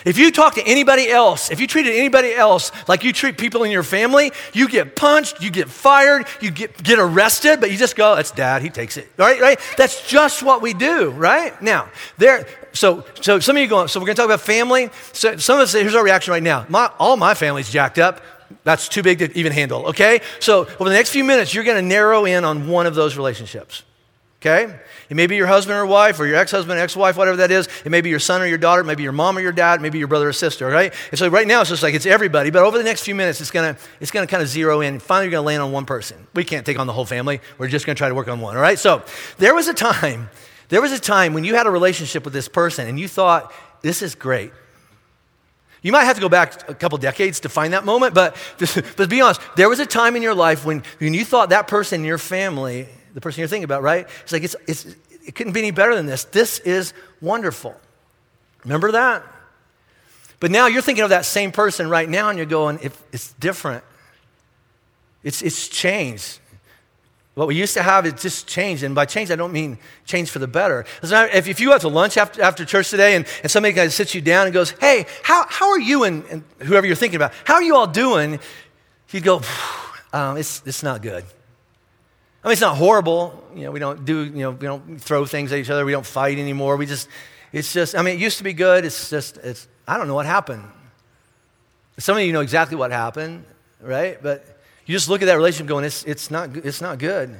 If 0.04 0.18
you 0.18 0.30
talk 0.30 0.54
to 0.56 0.62
anybody 0.62 1.08
else, 1.08 1.50
if 1.50 1.60
you 1.60 1.66
treated 1.66 1.94
anybody 1.94 2.34
else 2.34 2.72
like 2.88 3.04
you 3.04 3.12
treat 3.12 3.38
people 3.38 3.64
in 3.64 3.70
your 3.70 3.82
family, 3.82 4.32
you 4.52 4.68
get 4.68 4.96
punched, 4.96 5.40
you 5.40 5.50
get 5.50 5.68
fired, 5.68 6.26
you 6.40 6.50
get, 6.50 6.82
get 6.82 6.98
arrested, 6.98 7.60
but 7.60 7.70
you 7.70 7.78
just 7.78 7.96
go, 7.96 8.14
that's 8.14 8.30
dad, 8.30 8.62
he 8.62 8.68
takes 8.68 8.96
it. 8.96 9.08
Right? 9.16 9.40
Right? 9.40 9.58
That's 9.76 10.06
just 10.06 10.42
what 10.42 10.60
we 10.60 10.74
do, 10.74 11.10
right? 11.10 11.60
Now, 11.62 11.88
there, 12.18 12.46
so, 12.72 13.04
so 13.20 13.40
some 13.40 13.56
of 13.56 13.62
you 13.62 13.68
going, 13.68 13.88
so 13.88 13.98
we're 13.98 14.06
gonna 14.06 14.16
talk 14.16 14.26
about 14.26 14.42
family. 14.42 14.90
So 15.12 15.36
some 15.38 15.56
of 15.56 15.62
us, 15.62 15.70
say, 15.70 15.80
here's 15.80 15.94
our 15.94 16.04
reaction 16.04 16.32
right 16.32 16.42
now. 16.42 16.66
My, 16.68 16.90
all 16.98 17.16
my 17.16 17.34
family's 17.34 17.70
jacked 17.70 17.98
up. 17.98 18.20
That's 18.62 18.88
too 18.88 19.02
big 19.02 19.18
to 19.20 19.36
even 19.38 19.52
handle, 19.52 19.86
okay? 19.86 20.20
So 20.38 20.60
over 20.60 20.84
the 20.84 20.94
next 20.94 21.10
few 21.10 21.24
minutes, 21.24 21.54
you're 21.54 21.64
gonna 21.64 21.82
narrow 21.82 22.26
in 22.26 22.44
on 22.44 22.68
one 22.68 22.86
of 22.86 22.94
those 22.94 23.16
relationships. 23.16 23.84
Okay? 24.44 24.78
It 25.08 25.16
may 25.16 25.26
be 25.26 25.36
your 25.36 25.46
husband 25.46 25.78
or 25.78 25.86
wife, 25.86 26.20
or 26.20 26.26
your 26.26 26.36
ex 26.36 26.50
husband, 26.50 26.78
ex 26.78 26.94
wife, 26.94 27.16
whatever 27.16 27.38
that 27.38 27.50
is. 27.50 27.66
It 27.82 27.90
may 27.90 28.02
be 28.02 28.10
your 28.10 28.18
son 28.18 28.42
or 28.42 28.46
your 28.46 28.58
daughter, 28.58 28.84
maybe 28.84 29.02
your 29.02 29.12
mom 29.12 29.38
or 29.38 29.40
your 29.40 29.52
dad, 29.52 29.80
maybe 29.80 29.98
your 29.98 30.06
brother 30.06 30.28
or 30.28 30.34
sister, 30.34 30.66
right? 30.66 30.92
And 31.10 31.18
so 31.18 31.28
right 31.28 31.46
now 31.46 31.62
it's 31.62 31.70
just 31.70 31.82
like 31.82 31.94
it's 31.94 32.04
everybody, 32.04 32.50
but 32.50 32.62
over 32.62 32.76
the 32.76 32.84
next 32.84 33.04
few 33.04 33.14
minutes, 33.14 33.40
it's 33.40 33.50
gonna, 33.50 33.78
it's 34.00 34.10
gonna 34.10 34.26
kind 34.26 34.42
of 34.42 34.48
zero 34.50 34.82
in. 34.82 34.98
Finally, 34.98 35.26
you're 35.26 35.30
gonna 35.30 35.46
land 35.46 35.62
on 35.62 35.72
one 35.72 35.86
person. 35.86 36.26
We 36.34 36.44
can't 36.44 36.66
take 36.66 36.78
on 36.78 36.86
the 36.86 36.92
whole 36.92 37.06
family. 37.06 37.40
We're 37.56 37.68
just 37.68 37.86
gonna 37.86 37.96
try 37.96 38.10
to 38.10 38.14
work 38.14 38.28
on 38.28 38.40
one, 38.40 38.54
all 38.54 38.60
right? 38.60 38.78
So 38.78 39.02
there 39.38 39.54
was 39.54 39.66
a 39.66 39.74
time, 39.74 40.28
there 40.68 40.82
was 40.82 40.92
a 40.92 41.00
time 41.00 41.32
when 41.32 41.44
you 41.44 41.54
had 41.54 41.66
a 41.66 41.70
relationship 41.70 42.24
with 42.24 42.34
this 42.34 42.48
person 42.48 42.86
and 42.86 43.00
you 43.00 43.08
thought, 43.08 43.50
this 43.80 44.02
is 44.02 44.14
great. 44.14 44.52
You 45.80 45.92
might 45.92 46.04
have 46.04 46.16
to 46.16 46.22
go 46.22 46.28
back 46.28 46.68
a 46.68 46.74
couple 46.74 46.98
decades 46.98 47.40
to 47.40 47.48
find 47.48 47.72
that 47.72 47.86
moment, 47.86 48.12
but, 48.14 48.36
but 48.96 49.08
be 49.08 49.22
honest, 49.22 49.40
there 49.56 49.70
was 49.70 49.80
a 49.80 49.86
time 49.86 50.16
in 50.16 50.22
your 50.22 50.34
life 50.34 50.66
when, 50.66 50.82
when 50.98 51.14
you 51.14 51.24
thought 51.24 51.48
that 51.48 51.66
person 51.66 52.02
in 52.02 52.06
your 52.06 52.18
family 52.18 52.88
the 53.14 53.20
person 53.20 53.40
you're 53.40 53.48
thinking 53.48 53.64
about, 53.64 53.82
right? 53.82 54.06
It's 54.22 54.32
like, 54.32 54.42
it's, 54.42 54.56
it's, 54.66 54.86
it 55.26 55.34
couldn't 55.34 55.52
be 55.52 55.60
any 55.60 55.70
better 55.70 55.94
than 55.94 56.06
this. 56.06 56.24
This 56.24 56.58
is 56.60 56.92
wonderful. 57.20 57.74
Remember 58.64 58.92
that? 58.92 59.24
But 60.40 60.50
now 60.50 60.66
you're 60.66 60.82
thinking 60.82 61.04
of 61.04 61.10
that 61.10 61.24
same 61.24 61.52
person 61.52 61.88
right 61.88 62.08
now 62.08 62.28
and 62.28 62.36
you're 62.36 62.46
going, 62.46 62.78
it's 63.12 63.32
different. 63.34 63.84
It's, 65.22 65.40
it's 65.40 65.68
changed. 65.68 66.40
What 67.34 67.48
we 67.48 67.56
used 67.56 67.74
to 67.74 67.82
have, 67.82 68.06
it 68.06 68.18
just 68.18 68.46
changed. 68.46 68.82
And 68.82 68.94
by 68.94 69.06
change, 69.06 69.30
I 69.30 69.36
don't 69.36 69.52
mean 69.52 69.78
change 70.04 70.30
for 70.30 70.38
the 70.38 70.46
better. 70.46 70.84
If, 71.02 71.48
if 71.48 71.60
you 71.60 71.70
went 71.70 71.80
to 71.80 71.88
lunch 71.88 72.16
after, 72.16 72.42
after 72.42 72.64
church 72.64 72.90
today 72.90 73.16
and, 73.16 73.26
and 73.42 73.50
somebody 73.50 73.74
kind 73.74 73.86
of 73.86 73.92
sits 73.92 74.14
you 74.14 74.20
down 74.20 74.46
and 74.46 74.54
goes, 74.54 74.70
hey, 74.80 75.06
how, 75.22 75.46
how 75.48 75.70
are 75.70 75.80
you 75.80 76.04
and, 76.04 76.24
and 76.26 76.44
whoever 76.60 76.86
you're 76.86 76.94
thinking 76.94 77.16
about, 77.16 77.32
how 77.44 77.54
are 77.54 77.62
you 77.62 77.74
all 77.74 77.86
doing? 77.86 78.38
You'd 79.10 79.24
go, 79.24 79.40
um, 80.12 80.36
it's, 80.36 80.62
it's 80.66 80.82
not 80.82 81.00
good. 81.02 81.24
I 82.44 82.48
mean, 82.48 82.52
it's 82.52 82.60
not 82.60 82.76
horrible. 82.76 83.42
You 83.54 83.64
know, 83.64 83.70
we 83.70 83.80
don't 83.80 84.04
do, 84.04 84.24
you 84.24 84.30
know, 84.30 84.50
we 84.50 84.66
don't 84.66 84.98
throw 84.98 85.24
things 85.24 85.50
at 85.50 85.58
each 85.58 85.70
other. 85.70 85.84
We 85.86 85.92
don't 85.92 86.04
fight 86.04 86.38
anymore. 86.38 86.76
We 86.76 86.84
just, 86.84 87.08
it's 87.52 87.72
just, 87.72 87.96
I 87.96 88.02
mean, 88.02 88.16
it 88.16 88.20
used 88.20 88.36
to 88.38 88.44
be 88.44 88.52
good. 88.52 88.84
It's 88.84 89.08
just, 89.08 89.38
it's, 89.38 89.66
I 89.88 89.96
don't 89.96 90.08
know 90.08 90.14
what 90.14 90.26
happened. 90.26 90.64
Some 91.98 92.18
of 92.18 92.22
you 92.22 92.32
know 92.32 92.40
exactly 92.40 92.76
what 92.76 92.90
happened, 92.90 93.44
right? 93.80 94.22
But 94.22 94.44
you 94.84 94.94
just 94.94 95.08
look 95.08 95.22
at 95.22 95.26
that 95.26 95.36
relationship 95.36 95.68
going, 95.68 95.86
it's, 95.86 96.04
it's, 96.04 96.30
not, 96.30 96.54
it's 96.56 96.82
not 96.82 96.98
good. 96.98 97.34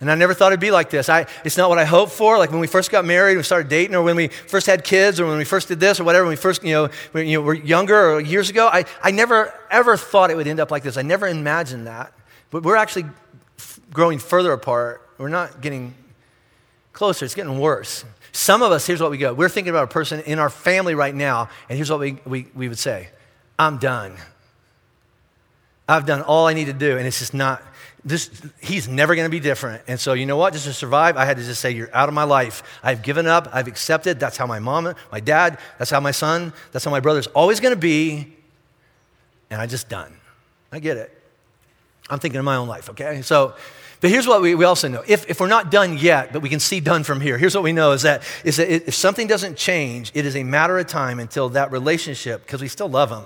And 0.00 0.10
I 0.10 0.14
never 0.14 0.34
thought 0.34 0.52
it'd 0.52 0.60
be 0.60 0.70
like 0.70 0.90
this. 0.90 1.08
I, 1.08 1.26
it's 1.44 1.56
not 1.56 1.68
what 1.68 1.78
I 1.78 1.84
hoped 1.84 2.12
for. 2.12 2.38
Like 2.38 2.50
when 2.50 2.60
we 2.60 2.66
first 2.66 2.90
got 2.90 3.04
married, 3.04 3.36
we 3.36 3.42
started 3.42 3.68
dating, 3.68 3.94
or 3.94 4.02
when 4.02 4.16
we 4.16 4.28
first 4.28 4.66
had 4.66 4.84
kids, 4.84 5.20
or 5.20 5.26
when 5.26 5.38
we 5.38 5.44
first 5.44 5.68
did 5.68 5.80
this, 5.80 6.00
or 6.00 6.04
whatever, 6.04 6.24
when 6.24 6.32
we 6.32 6.36
first, 6.36 6.64
you 6.64 6.72
know, 6.72 6.88
when, 7.12 7.26
you 7.26 7.38
know, 7.38 7.44
were 7.44 7.54
younger 7.54 8.12
or 8.12 8.20
years 8.20 8.48
ago. 8.48 8.68
I, 8.72 8.84
I 9.02 9.10
never, 9.10 9.52
ever 9.70 9.96
thought 9.96 10.30
it 10.30 10.36
would 10.36 10.46
end 10.46 10.60
up 10.60 10.70
like 10.70 10.82
this. 10.82 10.96
I 10.96 11.02
never 11.02 11.26
imagined 11.26 11.86
that. 11.86 12.12
But 12.50 12.62
we're 12.62 12.76
actually 12.76 13.04
growing 13.92 14.18
further 14.18 14.52
apart. 14.52 15.08
We're 15.18 15.28
not 15.28 15.60
getting 15.60 15.94
closer, 16.92 17.24
it's 17.24 17.34
getting 17.34 17.58
worse. 17.58 18.04
Some 18.32 18.62
of 18.62 18.72
us, 18.72 18.86
here's 18.86 19.00
what 19.00 19.10
we 19.10 19.18
go. 19.18 19.32
We're 19.32 19.48
thinking 19.48 19.70
about 19.70 19.84
a 19.84 19.88
person 19.88 20.20
in 20.20 20.38
our 20.38 20.50
family 20.50 20.94
right 20.94 21.14
now, 21.14 21.48
and 21.68 21.76
here's 21.76 21.90
what 21.90 22.00
we, 22.00 22.18
we, 22.24 22.46
we 22.54 22.68
would 22.68 22.78
say 22.78 23.08
I'm 23.58 23.78
done. 23.78 24.16
I've 25.88 26.04
done 26.04 26.22
all 26.22 26.46
I 26.46 26.52
need 26.52 26.66
to 26.66 26.72
do, 26.72 26.98
and 26.98 27.06
it's 27.06 27.18
just 27.18 27.32
not, 27.32 27.62
this, 28.04 28.30
he's 28.60 28.88
never 28.88 29.14
going 29.14 29.26
to 29.26 29.30
be 29.30 29.40
different. 29.40 29.82
And 29.88 29.98
so, 29.98 30.12
you 30.12 30.26
know 30.26 30.36
what? 30.36 30.52
Just 30.52 30.66
to 30.66 30.72
survive, 30.72 31.16
I 31.16 31.24
had 31.24 31.36
to 31.38 31.42
just 31.42 31.60
say, 31.60 31.70
You're 31.70 31.94
out 31.94 32.08
of 32.08 32.14
my 32.14 32.24
life. 32.24 32.62
I've 32.82 33.02
given 33.02 33.26
up. 33.26 33.48
I've 33.52 33.68
accepted. 33.68 34.20
That's 34.20 34.36
how 34.36 34.46
my 34.46 34.58
mom, 34.58 34.94
my 35.10 35.20
dad, 35.20 35.58
that's 35.78 35.90
how 35.90 36.00
my 36.00 36.10
son, 36.10 36.52
that's 36.72 36.84
how 36.84 36.90
my 36.90 37.00
brother's 37.00 37.26
always 37.28 37.58
going 37.58 37.74
to 37.74 37.80
be. 37.80 38.34
And 39.50 39.60
I 39.60 39.66
just 39.66 39.88
done. 39.88 40.14
I 40.70 40.78
get 40.78 40.96
it. 40.96 41.17
I'm 42.10 42.18
thinking 42.18 42.38
of 42.38 42.44
my 42.44 42.56
own 42.56 42.68
life, 42.68 42.90
okay? 42.90 43.22
So, 43.22 43.54
but 44.00 44.10
here's 44.10 44.26
what 44.26 44.40
we, 44.40 44.54
we 44.54 44.64
also 44.64 44.88
know. 44.88 45.02
If, 45.06 45.28
if 45.28 45.40
we're 45.40 45.48
not 45.48 45.70
done 45.70 45.98
yet, 45.98 46.32
but 46.32 46.40
we 46.40 46.48
can 46.48 46.60
see 46.60 46.80
done 46.80 47.04
from 47.04 47.20
here, 47.20 47.36
here's 47.36 47.54
what 47.54 47.64
we 47.64 47.72
know 47.72 47.92
is 47.92 48.02
that, 48.02 48.22
is 48.44 48.56
that 48.56 48.70
if 48.70 48.94
something 48.94 49.26
doesn't 49.26 49.56
change, 49.56 50.12
it 50.14 50.24
is 50.24 50.36
a 50.36 50.44
matter 50.44 50.78
of 50.78 50.86
time 50.86 51.18
until 51.18 51.48
that 51.50 51.72
relationship, 51.72 52.46
because 52.46 52.60
we 52.62 52.68
still 52.68 52.88
love 52.88 53.10
them, 53.10 53.24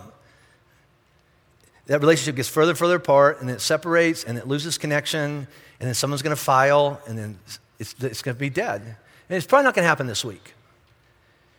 that 1.86 2.00
relationship 2.00 2.36
gets 2.36 2.48
further 2.48 2.70
and 2.70 2.78
further 2.78 2.96
apart, 2.96 3.40
and 3.40 3.50
it 3.50 3.60
separates, 3.60 4.24
and 4.24 4.38
it 4.38 4.46
loses 4.46 4.78
connection, 4.78 5.46
and 5.80 5.88
then 5.88 5.94
someone's 5.94 6.22
going 6.22 6.34
to 6.34 6.42
file, 6.42 7.00
and 7.06 7.18
then 7.18 7.38
it's, 7.78 7.94
it's 8.00 8.22
going 8.22 8.34
to 8.34 8.40
be 8.40 8.50
dead. 8.50 8.80
And 8.80 9.36
it's 9.36 9.46
probably 9.46 9.64
not 9.64 9.74
going 9.74 9.84
to 9.84 9.88
happen 9.88 10.06
this 10.06 10.24
week. 10.24 10.54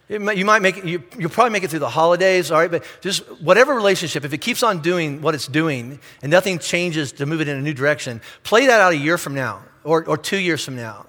You 0.10 0.20
might 0.20 0.62
make 0.62 0.78
it, 0.78 0.86
you, 0.86 1.04
you'll 1.18 1.30
probably 1.30 1.52
make 1.52 1.64
it 1.64 1.70
through 1.70 1.80
the 1.80 1.90
holidays, 1.90 2.52
all 2.52 2.60
right? 2.60 2.70
But 2.70 2.84
just 3.02 3.24
whatever 3.42 3.74
relationship, 3.74 4.26
if 4.26 4.34
it 4.34 4.40
keeps 4.40 4.62
on 4.62 4.82
doing 4.82 5.22
what 5.22 5.34
it's 5.34 5.48
doing 5.48 6.00
and 6.22 6.30
nothing 6.30 6.60
changes 6.60 7.14
to 7.14 7.26
move 7.26 7.42
it 7.42 7.48
in 7.48 7.58
a 7.58 7.62
new 7.62 7.74
direction, 7.74 8.22
play 8.44 8.68
that 8.68 8.82
out 8.82 8.92
a 8.92 8.98
year 8.98 9.18
from 9.18 9.34
now 9.34 9.64
or, 9.84 10.06
or 10.06 10.18
two 10.18 10.38
years 10.38 10.64
from 10.64 10.76
now. 10.76 11.06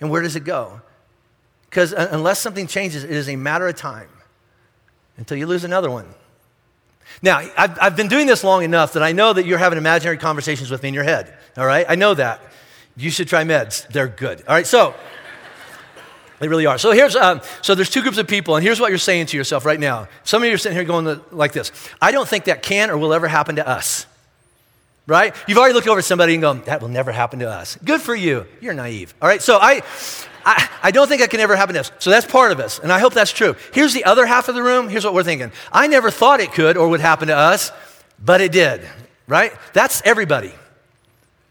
And 0.00 0.10
where 0.10 0.20
does 0.20 0.36
it 0.36 0.44
go? 0.44 0.82
Because 1.70 1.92
unless 1.92 2.38
something 2.38 2.66
changes, 2.66 3.04
it 3.04 3.10
is 3.10 3.28
a 3.28 3.36
matter 3.36 3.66
of 3.66 3.76
time 3.76 4.08
until 5.16 5.38
you 5.38 5.46
lose 5.46 5.64
another 5.64 5.90
one. 5.90 6.06
Now, 7.22 7.38
I've, 7.56 7.78
I've 7.80 7.96
been 7.96 8.08
doing 8.08 8.26
this 8.26 8.44
long 8.44 8.62
enough 8.62 8.92
that 8.92 9.02
I 9.02 9.12
know 9.12 9.32
that 9.32 9.46
you're 9.46 9.58
having 9.58 9.78
imaginary 9.78 10.18
conversations 10.18 10.70
with 10.70 10.82
me 10.82 10.88
in 10.88 10.94
your 10.94 11.04
head, 11.04 11.34
all 11.56 11.66
right? 11.66 11.86
I 11.88 11.94
know 11.94 12.14
that. 12.14 12.42
You 12.96 13.10
should 13.10 13.28
try 13.28 13.44
meds, 13.44 13.86
they're 13.88 14.08
good, 14.08 14.40
all 14.48 14.54
right? 14.54 14.66
So, 14.66 14.94
they 16.38 16.48
really 16.48 16.66
are. 16.66 16.78
So 16.78 16.92
here's 16.92 17.16
um, 17.16 17.40
so 17.62 17.74
there's 17.74 17.90
two 17.90 18.02
groups 18.02 18.18
of 18.18 18.28
people, 18.28 18.56
and 18.56 18.64
here's 18.64 18.80
what 18.80 18.90
you're 18.90 18.98
saying 18.98 19.26
to 19.26 19.36
yourself 19.36 19.64
right 19.64 19.80
now. 19.80 20.08
Some 20.24 20.42
of 20.42 20.48
you 20.48 20.54
are 20.54 20.58
sitting 20.58 20.76
here 20.76 20.84
going 20.84 21.20
like 21.30 21.52
this: 21.52 21.72
I 22.00 22.12
don't 22.12 22.28
think 22.28 22.44
that 22.44 22.62
can 22.62 22.90
or 22.90 22.98
will 22.98 23.14
ever 23.14 23.28
happen 23.28 23.56
to 23.56 23.66
us. 23.66 24.06
Right? 25.06 25.34
You've 25.46 25.58
already 25.58 25.74
looked 25.74 25.86
over 25.86 26.02
somebody 26.02 26.34
and 26.34 26.42
gone, 26.42 26.62
that 26.66 26.82
will 26.82 26.88
never 26.88 27.12
happen 27.12 27.38
to 27.38 27.48
us. 27.48 27.78
Good 27.84 28.00
for 28.00 28.14
you. 28.14 28.44
You're 28.60 28.74
naive. 28.74 29.14
All 29.22 29.28
right. 29.28 29.40
So 29.40 29.56
I, 29.56 29.82
I, 30.44 30.68
I 30.82 30.90
don't 30.90 31.06
think 31.06 31.20
that 31.20 31.30
can 31.30 31.38
ever 31.38 31.54
happen 31.54 31.74
to 31.74 31.80
us. 31.80 31.92
So 32.00 32.10
that's 32.10 32.26
part 32.26 32.50
of 32.50 32.58
us, 32.58 32.80
and 32.80 32.92
I 32.92 32.98
hope 32.98 33.14
that's 33.14 33.30
true. 33.30 33.54
Here's 33.72 33.94
the 33.94 34.04
other 34.04 34.26
half 34.26 34.48
of 34.48 34.56
the 34.56 34.62
room. 34.64 34.88
Here's 34.88 35.04
what 35.04 35.14
we're 35.14 35.22
thinking: 35.22 35.52
I 35.72 35.86
never 35.86 36.10
thought 36.10 36.40
it 36.40 36.52
could 36.52 36.76
or 36.76 36.88
would 36.88 37.00
happen 37.00 37.28
to 37.28 37.36
us, 37.36 37.70
but 38.22 38.40
it 38.40 38.52
did. 38.52 38.86
Right? 39.28 39.52
That's 39.72 40.02
everybody. 40.04 40.52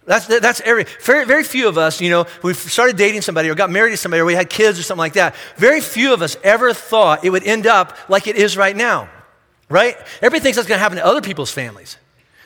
That's, 0.06 0.28
that's 0.28 0.62
every, 0.62 0.86
very, 1.02 1.26
very 1.26 1.44
few 1.44 1.68
of 1.68 1.80
us, 1.80 2.00
you 2.00 2.12
know, 2.12 2.28
we 2.44 2.54
started 2.54 2.96
dating 2.96 3.22
somebody 3.22 3.50
or 3.50 3.56
got 3.56 3.72
married 3.72 3.92
to 3.92 3.98
somebody 3.98 4.22
or 4.22 4.26
we 4.26 4.36
had 4.36 4.50
kids 4.50 4.78
or 4.78 4.84
something 4.84 5.00
like 5.00 5.14
that. 5.14 5.36
Very 5.58 5.82
few 5.82 6.14
of 6.14 6.22
us 6.22 6.38
ever 6.44 6.74
thought 6.74 7.26
it 7.26 7.32
would 7.32 7.44
end 7.44 7.66
up 7.66 7.98
like 8.08 8.28
it 8.28 8.36
is 8.36 8.56
right 8.56 8.76
now, 8.76 9.10
right? 9.68 9.98
Everybody 10.18 10.42
thinks 10.42 10.58
that's 10.58 10.68
going 10.68 10.78
to 10.78 10.84
happen 10.84 10.98
to 10.98 11.06
other 11.06 11.22
people's 11.22 11.52
families. 11.52 11.98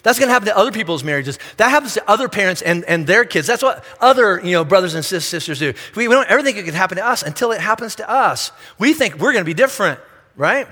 That's 0.04 0.17
going 0.17 0.30
to 0.30 0.34
happen 0.34 0.48
to 0.48 0.58
other 0.58 0.72
people's 0.72 1.04
marriages. 1.04 1.38
That 1.58 1.69
happens 1.69 1.95
to 1.95 2.10
other 2.10 2.30
parents 2.30 2.62
and, 2.62 2.86
and 2.86 3.06
their 3.06 3.26
kids. 3.26 3.48
That's 3.48 3.62
what 3.62 3.84
other, 4.00 4.39
you 4.41 4.54
know, 4.54 4.63
brothers 4.63 4.93
and 4.93 5.04
sisters 5.04 5.60
do. 5.60 5.74
We, 5.95 6.08
we 6.08 6.15
don't 6.15 6.30
ever 6.30 6.41
think 6.41 6.58
it 6.58 6.63
can 6.63 6.74
happen 6.74 6.95
to 6.98 7.06
us 7.06 7.24
until 7.24 7.52
it 7.52 7.60
happens 7.60 7.95
to 7.95 8.10
us. 8.10 8.54
We 8.78 8.93
think 8.93 9.15
we're 9.15 9.34
going 9.34 9.43
to 9.43 9.50
be 9.50 9.54
different, 9.54 10.00
right? 10.38 10.67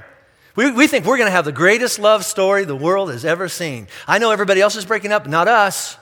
We, 0.55 0.71
we 0.71 0.87
think 0.87 1.05
we're 1.05 1.17
going 1.17 1.27
to 1.27 1.31
have 1.31 1.43
the 1.43 1.51
greatest 1.51 1.99
love 1.99 2.23
story 2.23 2.63
the 2.63 2.77
world 2.77 3.11
has 3.11 3.25
ever 3.25 3.49
seen. 3.49 3.89
I 4.07 4.19
know 4.19 4.31
everybody 4.31 4.61
else 4.61 4.77
is 4.77 4.85
breaking 4.85 5.11
up, 5.11 5.27
not 5.27 5.49
us. 5.49 5.97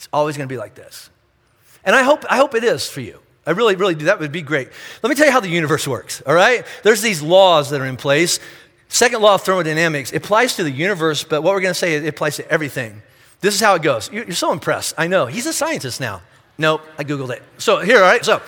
It's 0.00 0.08
always 0.14 0.34
going 0.38 0.48
to 0.48 0.52
be 0.52 0.56
like 0.56 0.74
this. 0.74 1.10
And 1.84 1.94
I 1.94 2.04
hope, 2.04 2.24
I 2.30 2.38
hope 2.38 2.54
it 2.54 2.64
is 2.64 2.88
for 2.88 3.02
you. 3.02 3.20
I 3.46 3.50
really, 3.50 3.76
really 3.76 3.94
do. 3.94 4.06
That 4.06 4.18
would 4.18 4.32
be 4.32 4.40
great. 4.40 4.70
Let 5.02 5.10
me 5.10 5.14
tell 5.14 5.26
you 5.26 5.32
how 5.32 5.40
the 5.40 5.50
universe 5.50 5.86
works, 5.86 6.22
all 6.22 6.32
right? 6.32 6.64
There's 6.82 7.02
these 7.02 7.20
laws 7.20 7.68
that 7.68 7.82
are 7.82 7.86
in 7.86 7.98
place. 7.98 8.40
Second 8.88 9.20
law 9.20 9.34
of 9.34 9.42
thermodynamics, 9.42 10.10
it 10.12 10.24
applies 10.24 10.56
to 10.56 10.64
the 10.64 10.70
universe, 10.70 11.22
but 11.22 11.42
what 11.42 11.52
we're 11.52 11.60
going 11.60 11.74
to 11.74 11.78
say, 11.78 11.92
is 11.92 12.02
it 12.02 12.08
applies 12.08 12.36
to 12.36 12.50
everything. 12.50 13.02
This 13.42 13.54
is 13.54 13.60
how 13.60 13.74
it 13.74 13.82
goes. 13.82 14.10
You're 14.10 14.32
so 14.32 14.52
impressed. 14.52 14.94
I 14.96 15.06
know. 15.06 15.26
He's 15.26 15.44
a 15.44 15.52
scientist 15.52 16.00
now. 16.00 16.22
Nope, 16.56 16.80
I 16.96 17.04
Googled 17.04 17.32
it. 17.32 17.42
So 17.58 17.80
here, 17.80 17.98
all 17.98 18.02
right? 18.02 18.24
So 18.24 18.40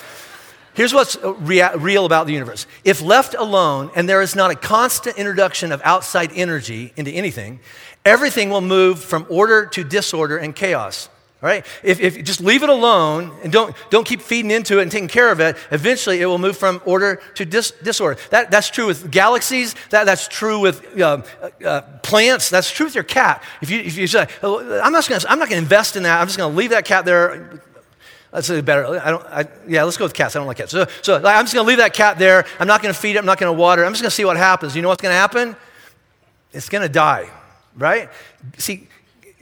here's 0.73 0.95
what's 0.95 1.17
uh, 1.17 1.35
rea- 1.35 1.77
real 1.77 2.07
about 2.07 2.27
the 2.27 2.33
universe. 2.33 2.67
If 2.83 3.03
left 3.03 3.35
alone 3.35 3.91
and 3.95 4.09
there 4.09 4.23
is 4.23 4.35
not 4.35 4.51
a 4.51 4.55
constant 4.55 5.19
introduction 5.19 5.71
of 5.71 5.83
outside 5.85 6.33
energy 6.35 6.95
into 6.97 7.11
anything, 7.11 7.61
everything 8.07 8.49
will 8.49 8.63
move 8.63 9.05
from 9.05 9.27
order 9.29 9.67
to 9.67 9.85
disorder 9.85 10.39
and 10.39 10.57
chaos. 10.57 11.11
Right? 11.43 11.67
If, 11.83 11.99
if 11.99 12.17
you 12.17 12.23
just 12.23 12.41
leave 12.41 12.63
it 12.63 12.69
alone 12.69 13.33
and 13.43 13.53
don't, 13.53 13.75
don't 13.91 14.07
keep 14.07 14.23
feeding 14.23 14.53
into 14.53 14.79
it 14.79 14.83
and 14.83 14.93
taking 14.93 15.09
care 15.09 15.33
of 15.33 15.41
it, 15.41 15.57
eventually 15.73 16.21
it 16.21 16.27
will 16.27 16.39
move 16.39 16.57
from 16.57 16.81
order 16.85 17.21
to 17.35 17.45
dis, 17.45 17.73
disorder. 17.83 18.17
That, 18.31 18.53
that's 18.53 18.71
true 18.71 18.87
with 18.87 19.11
galaxies. 19.11 19.75
That, 19.91 20.05
that's 20.05 20.29
true 20.29 20.61
with 20.61 20.97
uh, 21.01 21.23
uh, 21.67 21.81
plants. 22.05 22.49
That's 22.49 22.71
true 22.71 22.87
with 22.87 22.95
your 22.95 23.03
cat. 23.03 23.43
If 23.61 23.71
you, 23.71 23.81
if 23.81 23.97
you 23.97 24.07
say, 24.07 24.29
oh, 24.45 24.81
I'm, 24.81 24.93
not 24.93 25.09
going 25.09 25.21
to 25.21 25.57
invest 25.57 25.97
in 25.97 26.05
that, 26.05 26.21
I'm 26.21 26.29
just 26.29 26.39
going 26.39 26.53
to 26.53 26.57
leave 26.57 26.71
that 26.71 26.85
cat 26.85 27.05
there. 27.05 27.61
That's 28.31 28.49
better. 28.49 29.01
I 29.01 29.11
don't, 29.11 29.27
I, 29.27 29.45
yeah, 29.67 29.83
let's 29.83 29.97
go 29.97 30.05
with 30.05 30.15
cats. 30.15 30.37
I 30.37 30.39
don't 30.39 30.47
like 30.47 30.59
cats. 30.59 30.71
So, 30.71 30.87
so 31.03 31.17
I'm 31.17 31.45
just 31.45 31.55
going 31.55 31.65
to 31.65 31.69
leave 31.69 31.79
that 31.79 31.93
cat 31.93 32.21
there. 32.21 32.47
I'm 32.61 32.69
not 32.69 32.83
going 32.83 32.95
to 32.95 33.01
feed 33.01 33.17
it. 33.17 33.19
I'm 33.19 33.27
not 33.27 33.39
going 33.39 33.53
to 33.53 33.59
water 33.59 33.83
it. 33.83 33.87
I'm 33.87 33.93
just 33.93 34.03
going 34.03 34.11
to 34.11 34.15
see 34.15 34.25
what 34.25 34.37
happens. 34.37 34.77
You 34.77 34.83
know 34.83 34.89
what's 34.89 35.03
going 35.03 35.13
to 35.13 35.19
happen? 35.19 35.57
It's 36.53 36.69
going 36.69 36.83
to 36.83 36.89
die, 36.89 37.29
right? 37.77 38.11
See, 38.59 38.87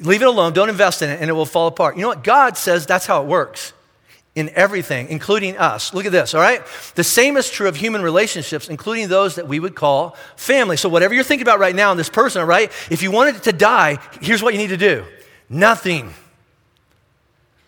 leave 0.00 0.22
it 0.22 0.28
alone. 0.28 0.52
Don't 0.52 0.68
invest 0.68 1.02
in 1.02 1.10
it, 1.10 1.20
and 1.20 1.30
it 1.30 1.32
will 1.34 1.46
fall 1.46 1.66
apart. 1.66 1.96
You 1.96 2.02
know 2.02 2.08
what? 2.08 2.24
God 2.24 2.56
says 2.56 2.86
that's 2.86 3.06
how 3.06 3.22
it 3.22 3.26
works 3.26 3.72
in 4.34 4.48
everything, 4.50 5.08
including 5.08 5.56
us. 5.56 5.92
Look 5.92 6.06
at 6.06 6.12
this, 6.12 6.34
all 6.34 6.40
right? 6.40 6.62
The 6.94 7.04
same 7.04 7.36
is 7.36 7.50
true 7.50 7.68
of 7.68 7.76
human 7.76 8.02
relationships, 8.02 8.68
including 8.68 9.08
those 9.08 9.34
that 9.34 9.48
we 9.48 9.58
would 9.58 9.74
call 9.74 10.16
family. 10.36 10.76
So, 10.76 10.88
whatever 10.88 11.14
you're 11.14 11.24
thinking 11.24 11.46
about 11.46 11.58
right 11.58 11.74
now 11.74 11.90
in 11.90 11.96
this 11.96 12.08
person, 12.08 12.40
all 12.40 12.46
right, 12.46 12.70
if 12.90 13.02
you 13.02 13.10
wanted 13.10 13.36
it 13.36 13.42
to 13.44 13.52
die, 13.52 13.98
here's 14.20 14.42
what 14.42 14.54
you 14.54 14.58
need 14.58 14.68
to 14.68 14.76
do 14.76 15.04
nothing. 15.48 16.12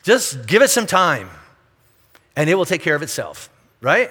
Just 0.04 0.46
give 0.46 0.62
it 0.62 0.70
some 0.70 0.86
time, 0.86 1.30
and 2.36 2.48
it 2.48 2.54
will 2.54 2.64
take 2.64 2.82
care 2.82 2.94
of 2.94 3.02
itself, 3.02 3.50
right? 3.80 4.10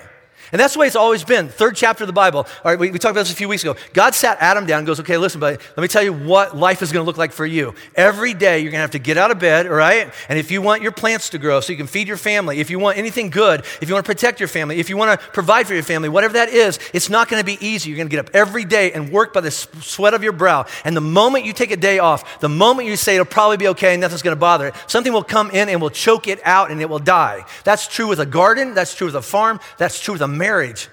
And 0.51 0.59
that's 0.59 0.73
the 0.73 0.79
way 0.79 0.87
it's 0.87 0.95
always 0.95 1.23
been. 1.23 1.49
Third 1.49 1.75
chapter 1.75 2.03
of 2.03 2.07
the 2.07 2.13
Bible. 2.13 2.39
All 2.39 2.71
right, 2.71 2.79
we, 2.79 2.91
we 2.91 2.99
talked 2.99 3.11
about 3.11 3.21
this 3.21 3.31
a 3.31 3.35
few 3.35 3.47
weeks 3.47 3.63
ago. 3.63 3.75
God 3.93 4.15
sat 4.15 4.37
Adam 4.39 4.65
down 4.65 4.79
and 4.79 4.87
goes, 4.87 4.99
okay, 4.99 5.17
listen, 5.17 5.39
buddy, 5.39 5.57
let 5.75 5.81
me 5.81 5.87
tell 5.87 6.03
you 6.03 6.13
what 6.13 6.55
life 6.55 6.81
is 6.81 6.91
going 6.91 7.03
to 7.03 7.07
look 7.07 7.17
like 7.17 7.31
for 7.31 7.45
you. 7.45 7.73
Every 7.95 8.33
day 8.33 8.59
you're 8.59 8.71
going 8.71 8.79
to 8.79 8.83
have 8.83 8.91
to 8.91 8.99
get 8.99 9.17
out 9.17 9.31
of 9.31 9.39
bed, 9.39 9.67
all 9.67 9.73
right? 9.73 10.11
And 10.29 10.37
if 10.37 10.51
you 10.51 10.61
want 10.61 10.81
your 10.81 10.91
plants 10.91 11.29
to 11.29 11.37
grow 11.37 11.59
so 11.59 11.71
you 11.71 11.77
can 11.77 11.87
feed 11.87 12.07
your 12.07 12.17
family, 12.17 12.59
if 12.59 12.69
you 12.69 12.79
want 12.79 12.97
anything 12.97 13.29
good, 13.29 13.61
if 13.81 13.87
you 13.87 13.93
want 13.93 14.05
to 14.05 14.09
protect 14.09 14.39
your 14.39 14.47
family, 14.47 14.79
if 14.79 14.89
you 14.89 14.97
want 14.97 15.19
to 15.19 15.27
provide 15.27 15.67
for 15.67 15.73
your 15.73 15.83
family, 15.83 16.09
whatever 16.09 16.33
that 16.33 16.49
is, 16.49 16.79
it's 16.93 17.09
not 17.09 17.29
going 17.29 17.41
to 17.41 17.45
be 17.45 17.57
easy. 17.65 17.89
You're 17.89 17.97
going 17.97 18.09
to 18.09 18.15
get 18.15 18.25
up 18.25 18.35
every 18.35 18.65
day 18.65 18.91
and 18.91 19.11
work 19.11 19.33
by 19.33 19.41
the 19.41 19.51
sweat 19.51 20.13
of 20.13 20.23
your 20.23 20.33
brow. 20.33 20.65
And 20.83 20.95
the 20.95 21.01
moment 21.01 21.45
you 21.45 21.53
take 21.53 21.71
a 21.71 21.77
day 21.77 21.99
off, 21.99 22.39
the 22.39 22.49
moment 22.49 22.87
you 22.87 22.95
say 22.95 23.15
it'll 23.15 23.25
probably 23.25 23.57
be 23.57 23.67
okay 23.69 23.93
and 23.93 24.01
nothing's 24.01 24.21
going 24.21 24.35
to 24.35 24.39
bother 24.39 24.67
it, 24.67 24.75
something 24.87 25.13
will 25.13 25.23
come 25.23 25.49
in 25.51 25.69
and 25.69 25.81
will 25.81 25.89
choke 25.89 26.27
it 26.27 26.39
out 26.43 26.71
and 26.71 26.81
it 26.81 26.89
will 26.89 26.99
die. 26.99 27.45
That's 27.63 27.87
true 27.87 28.07
with 28.07 28.19
a 28.19 28.25
garden. 28.25 28.73
That's 28.73 28.95
true 28.95 29.07
with 29.07 29.15
a 29.15 29.21
farm. 29.21 29.59
That's 29.77 29.99
true 29.99 30.13
with 30.13 30.21
a 30.21 30.27
marriage. 30.31 30.89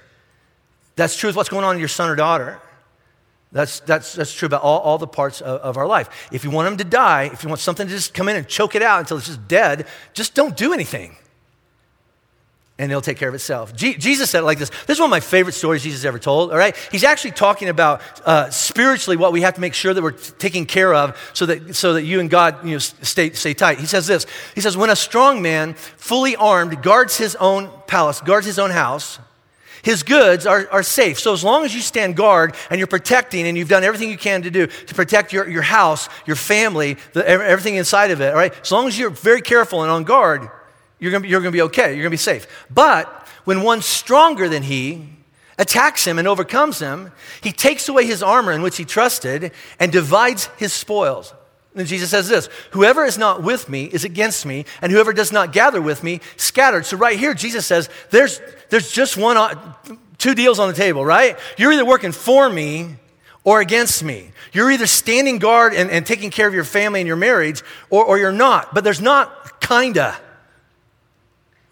That's 0.96 1.16
true 1.16 1.29
with 1.29 1.37
what's 1.37 1.48
going 1.48 1.64
on 1.64 1.74
in 1.77 1.79
your 1.79 1.88
son 1.88 2.11
or 2.11 2.16
daughter. 2.16 2.61
That's, 3.51 3.81
that's, 3.81 4.14
that's 4.14 4.33
true 4.35 4.46
about 4.46 4.62
all, 4.62 4.81
all 4.81 4.98
the 4.98 5.07
parts 5.07 5.40
of, 5.40 5.61
of, 5.61 5.77
our 5.79 5.87
life. 5.87 6.29
If 6.31 6.44
you 6.44 6.51
want 6.51 6.66
them 6.66 6.77
to 6.79 6.85
die, 6.85 7.31
if 7.33 7.42
you 7.42 7.48
want 7.48 7.61
something 7.61 7.87
to 7.87 7.92
just 7.92 8.12
come 8.12 8.29
in 8.29 8.37
and 8.37 8.46
choke 8.46 8.74
it 8.74 8.83
out 8.83 9.01
until 9.01 9.16
it's 9.16 9.27
just 9.27 9.48
dead, 9.48 9.87
just 10.12 10.35
don't 10.35 10.55
do 10.55 10.74
anything. 10.74 11.16
And 12.80 12.92
it'll 12.92 13.02
take 13.02 13.16
care 13.18 13.28
of 13.28 13.34
itself. 13.34 13.74
G- 13.74 13.96
Jesus 13.96 14.30
said 14.30 14.40
it 14.40 14.44
like 14.44 14.58
this. 14.58 14.70
This 14.86 14.96
is 14.96 15.00
one 15.00 15.08
of 15.08 15.10
my 15.10 15.18
favorite 15.18 15.54
stories 15.54 15.82
Jesus 15.82 16.04
ever 16.04 16.20
told, 16.20 16.52
all 16.52 16.56
right? 16.56 16.76
He's 16.92 17.02
actually 17.02 17.32
talking 17.32 17.68
about 17.68 18.00
uh, 18.24 18.50
spiritually 18.50 19.16
what 19.16 19.32
we 19.32 19.40
have 19.40 19.54
to 19.54 19.60
make 19.60 19.74
sure 19.74 19.92
that 19.92 20.00
we're 20.00 20.12
t- 20.12 20.32
taking 20.38 20.64
care 20.64 20.94
of 20.94 21.16
so 21.32 21.46
that, 21.46 21.74
so 21.74 21.94
that 21.94 22.04
you 22.04 22.20
and 22.20 22.30
God 22.30 22.64
you 22.64 22.72
know, 22.72 22.78
stay, 22.78 23.32
stay 23.32 23.52
tight. 23.52 23.80
He 23.80 23.86
says 23.86 24.06
this 24.06 24.26
He 24.54 24.60
says, 24.60 24.76
When 24.76 24.90
a 24.90 24.96
strong 24.96 25.42
man, 25.42 25.74
fully 25.74 26.36
armed, 26.36 26.80
guards 26.82 27.16
his 27.16 27.34
own 27.36 27.68
palace, 27.88 28.20
guards 28.20 28.46
his 28.46 28.60
own 28.60 28.70
house, 28.70 29.18
his 29.82 30.02
goods 30.02 30.46
are, 30.46 30.68
are 30.70 30.82
safe. 30.82 31.18
So 31.18 31.32
as 31.32 31.42
long 31.42 31.64
as 31.64 31.74
you 31.74 31.80
stand 31.80 32.16
guard 32.16 32.54
and 32.70 32.78
you're 32.78 32.86
protecting 32.86 33.46
and 33.46 33.56
you've 33.56 33.68
done 33.68 33.84
everything 33.84 34.10
you 34.10 34.18
can 34.18 34.42
to 34.42 34.50
do 34.50 34.66
to 34.66 34.94
protect 34.94 35.32
your, 35.32 35.48
your 35.48 35.62
house, 35.62 36.08
your 36.26 36.36
family, 36.36 36.96
the, 37.12 37.28
everything 37.28 37.76
inside 37.76 38.10
of 38.10 38.20
it, 38.20 38.30
all 38.30 38.38
right? 38.38 38.54
As 38.60 38.70
long 38.70 38.86
as 38.86 38.98
you're 38.98 39.10
very 39.10 39.40
careful 39.40 39.82
and 39.82 39.90
on 39.90 40.04
guard, 40.04 40.48
you're 40.98 41.12
gonna, 41.12 41.22
be, 41.22 41.28
you're 41.28 41.40
gonna 41.40 41.52
be 41.52 41.62
okay. 41.62 41.94
You're 41.94 42.02
gonna 42.02 42.11
be 42.11 42.16
safe. 42.16 42.46
But 42.70 43.06
when 43.44 43.62
one 43.62 43.82
stronger 43.82 44.48
than 44.48 44.62
he 44.62 45.08
attacks 45.58 46.04
him 46.06 46.18
and 46.18 46.28
overcomes 46.28 46.78
him, 46.78 47.12
he 47.42 47.52
takes 47.52 47.88
away 47.88 48.06
his 48.06 48.22
armor 48.22 48.52
in 48.52 48.62
which 48.62 48.76
he 48.76 48.84
trusted 48.84 49.52
and 49.78 49.90
divides 49.90 50.46
his 50.56 50.72
spoils. 50.72 51.34
And 51.74 51.87
Jesus 51.87 52.11
says 52.11 52.28
this 52.28 52.48
Whoever 52.72 53.04
is 53.04 53.18
not 53.18 53.42
with 53.42 53.68
me 53.68 53.84
is 53.84 54.04
against 54.04 54.46
me, 54.46 54.64
and 54.82 54.90
whoever 54.90 55.12
does 55.12 55.32
not 55.32 55.52
gather 55.52 55.80
with 55.80 56.02
me 56.02 56.20
scattered. 56.37 56.87
So, 56.87 56.96
right 56.96 57.18
here, 57.18 57.34
Jesus 57.34 57.66
says 57.66 57.88
there's, 58.11 58.40
there's 58.70 58.90
just 58.90 59.16
one, 59.16 59.37
uh, 59.37 59.74
two 60.18 60.34
deals 60.34 60.58
on 60.58 60.68
the 60.68 60.74
table, 60.74 61.04
right? 61.04 61.38
You're 61.56 61.72
either 61.72 61.84
working 61.84 62.12
for 62.12 62.48
me 62.50 62.96
or 63.44 63.61
against 63.61 64.02
me. 64.02 64.30
You're 64.52 64.70
either 64.70 64.87
standing 64.87 65.38
guard 65.38 65.72
and, 65.74 65.90
and 65.90 66.04
taking 66.04 66.30
care 66.30 66.48
of 66.48 66.54
your 66.54 66.64
family 66.64 67.00
and 67.00 67.06
your 67.06 67.16
marriage, 67.16 67.62
or, 67.90 68.04
or 68.04 68.18
you're 68.18 68.32
not. 68.32 68.74
But 68.74 68.84
there's 68.84 69.00
not 69.00 69.61
kinda. 69.61 70.16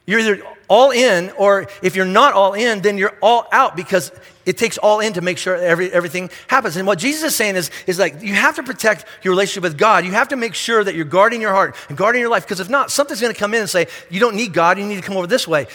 You're 0.07 0.21
either 0.21 0.43
all 0.69 0.91
in, 0.91 1.31
or 1.39 1.69
if 1.83 1.97
you're 1.97 2.05
not 2.05 2.33
all 2.33 2.55
in, 2.55 2.81
then 2.81 2.99
you're 2.99 3.17
all 3.21 3.47
out 3.53 3.77
because 3.77 4.13
it 4.45 4.57
takes 4.57 4.79
all 4.79 5.01
in 5.01 5.13
to 5.15 5.21
make 5.21 5.39
sure 5.39 5.57
every, 5.57 5.93
everything 5.93 6.31
happens. 6.47 6.77
And 6.77 6.87
what 6.87 6.99
Jesus 6.99 7.25
is 7.25 7.37
saying 7.37 7.57
is, 7.57 7.71
is 7.87 7.99
like 7.99 8.23
you 8.23 8.35
have 8.35 8.57
to 8.57 8.63
protect 8.63 9.05
your 9.23 9.33
relationship 9.33 9.65
with 9.65 9.77
God. 9.77 10.05
You 10.05 10.13
have 10.13 10.29
to 10.29 10.37
make 10.37 10.55
sure 10.55 10.83
that 10.83 10.95
you're 10.95 11.05
guarding 11.05 11.41
your 11.41 11.53
heart 11.53 11.75
and 11.89 11.99
guarding 11.99 12.21
your 12.21 12.31
life 12.31 12.45
because 12.45 12.61
if 12.61 12.71
not, 12.71 12.91
something's 12.91 13.21
going 13.21 13.33
to 13.33 13.39
come 13.39 13.55
in 13.55 13.61
and 13.61 13.71
say, 13.71 13.89
you 14.09 14.21
don't 14.21 14.37
need 14.37 14.53
God, 14.53 14.79
you 14.79 14.87
need 14.87 14.97
to 14.97 15.03
come 15.03 15.17
over 15.17 15.27
this 15.27 15.47
way. 15.49 15.67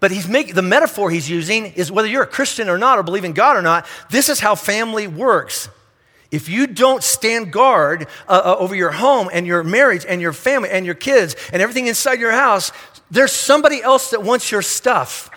But 0.00 0.10
he's 0.10 0.28
making 0.28 0.54
the 0.54 0.62
metaphor 0.62 1.10
he's 1.10 1.28
using 1.28 1.66
is 1.66 1.90
whether 1.90 2.06
you're 2.06 2.22
a 2.22 2.26
Christian 2.26 2.68
or 2.68 2.78
not 2.78 2.98
or 2.98 3.02
believe 3.02 3.24
in 3.24 3.32
God 3.32 3.56
or 3.56 3.62
not, 3.62 3.86
this 4.10 4.28
is 4.28 4.38
how 4.38 4.54
family 4.54 5.08
works. 5.08 5.68
If 6.30 6.48
you 6.48 6.66
don't 6.66 7.02
stand 7.02 7.52
guard 7.52 8.06
uh, 8.28 8.42
uh, 8.44 8.56
over 8.58 8.74
your 8.74 8.90
home 8.90 9.30
and 9.32 9.46
your 9.46 9.64
marriage 9.64 10.04
and 10.06 10.20
your 10.20 10.34
family 10.34 10.68
and 10.68 10.84
your 10.84 10.94
kids 10.94 11.34
and 11.52 11.62
everything 11.62 11.86
inside 11.86 12.20
your 12.20 12.32
house, 12.32 12.70
there's 13.10 13.32
somebody 13.32 13.82
else 13.82 14.10
that 14.10 14.22
wants 14.22 14.50
your 14.50 14.60
stuff. 14.60 15.30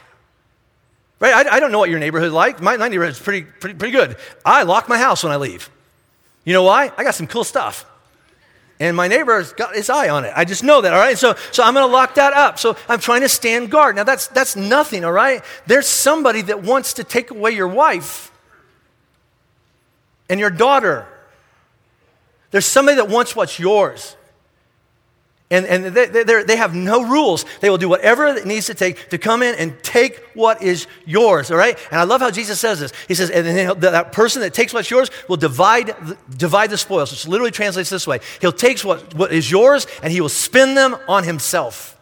Right? 1.19 1.33
I, 1.33 1.55
I 1.55 1.59
don't 1.59 1.71
know 1.71 1.79
what 1.79 1.89
your 1.89 1.99
neighborhood 1.99 2.33
like. 2.33 2.61
My, 2.61 2.75
my 2.75 2.89
neighborhood 2.89 3.13
is 3.13 3.19
pretty, 3.19 3.43
pretty, 3.43 3.77
pretty 3.77 3.93
good. 3.93 4.17
I 4.43 4.63
lock 4.63 4.89
my 4.89 4.97
house 4.97 5.23
when 5.23 5.31
I 5.31 5.37
leave. 5.37 5.69
You 6.43 6.53
know 6.53 6.63
why? 6.63 6.91
I 6.97 7.03
got 7.03 7.15
some 7.15 7.27
cool 7.27 7.43
stuff. 7.43 7.85
And 8.79 8.97
my 8.97 9.07
neighbor's 9.07 9.53
got 9.53 9.75
his 9.75 9.91
eye 9.91 10.09
on 10.09 10.25
it. 10.25 10.33
I 10.35 10.43
just 10.43 10.63
know 10.63 10.81
that, 10.81 10.91
all 10.91 10.99
right? 10.99 11.17
So, 11.17 11.35
so 11.51 11.63
I'm 11.63 11.75
going 11.75 11.87
to 11.87 11.93
lock 11.93 12.15
that 12.15 12.33
up. 12.33 12.57
So 12.57 12.75
I'm 12.89 12.99
trying 12.99 13.21
to 13.21 13.29
stand 13.29 13.69
guard. 13.69 13.95
Now, 13.95 14.03
that's, 14.03 14.27
that's 14.27 14.55
nothing, 14.55 15.05
all 15.05 15.11
right? 15.11 15.43
There's 15.67 15.85
somebody 15.85 16.41
that 16.41 16.63
wants 16.63 16.93
to 16.93 17.03
take 17.03 17.29
away 17.29 17.51
your 17.51 17.67
wife 17.67 18.30
and 20.31 20.39
your 20.39 20.49
daughter. 20.49 21.05
There's 22.49 22.65
somebody 22.65 22.95
that 22.95 23.09
wants 23.09 23.35
what's 23.35 23.59
yours. 23.59 24.15
And, 25.51 25.65
and 25.65 25.85
they, 25.87 26.43
they, 26.43 26.55
have 26.55 26.73
no 26.73 27.03
rules. 27.03 27.43
They 27.59 27.69
will 27.69 27.77
do 27.77 27.89
whatever 27.89 28.27
it 28.27 28.45
needs 28.45 28.67
to 28.67 28.73
take 28.73 29.09
to 29.09 29.17
come 29.17 29.43
in 29.43 29.53
and 29.55 29.77
take 29.83 30.23
what 30.33 30.61
is 30.61 30.87
yours, 31.05 31.51
all 31.51 31.57
right? 31.57 31.77
And 31.91 31.99
I 31.99 32.03
love 32.03 32.21
how 32.21 32.31
Jesus 32.31 32.57
says 32.57 32.79
this. 32.79 32.93
He 33.09 33.15
says, 33.15 33.29
and 33.29 33.45
then 33.45 33.79
that 33.81 34.13
person 34.13 34.41
that 34.43 34.53
takes 34.53 34.73
what's 34.73 34.89
yours 34.89 35.11
will 35.27 35.35
divide, 35.35 35.93
divide 36.37 36.69
the 36.69 36.77
spoils. 36.77 37.11
Which 37.11 37.27
literally 37.27 37.51
translates 37.51 37.89
this 37.89 38.07
way 38.07 38.19
He'll 38.39 38.53
take 38.53 38.79
what, 38.79 39.13
what 39.13 39.33
is 39.33 39.51
yours 39.51 39.85
and 40.01 40.13
he 40.13 40.21
will 40.21 40.29
spend 40.29 40.77
them 40.77 40.95
on 41.09 41.25
himself. 41.25 41.99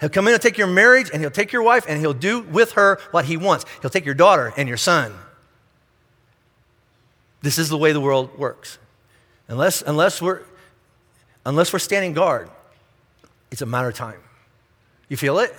He'll 0.00 0.10
come 0.10 0.26
in 0.26 0.34
and 0.34 0.42
take 0.42 0.58
your 0.58 0.66
marriage 0.66 1.08
and 1.12 1.22
he'll 1.22 1.30
take 1.30 1.52
your 1.52 1.62
wife 1.62 1.84
and 1.88 2.00
he'll 2.00 2.12
do 2.12 2.40
with 2.40 2.72
her 2.72 2.98
what 3.12 3.26
he 3.26 3.36
wants. 3.36 3.64
He'll 3.80 3.90
take 3.90 4.04
your 4.04 4.16
daughter 4.16 4.52
and 4.56 4.68
your 4.68 4.76
son. 4.76 5.14
This 7.44 7.58
is 7.58 7.68
the 7.68 7.76
way 7.76 7.92
the 7.92 8.00
world 8.00 8.38
works. 8.38 8.78
Unless, 9.48 9.82
unless, 9.82 10.22
we're, 10.22 10.40
unless 11.44 11.74
we're 11.74 11.78
standing 11.78 12.14
guard, 12.14 12.48
it's 13.50 13.60
a 13.60 13.66
matter 13.66 13.88
of 13.88 13.94
time. 13.94 14.18
You 15.10 15.18
feel 15.18 15.38
it? 15.38 15.52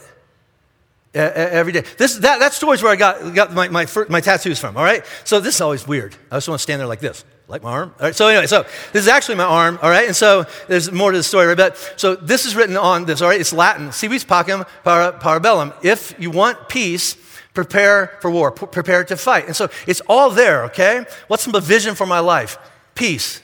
every 1.14 1.72
day. 1.72 1.84
This, 1.98 2.16
that, 2.18 2.40
that 2.40 2.54
story's 2.54 2.84
where 2.84 2.92
I 2.92 2.96
got, 2.96 3.34
got 3.36 3.54
my, 3.54 3.70
my, 3.70 3.86
my 4.10 4.20
tattoos 4.20 4.60
from, 4.60 4.76
all 4.76 4.84
right? 4.84 5.06
So 5.24 5.40
this 5.40 5.56
is 5.56 5.62
always 5.62 5.88
weird. 5.88 6.16
I 6.30 6.38
just 6.38 6.50
want 6.50 6.60
to 6.60 6.64
stand 6.64 6.82
there 6.82 6.88
like 6.88 7.00
this, 7.00 7.24
like 7.48 7.64
my 7.64 7.72
arm. 7.72 7.94
All 8.00 8.08
right, 8.08 8.16
so 8.16 8.28
anyway, 8.28 8.48
so 8.48 8.64
this 8.92 9.04
is 9.04 9.08
actually 9.08 9.36
my 9.36 9.46
arm, 9.46 9.80
all 9.82 9.90
right? 9.90 10.08
And 10.08 10.16
so 10.16 10.46
there's 10.68 10.92
more 10.92 11.12
to 11.12 11.18
the 11.18 11.24
story, 11.24 11.46
right? 11.46 11.56
But 11.56 11.94
so 11.96 12.16
this 12.16 12.46
is 12.46 12.56
written 12.56 12.76
on 12.76 13.06
this, 13.06 13.22
all 13.22 13.30
right? 13.30 13.40
It's 13.40 13.54
Latin, 13.54 13.94
si 13.94 14.08
vis 14.08 14.26
pacem 14.26 14.68
para, 14.84 15.18
parabellum. 15.22 15.74
If 15.86 16.16
you 16.20 16.32
want 16.32 16.68
peace, 16.68 17.16
prepare 17.56 18.18
for 18.22 18.30
war, 18.30 18.52
P- 18.52 18.68
prepare 18.68 19.04
to 19.06 19.18
fight. 19.18 19.48
And 19.48 19.56
so 19.56 19.70
it's 19.88 20.02
all 20.08 20.30
there, 20.30 20.66
okay? 20.66 21.06
What's 21.28 21.46
the 21.46 21.60
vision 21.60 21.96
for 21.96 22.06
my 22.06 22.20
life? 22.20 22.60
Peace. 22.94 23.42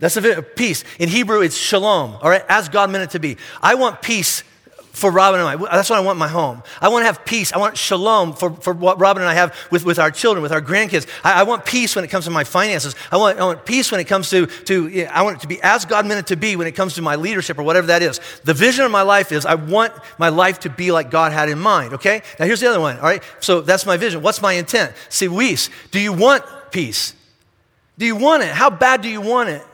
That's 0.00 0.16
a 0.16 0.42
peace. 0.42 0.82
In 0.98 1.08
Hebrew, 1.08 1.42
it's 1.42 1.56
shalom, 1.56 2.16
all 2.20 2.28
right, 2.28 2.44
as 2.48 2.68
God 2.68 2.90
meant 2.90 3.04
it 3.04 3.10
to 3.10 3.20
be. 3.20 3.36
I 3.62 3.76
want 3.76 4.02
peace 4.02 4.42
for 4.92 5.10
Robin 5.10 5.40
and 5.40 5.48
I. 5.48 5.56
That's 5.56 5.88
what 5.88 5.98
I 5.98 6.00
want 6.00 6.16
in 6.16 6.20
my 6.20 6.28
home. 6.28 6.62
I 6.80 6.88
want 6.88 7.02
to 7.02 7.06
have 7.06 7.24
peace. 7.24 7.52
I 7.52 7.58
want 7.58 7.78
shalom 7.78 8.34
for, 8.34 8.50
for 8.50 8.74
what 8.74 9.00
Robin 9.00 9.22
and 9.22 9.28
I 9.28 9.34
have 9.34 9.56
with, 9.70 9.86
with 9.86 9.98
our 9.98 10.10
children, 10.10 10.42
with 10.42 10.52
our 10.52 10.60
grandkids. 10.60 11.08
I, 11.24 11.40
I 11.40 11.42
want 11.44 11.64
peace 11.64 11.96
when 11.96 12.04
it 12.04 12.08
comes 12.08 12.26
to 12.26 12.30
my 12.30 12.44
finances. 12.44 12.94
I 13.10 13.16
want, 13.16 13.40
I 13.40 13.44
want 13.44 13.64
peace 13.64 13.90
when 13.90 14.00
it 14.00 14.04
comes 14.04 14.28
to, 14.30 14.46
to, 14.46 15.06
I 15.06 15.22
want 15.22 15.38
it 15.38 15.40
to 15.40 15.48
be 15.48 15.60
as 15.62 15.86
God 15.86 16.06
meant 16.06 16.20
it 16.20 16.26
to 16.28 16.36
be 16.36 16.56
when 16.56 16.66
it 16.66 16.72
comes 16.72 16.94
to 16.94 17.02
my 17.02 17.16
leadership 17.16 17.58
or 17.58 17.62
whatever 17.62 17.86
that 17.86 18.02
is. 18.02 18.20
The 18.44 18.54
vision 18.54 18.84
of 18.84 18.90
my 18.90 19.02
life 19.02 19.32
is 19.32 19.46
I 19.46 19.54
want 19.54 19.94
my 20.18 20.28
life 20.28 20.60
to 20.60 20.70
be 20.70 20.92
like 20.92 21.10
God 21.10 21.32
had 21.32 21.48
in 21.48 21.58
mind, 21.58 21.94
okay? 21.94 22.22
Now 22.38 22.44
here's 22.44 22.60
the 22.60 22.68
other 22.68 22.80
one, 22.80 22.96
all 22.96 23.04
right? 23.04 23.22
So 23.40 23.62
that's 23.62 23.86
my 23.86 23.96
vision. 23.96 24.22
What's 24.22 24.42
my 24.42 24.52
intent? 24.52 24.94
See, 25.08 25.26
vis, 25.26 25.70
do 25.90 26.00
you 26.00 26.12
want 26.12 26.44
peace? 26.70 27.14
Do 27.96 28.04
you 28.04 28.16
want 28.16 28.42
it? 28.42 28.50
How 28.50 28.68
bad 28.68 29.00
do 29.00 29.08
you 29.08 29.22
want 29.22 29.48
it? 29.48 29.64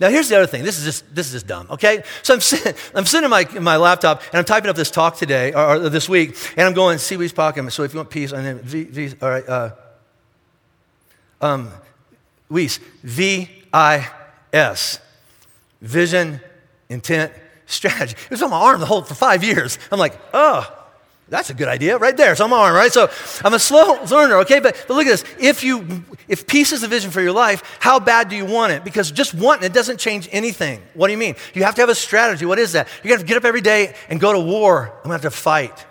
Now, 0.00 0.08
here's 0.08 0.28
the 0.28 0.36
other 0.36 0.46
thing. 0.46 0.64
This 0.64 0.78
is 0.78 0.84
just, 0.84 1.14
this 1.14 1.26
is 1.26 1.32
just 1.32 1.46
dumb, 1.46 1.66
okay? 1.70 2.02
So 2.22 2.34
I'm 2.34 2.40
sitting, 2.40 2.74
I'm 2.94 3.04
sitting 3.04 3.24
in 3.24 3.30
my, 3.30 3.46
in 3.54 3.62
my 3.62 3.76
laptop 3.76 4.22
and 4.30 4.36
I'm 4.36 4.44
typing 4.44 4.70
up 4.70 4.76
this 4.76 4.90
talk 4.90 5.16
today, 5.16 5.52
or, 5.52 5.76
or 5.76 5.88
this 5.88 6.08
week, 6.08 6.36
and 6.56 6.66
I'm 6.66 6.74
going, 6.74 6.98
si 6.98 7.16
vis 7.16 7.32
pacem. 7.32 7.70
So 7.70 7.82
if 7.82 7.92
you 7.92 7.98
want 7.98 8.10
peace, 8.10 8.32
and 8.32 8.44
then 8.44 8.58
V, 8.60 8.84
V 8.84 9.14
all 9.20 9.28
right, 9.28 9.48
uh, 9.48 9.70
um, 11.40 11.70
vis, 12.48 12.78
V 13.02 13.48
I 13.72 14.10
S. 14.52 14.98
Vision, 15.80 16.40
intent, 16.88 17.32
strategy. 17.66 18.14
It 18.24 18.30
was 18.30 18.42
on 18.42 18.50
my 18.50 18.60
arm 18.60 18.80
the 18.80 18.86
whole 18.86 19.02
for 19.02 19.14
five 19.14 19.42
years. 19.42 19.78
I'm 19.90 19.98
like, 19.98 20.18
oh, 20.34 20.79
that's 21.30 21.48
a 21.48 21.54
good 21.54 21.68
idea 21.68 21.96
right 21.96 22.16
there. 22.16 22.32
It's 22.32 22.40
on 22.40 22.50
my 22.50 22.58
arm, 22.58 22.74
right? 22.74 22.92
So 22.92 23.08
I'm 23.44 23.54
a 23.54 23.58
slow 23.58 24.02
learner, 24.10 24.38
okay? 24.40 24.58
But, 24.58 24.84
but 24.88 24.94
look 24.94 25.06
at 25.06 25.10
this. 25.10 25.24
If 25.38 25.62
you 25.62 26.04
if 26.28 26.46
peace 26.46 26.72
is 26.72 26.80
the 26.80 26.88
vision 26.88 27.10
for 27.10 27.20
your 27.20 27.32
life, 27.32 27.78
how 27.80 28.00
bad 28.00 28.28
do 28.28 28.36
you 28.36 28.44
want 28.44 28.72
it? 28.72 28.84
Because 28.84 29.10
just 29.10 29.32
wanting 29.32 29.64
it 29.64 29.72
doesn't 29.72 29.98
change 29.98 30.28
anything. 30.32 30.82
What 30.94 31.06
do 31.06 31.12
you 31.12 31.18
mean? 31.18 31.36
You 31.54 31.62
have 31.64 31.76
to 31.76 31.82
have 31.82 31.88
a 31.88 31.94
strategy. 31.94 32.44
What 32.46 32.58
is 32.58 32.72
that? 32.72 32.88
You 33.02 33.10
got 33.10 33.20
to 33.20 33.26
get 33.26 33.36
up 33.36 33.44
every 33.44 33.60
day 33.60 33.94
and 34.08 34.20
go 34.20 34.32
to 34.32 34.40
war. 34.40 34.92
I'm 34.96 35.02
gonna 35.04 35.14
have 35.14 35.22
to 35.22 35.30
fight. 35.30 35.86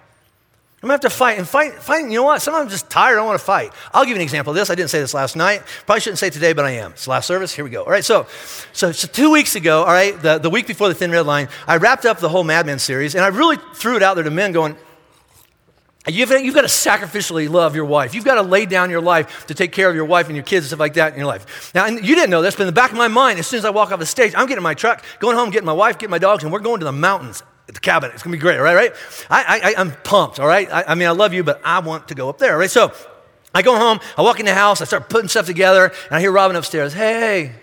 I'm 0.81 0.87
gonna 0.87 0.93
have 0.93 1.01
to 1.01 1.09
fight 1.09 1.37
and 1.37 1.47
fight. 1.47 1.73
Fight. 1.73 2.05
You 2.05 2.19
know 2.19 2.23
what? 2.23 2.41
Sometimes 2.41 2.63
I'm 2.63 2.69
just 2.69 2.89
tired. 2.89 3.13
I 3.13 3.15
don't 3.15 3.27
want 3.27 3.39
to 3.39 3.45
fight. 3.45 3.73
I'll 3.93 4.03
give 4.03 4.11
you 4.11 4.15
an 4.15 4.21
example 4.21 4.51
of 4.51 4.55
this. 4.55 4.69
I 4.69 4.75
didn't 4.75 4.89
say 4.89 4.99
this 4.99 5.13
last 5.13 5.35
night. 5.35 5.63
Probably 5.85 5.99
shouldn't 5.99 6.19
say 6.19 6.27
it 6.27 6.33
today, 6.33 6.53
but 6.53 6.63
I 6.63 6.71
am. 6.71 6.91
It's 6.91 7.05
last 7.05 7.27
service. 7.27 7.53
Here 7.53 7.65
we 7.65 7.69
go. 7.69 7.83
All 7.83 7.91
right. 7.91 8.03
So, 8.03 8.27
so, 8.71 8.93
so 8.93 9.07
two 9.07 9.29
weeks 9.29 9.55
ago, 9.55 9.81
all 9.81 9.91
right, 9.91 10.17
the, 10.21 10.37
the 10.37 10.49
week 10.49 10.67
before 10.67 10.87
the 10.87 10.95
Thin 10.95 11.11
Red 11.11 11.25
Line, 11.25 11.49
I 11.67 11.77
wrapped 11.77 12.05
up 12.05 12.19
the 12.19 12.29
whole 12.29 12.45
Mad 12.45 12.65
Men 12.65 12.79
series, 12.79 13.13
and 13.13 13.25
I 13.25 13.27
really 13.27 13.57
threw 13.73 13.97
it 13.97 14.03
out 14.03 14.13
there 14.13 14.23
to 14.23 14.31
men, 14.31 14.53
going, 14.53 14.77
You've, 16.07 16.31
you've 16.31 16.55
got 16.55 16.61
to 16.61 16.67
sacrificially 16.67 17.49
love 17.49 17.75
your 17.75 17.85
wife. 17.85 18.13
You've 18.15 18.23
got 18.23 18.35
to 18.35 18.41
lay 18.41 18.65
down 18.65 18.89
your 18.89 19.01
life 19.01 19.45
to 19.47 19.53
take 19.53 19.73
care 19.73 19.89
of 19.89 19.95
your 19.95 20.05
wife 20.05 20.27
and 20.27 20.35
your 20.35 20.45
kids 20.45 20.65
and 20.65 20.69
stuff 20.69 20.79
like 20.79 20.93
that 20.93 21.13
in 21.13 21.19
your 21.19 21.27
life. 21.27 21.73
Now, 21.75 21.87
you 21.87 22.15
didn't 22.15 22.29
know 22.29 22.41
this, 22.41 22.55
but 22.55 22.63
in 22.63 22.67
the 22.67 22.73
back 22.73 22.91
of 22.91 22.97
my 22.97 23.09
mind, 23.09 23.37
as 23.37 23.47
soon 23.47 23.59
as 23.59 23.65
I 23.65 23.69
walk 23.69 23.91
off 23.91 23.99
the 23.99 24.05
stage, 24.05 24.33
I'm 24.35 24.47
getting 24.47 24.63
my 24.63 24.73
truck, 24.73 25.03
going 25.19 25.35
home, 25.35 25.49
getting 25.49 25.65
my 25.65 25.73
wife, 25.73 25.99
getting 25.99 26.11
my 26.11 26.17
dogs, 26.17 26.43
and 26.43 26.53
we're 26.53 26.59
going 26.59 26.79
to 26.79 26.85
the 26.85 26.91
mountains 26.91 27.43
the 27.67 27.79
cabin. 27.79 28.09
It's 28.11 28.23
going 28.23 28.31
to 28.31 28.37
be 28.37 28.41
great, 28.41 28.57
all 28.57 28.63
right? 28.63 28.75
right? 28.75 28.93
I, 29.29 29.73
I, 29.75 29.79
I'm 29.79 29.91
pumped, 30.03 30.39
all 30.39 30.47
right? 30.47 30.67
I, 30.71 30.85
I 30.87 30.95
mean, 30.95 31.07
I 31.07 31.11
love 31.11 31.33
you, 31.33 31.43
but 31.43 31.61
I 31.63 31.79
want 31.79 32.07
to 32.07 32.15
go 32.15 32.27
up 32.27 32.39
there, 32.39 32.53
all 32.53 32.59
right? 32.59 32.69
So 32.69 32.91
I 33.53 33.61
go 33.61 33.77
home, 33.77 33.99
I 34.17 34.23
walk 34.23 34.39
in 34.39 34.47
the 34.47 34.55
house, 34.55 34.81
I 34.81 34.85
start 34.85 35.07
putting 35.07 35.29
stuff 35.29 35.45
together, 35.45 35.85
and 35.85 36.11
I 36.11 36.19
hear 36.19 36.31
Robin 36.31 36.55
upstairs, 36.55 36.93
hey, 36.93 37.53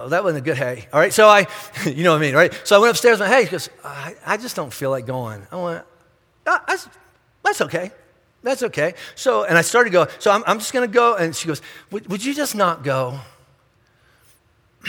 Oh, 0.00 0.08
that 0.08 0.24
wasn't 0.24 0.40
a 0.40 0.44
good 0.44 0.56
hey. 0.56 0.88
All 0.94 0.98
right, 0.98 1.12
so 1.12 1.28
I, 1.28 1.46
you 1.84 2.04
know 2.04 2.12
what 2.12 2.18
I 2.18 2.20
mean, 2.22 2.34
right? 2.34 2.58
So 2.64 2.74
I 2.74 2.78
went 2.78 2.92
upstairs 2.92 3.20
and 3.20 3.30
hey, 3.30 3.44
she 3.44 3.50
goes, 3.50 3.68
I, 3.84 4.14
I 4.24 4.36
just 4.38 4.56
don't 4.56 4.72
feel 4.72 4.88
like 4.88 5.04
going. 5.04 5.46
I 5.52 5.62
went, 5.62 5.84
ah, 6.46 6.64
that's, 6.66 6.88
that's 7.42 7.60
okay. 7.62 7.90
That's 8.42 8.62
okay. 8.62 8.94
So, 9.14 9.44
and 9.44 9.58
I 9.58 9.62
started 9.62 9.90
to 9.90 9.92
go, 9.92 10.06
so 10.18 10.30
I'm, 10.30 10.42
I'm 10.46 10.58
just 10.58 10.72
going 10.72 10.88
to 10.88 10.92
go. 10.92 11.14
And 11.16 11.36
she 11.36 11.46
goes, 11.46 11.60
would, 11.90 12.24
you 12.24 12.34
just 12.34 12.54
not 12.54 12.82
go? 12.82 13.20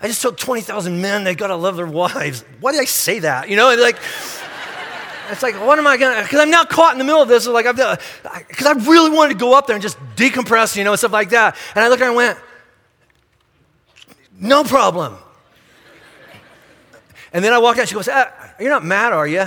I 0.00 0.06
just 0.06 0.22
told 0.22 0.36
20,000 0.38 1.00
men 1.00 1.24
they 1.24 1.34
got 1.34 1.46
to 1.48 1.56
love 1.56 1.76
their 1.76 1.86
wives. 1.86 2.44
Why 2.60 2.72
did 2.72 2.80
I 2.80 2.84
say 2.84 3.20
that? 3.20 3.48
You 3.48 3.56
know, 3.56 3.74
like, 3.74 3.96
it's 5.30 5.42
like, 5.42 5.54
what 5.54 5.78
am 5.78 5.86
I 5.86 5.96
going 5.96 6.16
to, 6.16 6.22
because 6.22 6.40
I'm 6.40 6.50
now 6.50 6.64
caught 6.64 6.92
in 6.92 6.98
the 6.98 7.04
middle 7.04 7.22
of 7.22 7.28
this. 7.28 7.46
Like, 7.46 7.66
I've 7.66 7.76
because 8.48 8.66
I 8.66 8.72
really 8.72 9.10
wanted 9.10 9.32
to 9.32 9.38
go 9.38 9.56
up 9.56 9.66
there 9.66 9.74
and 9.74 9.82
just 9.82 9.98
decompress, 10.14 10.76
you 10.76 10.84
know, 10.84 10.90
and 10.92 10.98
stuff 10.98 11.12
like 11.12 11.30
that. 11.30 11.56
And 11.74 11.84
I 11.84 11.88
looked 11.88 12.02
at 12.02 12.04
her 12.04 12.10
and 12.10 12.16
went, 12.16 12.38
no 14.38 14.62
problem. 14.62 15.16
And 17.32 17.44
then 17.44 17.52
I 17.52 17.58
walked 17.58 17.80
out, 17.80 17.88
she 17.88 17.94
goes, 17.94 18.08
ah, 18.08 18.30
You're 18.60 18.70
not 18.70 18.84
mad, 18.84 19.12
are 19.12 19.26
you? 19.26 19.44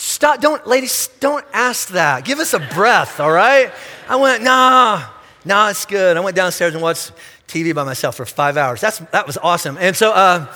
Stop, 0.00 0.40
don't, 0.40 0.66
ladies, 0.66 1.10
don't 1.20 1.44
ask 1.52 1.88
that. 1.88 2.24
Give 2.24 2.38
us 2.38 2.54
a 2.54 2.58
breath, 2.58 3.20
all 3.20 3.30
right? 3.30 3.70
I 4.08 4.16
went, 4.16 4.42
nah, 4.42 5.04
nah, 5.44 5.68
it's 5.68 5.84
good. 5.84 6.16
I 6.16 6.20
went 6.20 6.34
downstairs 6.34 6.72
and 6.72 6.82
watched 6.82 7.12
TV 7.46 7.74
by 7.74 7.84
myself 7.84 8.16
for 8.16 8.24
five 8.24 8.56
hours. 8.56 8.80
That's, 8.80 8.96
that 8.96 9.26
was 9.26 9.36
awesome. 9.36 9.76
And 9.78 9.94
so, 9.94 10.12
uh, 10.12 10.46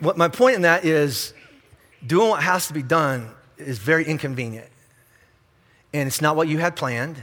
what 0.00 0.18
my 0.18 0.26
point 0.26 0.56
in 0.56 0.62
that 0.62 0.84
is 0.84 1.34
doing 2.04 2.30
what 2.30 2.42
has 2.42 2.66
to 2.66 2.74
be 2.74 2.82
done 2.82 3.30
is 3.58 3.78
very 3.78 4.04
inconvenient. 4.04 4.68
And 5.92 6.08
it's 6.08 6.20
not 6.20 6.34
what 6.34 6.48
you 6.48 6.58
had 6.58 6.74
planned. 6.74 7.16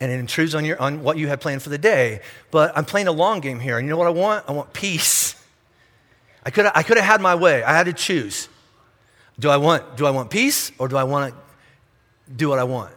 And 0.00 0.10
it 0.10 0.20
intrudes 0.20 0.54
on, 0.54 0.64
your, 0.64 0.80
on 0.80 1.02
what 1.02 1.18
you 1.18 1.28
had 1.28 1.38
planned 1.42 1.62
for 1.62 1.68
the 1.68 1.76
day. 1.76 2.22
But 2.50 2.74
I'm 2.74 2.86
playing 2.86 3.08
a 3.08 3.12
long 3.12 3.40
game 3.40 3.60
here. 3.60 3.76
And 3.76 3.86
you 3.86 3.90
know 3.90 3.98
what 3.98 4.06
I 4.06 4.10
want? 4.10 4.46
I 4.48 4.52
want 4.52 4.72
peace. 4.72 5.34
I 6.46 6.50
could 6.50 6.64
I 6.74 6.82
could 6.82 6.96
have 6.96 7.06
had 7.06 7.20
my 7.20 7.34
way. 7.34 7.62
I 7.62 7.76
had 7.76 7.84
to 7.84 7.92
choose. 7.92 8.48
Do 9.38 9.48
I 9.48 9.56
want, 9.56 9.96
do 9.96 10.06
I 10.06 10.10
want 10.10 10.30
peace 10.30 10.72
or 10.78 10.88
do 10.88 10.96
I 10.96 11.04
want 11.04 11.34
to 11.34 12.34
do 12.34 12.48
what 12.48 12.58
I 12.58 12.64
want? 12.64 12.92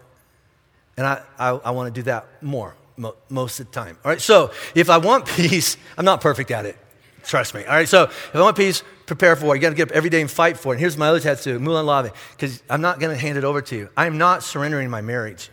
And 0.97 1.05
I, 1.05 1.21
I, 1.37 1.49
I 1.49 1.71
want 1.71 1.93
to 1.93 1.99
do 1.99 2.03
that 2.03 2.27
more 2.41 2.75
mo- 2.97 3.15
most 3.29 3.59
of 3.59 3.67
the 3.67 3.71
time. 3.71 3.97
All 4.03 4.11
right, 4.11 4.21
so 4.21 4.51
if 4.73 4.89
I 4.89 4.97
want 4.97 5.25
peace, 5.37 5.77
I'm 5.97 6.05
not 6.05 6.21
perfect 6.21 6.51
at 6.51 6.65
it. 6.65 6.77
Trust 7.23 7.55
me. 7.55 7.65
All 7.65 7.73
right, 7.73 7.87
so 7.87 8.03
if 8.03 8.35
I 8.35 8.41
want 8.41 8.55
peace, 8.55 8.83
prepare 9.07 9.35
for 9.35 9.55
it. 9.55 9.57
You 9.57 9.61
got 9.61 9.69
to 9.69 9.75
get 9.75 9.89
up 9.89 9.95
every 9.95 10.09
day 10.09 10.21
and 10.21 10.29
fight 10.29 10.57
for 10.57 10.73
it. 10.73 10.75
And 10.75 10.79
here's 10.79 10.97
my 10.97 11.07
other 11.07 11.19
tattoo, 11.19 11.59
Molon 11.59 11.85
Labe, 11.85 12.13
because 12.31 12.61
I'm 12.69 12.81
not 12.81 12.99
going 12.99 13.15
to 13.15 13.19
hand 13.19 13.37
it 13.37 13.43
over 13.43 13.61
to 13.61 13.75
you. 13.75 13.89
I 13.97 14.05
am 14.05 14.17
not 14.17 14.43
surrendering 14.43 14.89
my 14.89 15.01
marriage. 15.01 15.49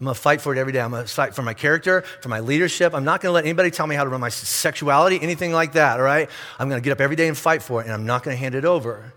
I'm 0.00 0.04
going 0.04 0.14
to 0.14 0.20
fight 0.20 0.40
for 0.42 0.52
it 0.52 0.58
every 0.58 0.72
day. 0.72 0.80
I'm 0.80 0.90
going 0.90 1.06
to 1.06 1.10
fight 1.10 1.34
for 1.34 1.42
my 1.42 1.54
character, 1.54 2.02
for 2.20 2.28
my 2.28 2.40
leadership. 2.40 2.92
I'm 2.92 3.04
not 3.04 3.20
going 3.20 3.30
to 3.30 3.34
let 3.34 3.44
anybody 3.44 3.70
tell 3.70 3.86
me 3.86 3.94
how 3.94 4.04
to 4.04 4.10
run 4.10 4.20
my 4.20 4.28
sexuality, 4.28 5.18
anything 5.22 5.52
like 5.52 5.72
that, 5.72 6.00
all 6.00 6.04
right? 6.04 6.28
I'm 6.58 6.68
going 6.68 6.80
to 6.80 6.84
get 6.84 6.92
up 6.92 7.00
every 7.00 7.16
day 7.16 7.28
and 7.28 7.36
fight 7.36 7.62
for 7.62 7.80
it, 7.80 7.84
and 7.84 7.94
I'm 7.94 8.04
not 8.04 8.22
going 8.22 8.36
to 8.36 8.38
hand 8.38 8.54
it 8.54 8.64
over 8.64 9.14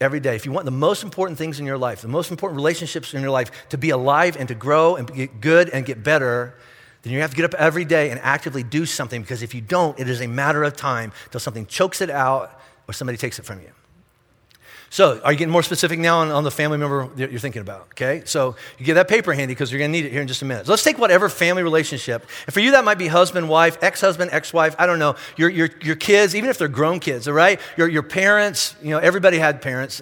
every 0.00 0.20
day. 0.20 0.36
If 0.36 0.46
you 0.46 0.52
want 0.52 0.64
the 0.64 0.70
most 0.70 1.02
important 1.02 1.38
things 1.38 1.58
in 1.60 1.66
your 1.66 1.78
life, 1.78 2.02
the 2.02 2.08
most 2.08 2.30
important 2.30 2.56
relationships 2.56 3.14
in 3.14 3.20
your 3.20 3.30
life 3.30 3.50
to 3.70 3.78
be 3.78 3.90
alive 3.90 4.36
and 4.36 4.48
to 4.48 4.54
grow 4.54 4.96
and 4.96 5.12
get 5.12 5.40
good 5.40 5.68
and 5.70 5.84
get 5.84 6.02
better, 6.02 6.54
then 7.02 7.12
you 7.12 7.20
have 7.20 7.30
to 7.30 7.36
get 7.36 7.44
up 7.44 7.54
every 7.54 7.84
day 7.84 8.10
and 8.10 8.20
actively 8.20 8.62
do 8.62 8.86
something 8.86 9.22
because 9.22 9.42
if 9.42 9.54
you 9.54 9.60
don't, 9.60 9.98
it 9.98 10.08
is 10.08 10.20
a 10.20 10.26
matter 10.26 10.62
of 10.62 10.76
time 10.76 11.12
till 11.30 11.40
something 11.40 11.66
chokes 11.66 12.00
it 12.00 12.10
out 12.10 12.60
or 12.86 12.92
somebody 12.92 13.18
takes 13.18 13.38
it 13.38 13.44
from 13.44 13.60
you. 13.60 13.70
So, 14.90 15.20
are 15.22 15.32
you 15.32 15.38
getting 15.38 15.52
more 15.52 15.62
specific 15.62 15.98
now 15.98 16.20
on, 16.20 16.30
on, 16.30 16.44
the 16.44 16.50
family 16.50 16.78
member 16.78 17.08
that 17.16 17.30
you're 17.30 17.40
thinking 17.40 17.60
about? 17.60 17.88
Okay, 17.92 18.22
so 18.24 18.56
you 18.78 18.86
get 18.86 18.94
that 18.94 19.08
paper 19.08 19.34
handy 19.34 19.52
because 19.52 19.70
you're 19.70 19.78
going 19.78 19.92
to 19.92 19.92
need 19.92 20.06
it 20.06 20.12
here 20.12 20.22
in 20.22 20.28
just 20.28 20.40
a 20.40 20.44
minute. 20.46 20.66
So 20.66 20.72
let's 20.72 20.82
take 20.82 20.98
whatever 20.98 21.28
family 21.28 21.62
relationship, 21.62 22.26
and 22.46 22.54
for 22.54 22.60
you 22.60 22.70
that 22.70 22.84
might 22.84 22.98
be 22.98 23.06
husband, 23.08 23.48
wife, 23.48 23.82
ex-husband, 23.82 24.30
ex-wife. 24.32 24.74
I 24.78 24.86
don't 24.86 24.98
know. 24.98 25.16
Your, 25.36 25.50
your, 25.50 25.68
your 25.82 25.96
kids, 25.96 26.34
even 26.34 26.48
if 26.48 26.58
they're 26.58 26.68
grown 26.68 27.00
kids, 27.00 27.28
all 27.28 27.34
right. 27.34 27.60
Your, 27.76 27.88
your 27.88 28.02
parents. 28.02 28.76
You 28.82 28.90
know, 28.90 28.98
everybody 28.98 29.38
had 29.38 29.60
parents. 29.60 30.00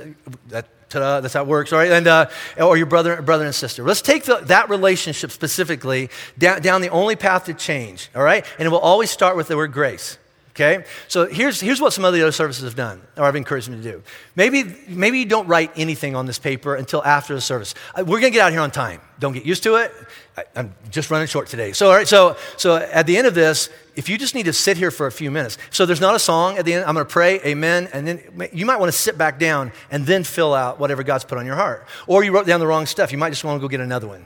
That, 0.49 0.69
Ta-da, 0.89 1.21
that's 1.21 1.35
how 1.35 1.43
it 1.43 1.49
works, 1.49 1.73
all 1.73 1.81
right? 1.81 1.91
And, 1.91 2.07
uh, 2.07 2.29
or 2.61 2.77
your 2.77 2.87
brother, 2.87 3.21
brother 3.21 3.45
and 3.45 3.53
sister. 3.53 3.83
Let's 3.83 4.03
take 4.03 4.23
the, 4.23 4.37
that 4.45 4.71
relationship 4.71 5.33
specifically 5.33 6.11
down, 6.39 6.63
down 6.63 6.81
the 6.81 6.91
only 6.91 7.17
path 7.17 7.47
to 7.47 7.55
change, 7.55 8.09
all 8.15 8.23
right? 8.23 8.47
And 8.57 8.67
it 8.67 8.71
will 8.71 8.79
always 8.79 9.11
start 9.11 9.37
with 9.37 9.49
the 9.49 9.57
word 9.57 9.73
grace. 9.73 10.17
Okay? 10.57 10.87
So 11.07 11.27
here's, 11.27 11.61
here's 11.61 11.83
what 11.83 11.93
some 11.93 12.07
of 12.07 12.15
the 12.15 12.23
other 12.23 12.33
services 12.33 12.65
have 12.65 12.75
done, 12.75 13.03
or 13.19 13.25
I've 13.25 13.37
encouraged 13.37 13.71
them 13.71 13.83
to 13.83 13.93
do. 13.93 14.03
Maybe, 14.37 14.65
maybe 14.89 15.19
you 15.19 15.27
don't 15.27 15.47
write 15.47 15.71
anything 15.77 16.17
on 16.17 16.25
this 16.25 16.39
paper 16.39 16.75
until 16.75 17.05
after 17.05 17.35
the 17.35 17.43
service. 17.43 17.75
Uh, 17.95 18.05
we're 18.07 18.21
going 18.21 18.33
to 18.33 18.39
get 18.39 18.41
out 18.41 18.53
here 18.53 18.63
on 18.63 18.71
time. 18.71 19.03
Don't 19.19 19.35
get 19.35 19.45
used 19.45 19.63
to 19.65 19.75
it. 19.77 19.93
I, 20.35 20.45
am 20.57 20.75
just 20.91 21.11
running 21.11 21.27
short 21.27 21.49
today. 21.49 21.73
So, 21.73 21.89
all 21.89 21.95
right, 21.95 22.09
so, 22.09 22.39
so 22.57 22.77
at 22.77 23.07
the 23.07 23.19
end 23.19 23.27
of 23.27 23.35
this, 23.35 23.69
if 23.97 24.09
you 24.09 24.17
just 24.17 24.35
need 24.35 24.45
to 24.45 24.53
sit 24.55 24.79
here 24.79 24.91
for 24.91 25.07
a 25.07 25.13
few 25.13 25.31
minutes, 25.31 25.59
so 25.71 25.85
there's 25.85 26.01
not 26.01 26.15
a 26.15 26.19
song 26.19 26.57
at 26.57 26.65
the 26.65 26.73
end, 26.73 26.87
I'm 26.87 26.95
going 26.95 27.07
to 27.07 27.13
pray, 27.13 27.39
amen, 27.41 27.91
and 27.93 28.09
then 28.09 28.49
you 28.51 28.65
might 28.65 28.81
want 28.81 28.91
to 28.91 28.99
sit 28.99 29.19
back 29.19 29.39
down 29.39 29.73
and 29.91 30.07
then 30.07 30.25
fill 30.25 30.55
out 30.55 30.81
whatever 30.81 31.03
God's 31.03 31.25
put 31.25 31.37
on 31.37 31.45
your 31.45 31.57
heart. 31.57 31.87
Or 32.07 32.25
you 32.25 32.33
wrote 32.33 32.47
down 32.47 32.61
the 32.61 32.67
wrong 32.67 32.87
stuff. 32.87 33.13
You 33.13 33.19
might 33.19 33.31
just 33.31 33.45
want 33.45 33.61
to 33.61 33.61
go 33.61 33.69
get 33.69 33.81
another 33.81 34.09
one 34.09 34.25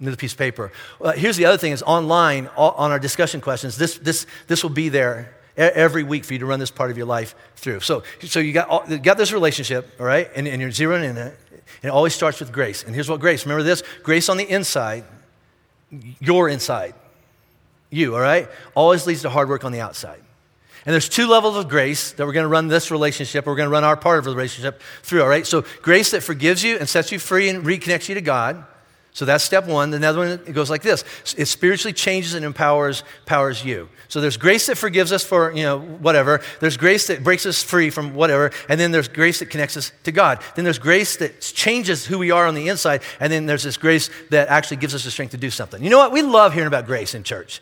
another 0.00 0.16
piece 0.16 0.30
of 0.30 0.38
paper. 0.38 0.70
Uh, 1.00 1.10
here's 1.10 1.36
the 1.36 1.44
other 1.44 1.58
thing 1.58 1.72
is 1.72 1.82
online 1.82 2.46
on 2.56 2.92
our 2.92 3.00
discussion 3.00 3.40
questions. 3.40 3.76
This, 3.76 3.98
this, 3.98 4.26
this 4.46 4.62
will 4.62 4.70
be 4.70 4.88
there 4.88 5.34
every 5.58 6.04
week 6.04 6.24
for 6.24 6.32
you 6.32 6.38
to 6.38 6.46
run 6.46 6.60
this 6.60 6.70
part 6.70 6.90
of 6.90 6.96
your 6.96 7.06
life 7.06 7.34
through. 7.56 7.80
So, 7.80 8.04
so 8.22 8.40
you, 8.40 8.52
got, 8.52 8.68
all, 8.68 8.84
you 8.88 8.98
got 8.98 9.18
this 9.18 9.32
relationship, 9.32 9.90
all 9.98 10.06
right, 10.06 10.30
and, 10.34 10.46
and 10.46 10.60
you're 10.62 10.70
zeroing 10.70 11.04
in 11.04 11.16
it. 11.16 11.36
And 11.82 11.84
it 11.84 11.90
always 11.90 12.14
starts 12.14 12.40
with 12.40 12.52
grace. 12.52 12.84
And 12.84 12.94
here's 12.94 13.10
what 13.10 13.20
grace 13.20 13.44
remember 13.44 13.62
this 13.62 13.82
grace 14.02 14.28
on 14.28 14.36
the 14.36 14.48
inside, 14.48 15.04
your 16.20 16.48
inside, 16.48 16.94
you, 17.90 18.14
all 18.14 18.20
right, 18.20 18.48
always 18.74 19.06
leads 19.06 19.22
to 19.22 19.30
hard 19.30 19.48
work 19.48 19.64
on 19.64 19.72
the 19.72 19.80
outside. 19.80 20.20
And 20.86 20.92
there's 20.92 21.08
two 21.08 21.26
levels 21.26 21.56
of 21.56 21.68
grace 21.68 22.12
that 22.12 22.24
we're 22.24 22.32
going 22.32 22.44
to 22.44 22.48
run 22.48 22.68
this 22.68 22.90
relationship, 22.90 23.46
we're 23.46 23.56
going 23.56 23.66
to 23.66 23.72
run 23.72 23.84
our 23.84 23.96
part 23.96 24.18
of 24.18 24.24
the 24.24 24.30
relationship 24.30 24.80
through, 25.02 25.22
all 25.22 25.28
right? 25.28 25.46
So, 25.46 25.64
grace 25.82 26.12
that 26.12 26.22
forgives 26.22 26.62
you 26.62 26.78
and 26.78 26.88
sets 26.88 27.12
you 27.12 27.18
free 27.18 27.48
and 27.48 27.64
reconnects 27.64 28.08
you 28.08 28.14
to 28.14 28.20
God. 28.20 28.64
So 29.18 29.24
that's 29.24 29.42
step 29.42 29.66
one. 29.66 29.90
The 29.90 30.06
other 30.06 30.20
one 30.20 30.28
it 30.28 30.52
goes 30.52 30.70
like 30.70 30.82
this: 30.82 31.02
it 31.36 31.46
spiritually 31.46 31.92
changes 31.92 32.34
and 32.34 32.44
empowers 32.44 33.02
powers 33.26 33.64
you. 33.64 33.88
So 34.06 34.20
there's 34.20 34.36
grace 34.36 34.66
that 34.68 34.78
forgives 34.78 35.10
us 35.10 35.24
for 35.24 35.50
you 35.50 35.64
know 35.64 35.80
whatever. 35.80 36.40
There's 36.60 36.76
grace 36.76 37.08
that 37.08 37.24
breaks 37.24 37.44
us 37.44 37.60
free 37.60 37.90
from 37.90 38.14
whatever, 38.14 38.52
and 38.68 38.78
then 38.78 38.92
there's 38.92 39.08
grace 39.08 39.40
that 39.40 39.46
connects 39.46 39.76
us 39.76 39.90
to 40.04 40.12
God. 40.12 40.40
Then 40.54 40.64
there's 40.64 40.78
grace 40.78 41.16
that 41.16 41.40
changes 41.40 42.06
who 42.06 42.16
we 42.16 42.30
are 42.30 42.46
on 42.46 42.54
the 42.54 42.68
inside, 42.68 43.02
and 43.18 43.32
then 43.32 43.46
there's 43.46 43.64
this 43.64 43.76
grace 43.76 44.08
that 44.30 44.46
actually 44.46 44.76
gives 44.76 44.94
us 44.94 45.02
the 45.02 45.10
strength 45.10 45.32
to 45.32 45.36
do 45.36 45.50
something. 45.50 45.82
You 45.82 45.90
know 45.90 45.98
what? 45.98 46.12
We 46.12 46.22
love 46.22 46.52
hearing 46.52 46.68
about 46.68 46.86
grace 46.86 47.12
in 47.12 47.24
church. 47.24 47.60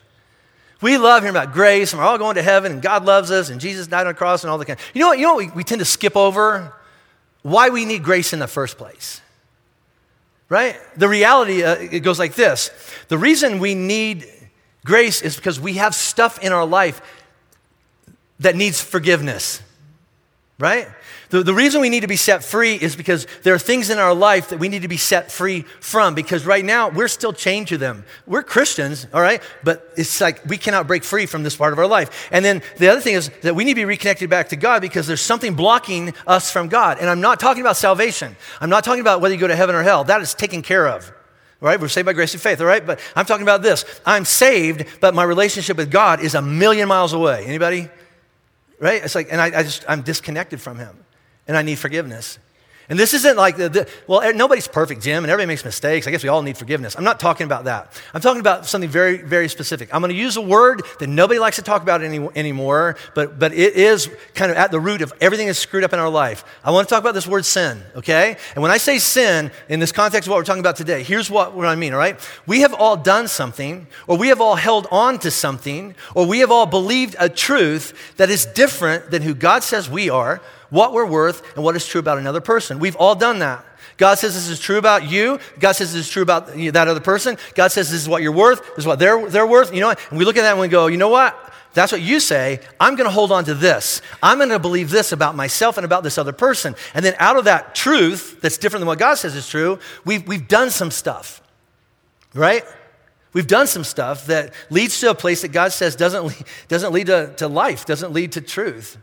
We 0.82 0.98
love 0.98 1.22
hearing 1.22 1.34
about 1.34 1.54
grace, 1.54 1.94
and 1.94 2.02
we're 2.02 2.06
all 2.06 2.18
going 2.18 2.34
to 2.34 2.42
heaven, 2.42 2.70
and 2.70 2.82
God 2.82 3.06
loves 3.06 3.30
us, 3.30 3.48
and 3.48 3.62
Jesus 3.62 3.86
died 3.86 4.02
on 4.02 4.08
the 4.08 4.14
cross, 4.14 4.44
and 4.44 4.50
all 4.50 4.58
the 4.58 4.66
kind. 4.66 4.78
You 4.92 5.00
know 5.00 5.06
what? 5.06 5.18
You 5.18 5.24
know 5.24 5.36
what 5.36 5.46
we, 5.46 5.50
we 5.52 5.64
tend 5.64 5.78
to 5.78 5.86
skip 5.86 6.18
over? 6.18 6.74
Why 7.40 7.70
we 7.70 7.86
need 7.86 8.04
grace 8.04 8.34
in 8.34 8.40
the 8.40 8.46
first 8.46 8.76
place 8.76 9.22
right? 10.48 10.76
The 10.96 11.08
reality, 11.08 11.62
uh, 11.62 11.74
it 11.76 12.00
goes 12.00 12.18
like 12.18 12.34
this 12.34 12.70
The 13.08 13.18
reason 13.18 13.58
we 13.58 13.74
need 13.74 14.26
grace 14.84 15.22
is 15.22 15.36
because 15.36 15.58
we 15.58 15.74
have 15.74 15.94
stuff 15.94 16.38
in 16.42 16.52
our 16.52 16.66
life 16.66 17.00
that 18.40 18.54
needs 18.54 18.80
forgiveness. 18.80 19.62
right? 20.58 20.88
The, 21.30 21.42
the 21.42 21.54
reason 21.54 21.80
we 21.80 21.88
need 21.88 22.00
to 22.00 22.06
be 22.06 22.16
set 22.16 22.44
free 22.44 22.74
is 22.74 22.94
because 22.94 23.26
there 23.42 23.54
are 23.54 23.58
things 23.58 23.90
in 23.90 23.98
our 23.98 24.14
life 24.14 24.50
that 24.50 24.58
we 24.58 24.68
need 24.68 24.82
to 24.82 24.88
be 24.88 24.96
set 24.96 25.30
free 25.32 25.62
from 25.80 26.14
because 26.14 26.46
right 26.46 26.64
now 26.64 26.88
we're 26.88 27.08
still 27.08 27.32
chained 27.32 27.68
to 27.68 27.78
them. 27.78 28.04
We're 28.26 28.42
Christians, 28.42 29.06
all 29.12 29.20
right? 29.20 29.42
But 29.64 29.92
it's 29.96 30.20
like 30.20 30.44
we 30.46 30.56
cannot 30.56 30.86
break 30.86 31.02
free 31.02 31.26
from 31.26 31.42
this 31.42 31.56
part 31.56 31.72
of 31.72 31.78
our 31.78 31.86
life. 31.86 32.28
And 32.30 32.44
then 32.44 32.62
the 32.78 32.88
other 32.88 33.00
thing 33.00 33.14
is 33.14 33.30
that 33.42 33.56
we 33.56 33.64
need 33.64 33.72
to 33.72 33.80
be 33.80 33.84
reconnected 33.84 34.30
back 34.30 34.50
to 34.50 34.56
God 34.56 34.82
because 34.82 35.06
there's 35.06 35.20
something 35.20 35.54
blocking 35.54 36.14
us 36.26 36.50
from 36.50 36.68
God. 36.68 36.98
And 37.00 37.10
I'm 37.10 37.20
not 37.20 37.40
talking 37.40 37.62
about 37.62 37.76
salvation, 37.76 38.36
I'm 38.60 38.70
not 38.70 38.84
talking 38.84 39.00
about 39.00 39.20
whether 39.20 39.34
you 39.34 39.40
go 39.40 39.48
to 39.48 39.56
heaven 39.56 39.74
or 39.74 39.82
hell. 39.82 40.04
That 40.04 40.20
is 40.20 40.34
taken 40.34 40.62
care 40.62 40.86
of. 40.86 41.12
Right? 41.58 41.80
We're 41.80 41.88
saved 41.88 42.04
by 42.04 42.12
grace 42.12 42.34
and 42.34 42.42
faith, 42.42 42.60
all 42.60 42.66
right? 42.66 42.86
But 42.86 43.00
I'm 43.16 43.24
talking 43.24 43.42
about 43.42 43.62
this. 43.62 43.86
I'm 44.04 44.26
saved, 44.26 44.84
but 45.00 45.14
my 45.14 45.24
relationship 45.24 45.78
with 45.78 45.90
God 45.90 46.20
is 46.20 46.34
a 46.34 46.42
million 46.42 46.86
miles 46.86 47.14
away. 47.14 47.46
Anybody? 47.46 47.88
right? 48.78 49.02
It's 49.02 49.14
like, 49.14 49.28
and 49.30 49.40
I, 49.40 49.46
I 49.46 49.62
just, 49.62 49.84
I'm 49.88 50.02
disconnected 50.02 50.60
from 50.60 50.78
him 50.78 51.05
and 51.48 51.56
I 51.56 51.62
need 51.62 51.78
forgiveness. 51.78 52.38
And 52.88 52.98
this 52.98 53.14
isn't 53.14 53.36
like, 53.36 53.56
the, 53.56 53.68
the, 53.68 53.88
well, 54.06 54.32
nobody's 54.32 54.68
perfect, 54.68 55.02
Jim, 55.02 55.24
and 55.24 55.30
everybody 55.30 55.48
makes 55.48 55.64
mistakes. 55.64 56.06
I 56.06 56.12
guess 56.12 56.22
we 56.22 56.28
all 56.28 56.42
need 56.42 56.56
forgiveness. 56.56 56.94
I'm 56.96 57.02
not 57.02 57.18
talking 57.18 57.44
about 57.44 57.64
that. 57.64 57.92
I'm 58.14 58.20
talking 58.20 58.38
about 58.38 58.64
something 58.64 58.88
very, 58.88 59.16
very 59.16 59.48
specific. 59.48 59.92
I'm 59.92 60.00
going 60.00 60.12
to 60.12 60.16
use 60.16 60.36
a 60.36 60.40
word 60.40 60.82
that 61.00 61.08
nobody 61.08 61.40
likes 61.40 61.56
to 61.56 61.62
talk 61.62 61.82
about 61.82 62.04
any, 62.04 62.28
anymore, 62.36 62.96
but, 63.16 63.40
but 63.40 63.52
it 63.52 63.74
is 63.74 64.08
kind 64.34 64.52
of 64.52 64.56
at 64.56 64.70
the 64.70 64.78
root 64.78 65.02
of 65.02 65.12
everything 65.20 65.48
that's 65.48 65.58
screwed 65.58 65.82
up 65.82 65.94
in 65.94 65.98
our 65.98 66.08
life. 66.08 66.44
I 66.62 66.70
want 66.70 66.88
to 66.88 66.94
talk 66.94 67.02
about 67.02 67.14
this 67.14 67.26
word 67.26 67.44
sin, 67.44 67.82
okay? 67.96 68.36
And 68.54 68.62
when 68.62 68.70
I 68.70 68.76
say 68.76 68.98
sin, 68.98 69.50
in 69.68 69.80
this 69.80 69.90
context 69.90 70.28
of 70.28 70.30
what 70.30 70.36
we're 70.36 70.44
talking 70.44 70.60
about 70.60 70.76
today, 70.76 71.02
here's 71.02 71.28
what, 71.28 71.54
what 71.54 71.66
I 71.66 71.74
mean, 71.74 71.92
all 71.92 71.98
right? 71.98 72.20
We 72.46 72.60
have 72.60 72.72
all 72.72 72.96
done 72.96 73.26
something, 73.26 73.88
or 74.06 74.16
we 74.16 74.28
have 74.28 74.40
all 74.40 74.54
held 74.54 74.86
on 74.92 75.18
to 75.20 75.32
something, 75.32 75.96
or 76.14 76.24
we 76.24 76.38
have 76.38 76.52
all 76.52 76.66
believed 76.66 77.16
a 77.18 77.28
truth 77.28 78.14
that 78.16 78.30
is 78.30 78.46
different 78.46 79.10
than 79.10 79.22
who 79.22 79.34
God 79.34 79.64
says 79.64 79.90
we 79.90 80.08
are 80.08 80.40
what 80.70 80.92
we're 80.92 81.06
worth 81.06 81.54
and 81.54 81.64
what 81.64 81.76
is 81.76 81.86
true 81.86 81.98
about 81.98 82.18
another 82.18 82.40
person. 82.40 82.78
We've 82.78 82.96
all 82.96 83.14
done 83.14 83.38
that. 83.40 83.64
God 83.96 84.16
says 84.16 84.34
this 84.34 84.48
is 84.48 84.60
true 84.60 84.78
about 84.78 85.08
you. 85.08 85.38
God 85.58 85.72
says 85.72 85.92
this 85.92 86.06
is 86.06 86.10
true 86.10 86.22
about 86.22 86.48
that 86.48 86.88
other 86.88 87.00
person. 87.00 87.38
God 87.54 87.68
says 87.68 87.90
this 87.90 88.02
is 88.02 88.08
what 88.08 88.22
you're 88.22 88.32
worth. 88.32 88.60
This 88.60 88.80
is 88.80 88.86
what 88.86 88.98
they're, 88.98 89.28
they're 89.28 89.46
worth. 89.46 89.72
You 89.72 89.80
know 89.80 89.88
what? 89.88 90.00
And 90.10 90.18
we 90.18 90.24
look 90.24 90.36
at 90.36 90.42
that 90.42 90.52
and 90.52 90.60
we 90.60 90.68
go, 90.68 90.86
you 90.88 90.98
know 90.98 91.08
what? 91.08 91.54
That's 91.72 91.92
what 91.92 92.00
you 92.00 92.20
say. 92.20 92.60
I'm 92.80 92.96
going 92.96 93.06
to 93.06 93.12
hold 93.12 93.30
on 93.30 93.44
to 93.44 93.54
this. 93.54 94.00
I'm 94.22 94.38
going 94.38 94.48
to 94.48 94.58
believe 94.58 94.88
this 94.90 95.12
about 95.12 95.36
myself 95.36 95.76
and 95.76 95.84
about 95.84 96.02
this 96.02 96.16
other 96.16 96.32
person. 96.32 96.74
And 96.94 97.04
then 97.04 97.14
out 97.18 97.36
of 97.36 97.44
that 97.44 97.74
truth 97.74 98.40
that's 98.40 98.56
different 98.56 98.80
than 98.80 98.88
what 98.88 98.98
God 98.98 99.16
says 99.16 99.36
is 99.36 99.46
true, 99.46 99.78
we've, 100.04 100.26
we've 100.26 100.48
done 100.48 100.70
some 100.70 100.90
stuff, 100.90 101.42
right? 102.32 102.64
We've 103.34 103.46
done 103.46 103.66
some 103.66 103.84
stuff 103.84 104.26
that 104.26 104.54
leads 104.70 104.98
to 105.00 105.10
a 105.10 105.14
place 105.14 105.42
that 105.42 105.52
God 105.52 105.70
says 105.70 105.96
doesn't 105.96 106.24
lead, 106.24 106.44
doesn't 106.68 106.94
lead 106.94 107.08
to, 107.08 107.34
to 107.36 107.48
life, 107.48 107.84
doesn't 107.84 108.12
lead 108.12 108.32
to 108.32 108.40
truth. 108.40 108.96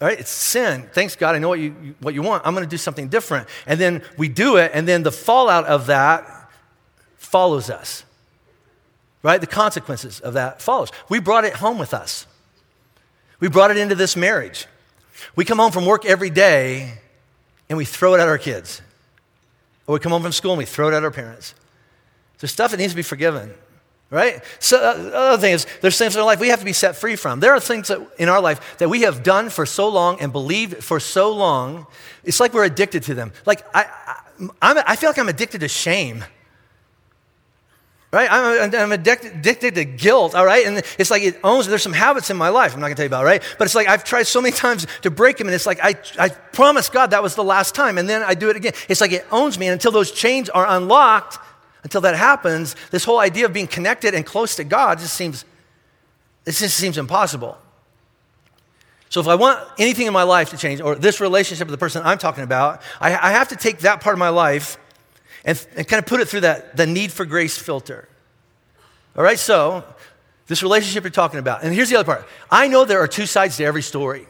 All 0.00 0.08
right, 0.08 0.18
it's 0.18 0.30
sin. 0.30 0.88
Thanks 0.92 1.16
God, 1.16 1.34
I 1.34 1.38
know 1.38 1.48
what 1.48 1.58
you, 1.58 1.94
what 2.00 2.12
you 2.12 2.22
want. 2.22 2.46
I'm 2.46 2.54
going 2.54 2.66
to 2.66 2.70
do 2.70 2.76
something 2.76 3.08
different. 3.08 3.48
And 3.66 3.80
then 3.80 4.02
we 4.18 4.28
do 4.28 4.56
it, 4.56 4.72
and 4.74 4.86
then 4.86 5.02
the 5.02 5.12
fallout 5.12 5.64
of 5.64 5.86
that 5.86 6.50
follows 7.16 7.70
us. 7.70 8.04
Right? 9.22 9.40
The 9.40 9.46
consequences 9.46 10.20
of 10.20 10.34
that 10.34 10.60
follows. 10.60 10.92
We 11.08 11.18
brought 11.18 11.44
it 11.44 11.54
home 11.54 11.78
with 11.78 11.94
us. 11.94 12.26
We 13.40 13.48
brought 13.48 13.70
it 13.70 13.76
into 13.76 13.94
this 13.94 14.16
marriage. 14.16 14.66
We 15.34 15.44
come 15.44 15.58
home 15.58 15.72
from 15.72 15.86
work 15.86 16.04
every 16.04 16.30
day 16.30 16.98
and 17.68 17.76
we 17.76 17.84
throw 17.84 18.14
it 18.14 18.20
at 18.20 18.28
our 18.28 18.38
kids. 18.38 18.80
Or 19.86 19.94
we 19.94 20.00
come 20.00 20.12
home 20.12 20.22
from 20.22 20.32
school 20.32 20.52
and 20.52 20.58
we 20.58 20.64
throw 20.64 20.88
it 20.88 20.94
at 20.94 21.02
our 21.02 21.10
parents. 21.10 21.54
There's 22.38 22.52
stuff 22.52 22.70
that 22.70 22.76
needs 22.76 22.92
to 22.92 22.96
be 22.96 23.02
forgiven 23.02 23.52
right? 24.10 24.42
So, 24.60 24.78
uh, 24.78 24.96
the 24.96 25.16
other 25.16 25.40
thing 25.40 25.52
is, 25.52 25.66
there's 25.80 25.98
things 25.98 26.14
in 26.14 26.20
our 26.20 26.26
life 26.26 26.38
we 26.38 26.48
have 26.48 26.60
to 26.60 26.64
be 26.64 26.72
set 26.72 26.96
free 26.96 27.16
from. 27.16 27.40
There 27.40 27.52
are 27.52 27.60
things 27.60 27.88
that, 27.88 28.00
in 28.18 28.28
our 28.28 28.40
life 28.40 28.78
that 28.78 28.88
we 28.88 29.02
have 29.02 29.22
done 29.22 29.50
for 29.50 29.66
so 29.66 29.88
long 29.88 30.20
and 30.20 30.32
believed 30.32 30.82
for 30.82 31.00
so 31.00 31.32
long, 31.32 31.86
it's 32.24 32.40
like 32.40 32.54
we're 32.54 32.64
addicted 32.64 33.02
to 33.04 33.14
them. 33.14 33.32
Like, 33.44 33.64
I, 33.74 33.86
I, 34.62 34.82
I 34.86 34.96
feel 34.96 35.10
like 35.10 35.18
I'm 35.18 35.28
addicted 35.28 35.60
to 35.60 35.68
shame. 35.68 36.24
Right? 38.12 38.28
I'm, 38.30 38.74
I'm 38.74 38.92
addicted, 38.92 39.32
addicted, 39.32 39.74
to 39.74 39.84
guilt, 39.84 40.34
all 40.34 40.46
right? 40.46 40.64
And 40.64 40.78
it's 40.98 41.10
like 41.10 41.22
it 41.22 41.38
owns, 41.42 41.66
there's 41.66 41.82
some 41.82 41.92
habits 41.92 42.30
in 42.30 42.36
my 42.36 42.48
life 42.48 42.72
I'm 42.72 42.80
not 42.80 42.86
gonna 42.86 42.94
tell 42.94 43.04
you 43.04 43.08
about, 43.08 43.24
right? 43.24 43.42
But 43.58 43.64
it's 43.64 43.74
like 43.74 43.88
I've 43.88 44.04
tried 44.04 44.22
so 44.22 44.40
many 44.40 44.56
times 44.56 44.86
to 45.02 45.10
break 45.10 45.36
them, 45.36 45.48
and 45.48 45.54
it's 45.54 45.66
like 45.66 45.80
I, 45.82 45.96
I 46.18 46.28
promised 46.28 46.92
God 46.92 47.10
that 47.10 47.22
was 47.22 47.34
the 47.34 47.44
last 47.44 47.74
time, 47.74 47.98
and 47.98 48.08
then 48.08 48.22
I 48.22 48.34
do 48.34 48.48
it 48.48 48.56
again. 48.56 48.72
It's 48.88 49.00
like 49.00 49.12
it 49.12 49.26
owns 49.30 49.58
me, 49.58 49.66
and 49.66 49.74
until 49.74 49.90
those 49.90 50.12
chains 50.12 50.48
are 50.48 50.66
unlocked, 50.66 51.38
until 51.86 52.00
that 52.00 52.16
happens, 52.16 52.74
this 52.90 53.04
whole 53.04 53.20
idea 53.20 53.44
of 53.44 53.52
being 53.52 53.68
connected 53.68 54.12
and 54.12 54.26
close 54.26 54.56
to 54.56 54.64
God 54.64 54.98
just 54.98 55.14
seems, 55.14 55.44
it 56.44 56.50
just 56.50 56.76
seems 56.76 56.98
impossible. 56.98 57.56
So 59.08 59.20
if 59.20 59.28
I 59.28 59.36
want 59.36 59.64
anything 59.78 60.08
in 60.08 60.12
my 60.12 60.24
life 60.24 60.50
to 60.50 60.56
change, 60.56 60.80
or 60.80 60.96
this 60.96 61.20
relationship 61.20 61.68
with 61.68 61.70
the 61.70 61.78
person 61.78 62.02
I'm 62.04 62.18
talking 62.18 62.42
about, 62.42 62.82
I, 63.00 63.12
I 63.12 63.30
have 63.30 63.50
to 63.50 63.56
take 63.56 63.78
that 63.78 64.00
part 64.00 64.14
of 64.14 64.18
my 64.18 64.30
life 64.30 64.78
and, 65.44 65.64
and 65.76 65.86
kind 65.86 66.02
of 66.02 66.06
put 66.06 66.18
it 66.18 66.26
through 66.26 66.40
that 66.40 66.76
the 66.76 66.88
need 66.88 67.12
for 67.12 67.24
grace 67.24 67.56
filter. 67.56 68.08
All 69.16 69.22
right, 69.22 69.38
so 69.38 69.84
this 70.48 70.64
relationship 70.64 71.04
you're 71.04 71.12
talking 71.12 71.38
about. 71.38 71.62
And 71.62 71.72
here's 71.72 71.88
the 71.88 71.94
other 71.94 72.12
part. 72.12 72.26
I 72.50 72.66
know 72.66 72.84
there 72.84 72.98
are 72.98 73.06
two 73.06 73.26
sides 73.26 73.58
to 73.58 73.64
every 73.64 73.82
story. 73.82 74.26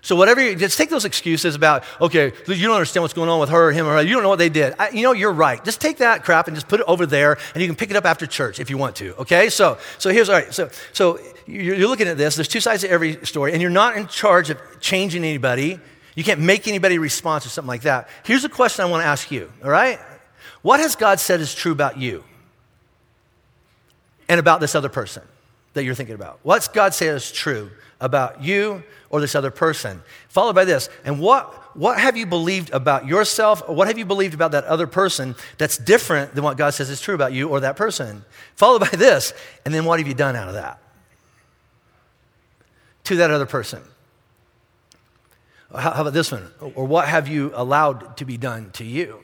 So 0.00 0.14
whatever, 0.14 0.40
you, 0.40 0.54
just 0.54 0.78
take 0.78 0.90
those 0.90 1.04
excuses 1.04 1.54
about, 1.54 1.84
okay, 2.00 2.32
you 2.46 2.66
don't 2.66 2.74
understand 2.74 3.02
what's 3.02 3.14
going 3.14 3.28
on 3.28 3.40
with 3.40 3.50
her, 3.50 3.68
or 3.68 3.72
him, 3.72 3.86
or 3.86 3.94
her. 3.94 4.02
You 4.02 4.14
don't 4.14 4.22
know 4.22 4.28
what 4.28 4.38
they 4.38 4.48
did. 4.48 4.74
I, 4.78 4.90
you 4.90 5.02
know, 5.02 5.12
you're 5.12 5.32
right. 5.32 5.62
Just 5.64 5.80
take 5.80 5.98
that 5.98 6.24
crap 6.24 6.46
and 6.46 6.56
just 6.56 6.68
put 6.68 6.80
it 6.80 6.86
over 6.86 7.04
there, 7.04 7.36
and 7.54 7.60
you 7.60 7.68
can 7.68 7.76
pick 7.76 7.90
it 7.90 7.96
up 7.96 8.04
after 8.04 8.26
church 8.26 8.60
if 8.60 8.70
you 8.70 8.78
want 8.78 8.96
to. 8.96 9.14
Okay? 9.16 9.48
So, 9.50 9.78
so 9.98 10.10
here's 10.10 10.28
all 10.28 10.36
right. 10.36 10.54
So, 10.54 10.70
so 10.92 11.18
you're 11.46 11.88
looking 11.88 12.06
at 12.06 12.16
this. 12.16 12.36
There's 12.36 12.48
two 12.48 12.60
sides 12.60 12.82
to 12.82 12.90
every 12.90 13.24
story, 13.26 13.52
and 13.52 13.60
you're 13.60 13.70
not 13.70 13.96
in 13.96 14.06
charge 14.06 14.50
of 14.50 14.58
changing 14.80 15.24
anybody. 15.24 15.80
You 16.14 16.24
can't 16.24 16.40
make 16.40 16.68
anybody 16.68 16.98
respond 16.98 17.44
or 17.44 17.48
something 17.48 17.68
like 17.68 17.82
that. 17.82 18.08
Here's 18.24 18.44
a 18.44 18.48
question 18.48 18.84
I 18.84 18.88
want 18.88 19.02
to 19.02 19.06
ask 19.06 19.30
you. 19.30 19.52
All 19.64 19.70
right? 19.70 19.98
What 20.62 20.80
has 20.80 20.96
God 20.96 21.20
said 21.20 21.40
is 21.40 21.54
true 21.54 21.72
about 21.72 21.98
you 21.98 22.24
and 24.28 24.38
about 24.38 24.60
this 24.60 24.74
other 24.74 24.88
person 24.88 25.22
that 25.74 25.84
you're 25.84 25.94
thinking 25.94 26.14
about? 26.14 26.40
What's 26.42 26.68
God 26.68 26.94
say 26.94 27.08
is 27.08 27.30
true 27.32 27.70
about 28.00 28.42
you 28.42 28.82
or 29.10 29.20
this 29.20 29.34
other 29.34 29.50
person. 29.50 30.02
Followed 30.28 30.54
by 30.54 30.64
this, 30.64 30.88
and 31.04 31.20
what, 31.20 31.76
what 31.76 31.98
have 31.98 32.16
you 32.16 32.26
believed 32.26 32.70
about 32.70 33.06
yourself 33.06 33.62
or 33.66 33.74
what 33.74 33.88
have 33.88 33.98
you 33.98 34.04
believed 34.04 34.34
about 34.34 34.52
that 34.52 34.64
other 34.64 34.86
person 34.86 35.34
that's 35.56 35.76
different 35.76 36.34
than 36.34 36.44
what 36.44 36.56
God 36.56 36.70
says 36.70 36.90
is 36.90 37.00
true 37.00 37.14
about 37.14 37.32
you 37.32 37.48
or 37.48 37.60
that 37.60 37.76
person? 37.76 38.24
Followed 38.56 38.80
by 38.90 38.96
this, 38.96 39.32
and 39.64 39.74
then 39.74 39.84
what 39.84 39.98
have 39.98 40.08
you 40.08 40.14
done 40.14 40.36
out 40.36 40.48
of 40.48 40.54
that? 40.54 40.78
To 43.04 43.16
that 43.16 43.30
other 43.30 43.46
person. 43.46 43.82
How, 45.72 45.92
how 45.92 46.00
about 46.02 46.12
this 46.12 46.30
one? 46.30 46.50
Or 46.74 46.86
what 46.86 47.08
have 47.08 47.28
you 47.28 47.52
allowed 47.54 48.16
to 48.18 48.24
be 48.24 48.36
done 48.36 48.70
to 48.72 48.84
you 48.84 49.20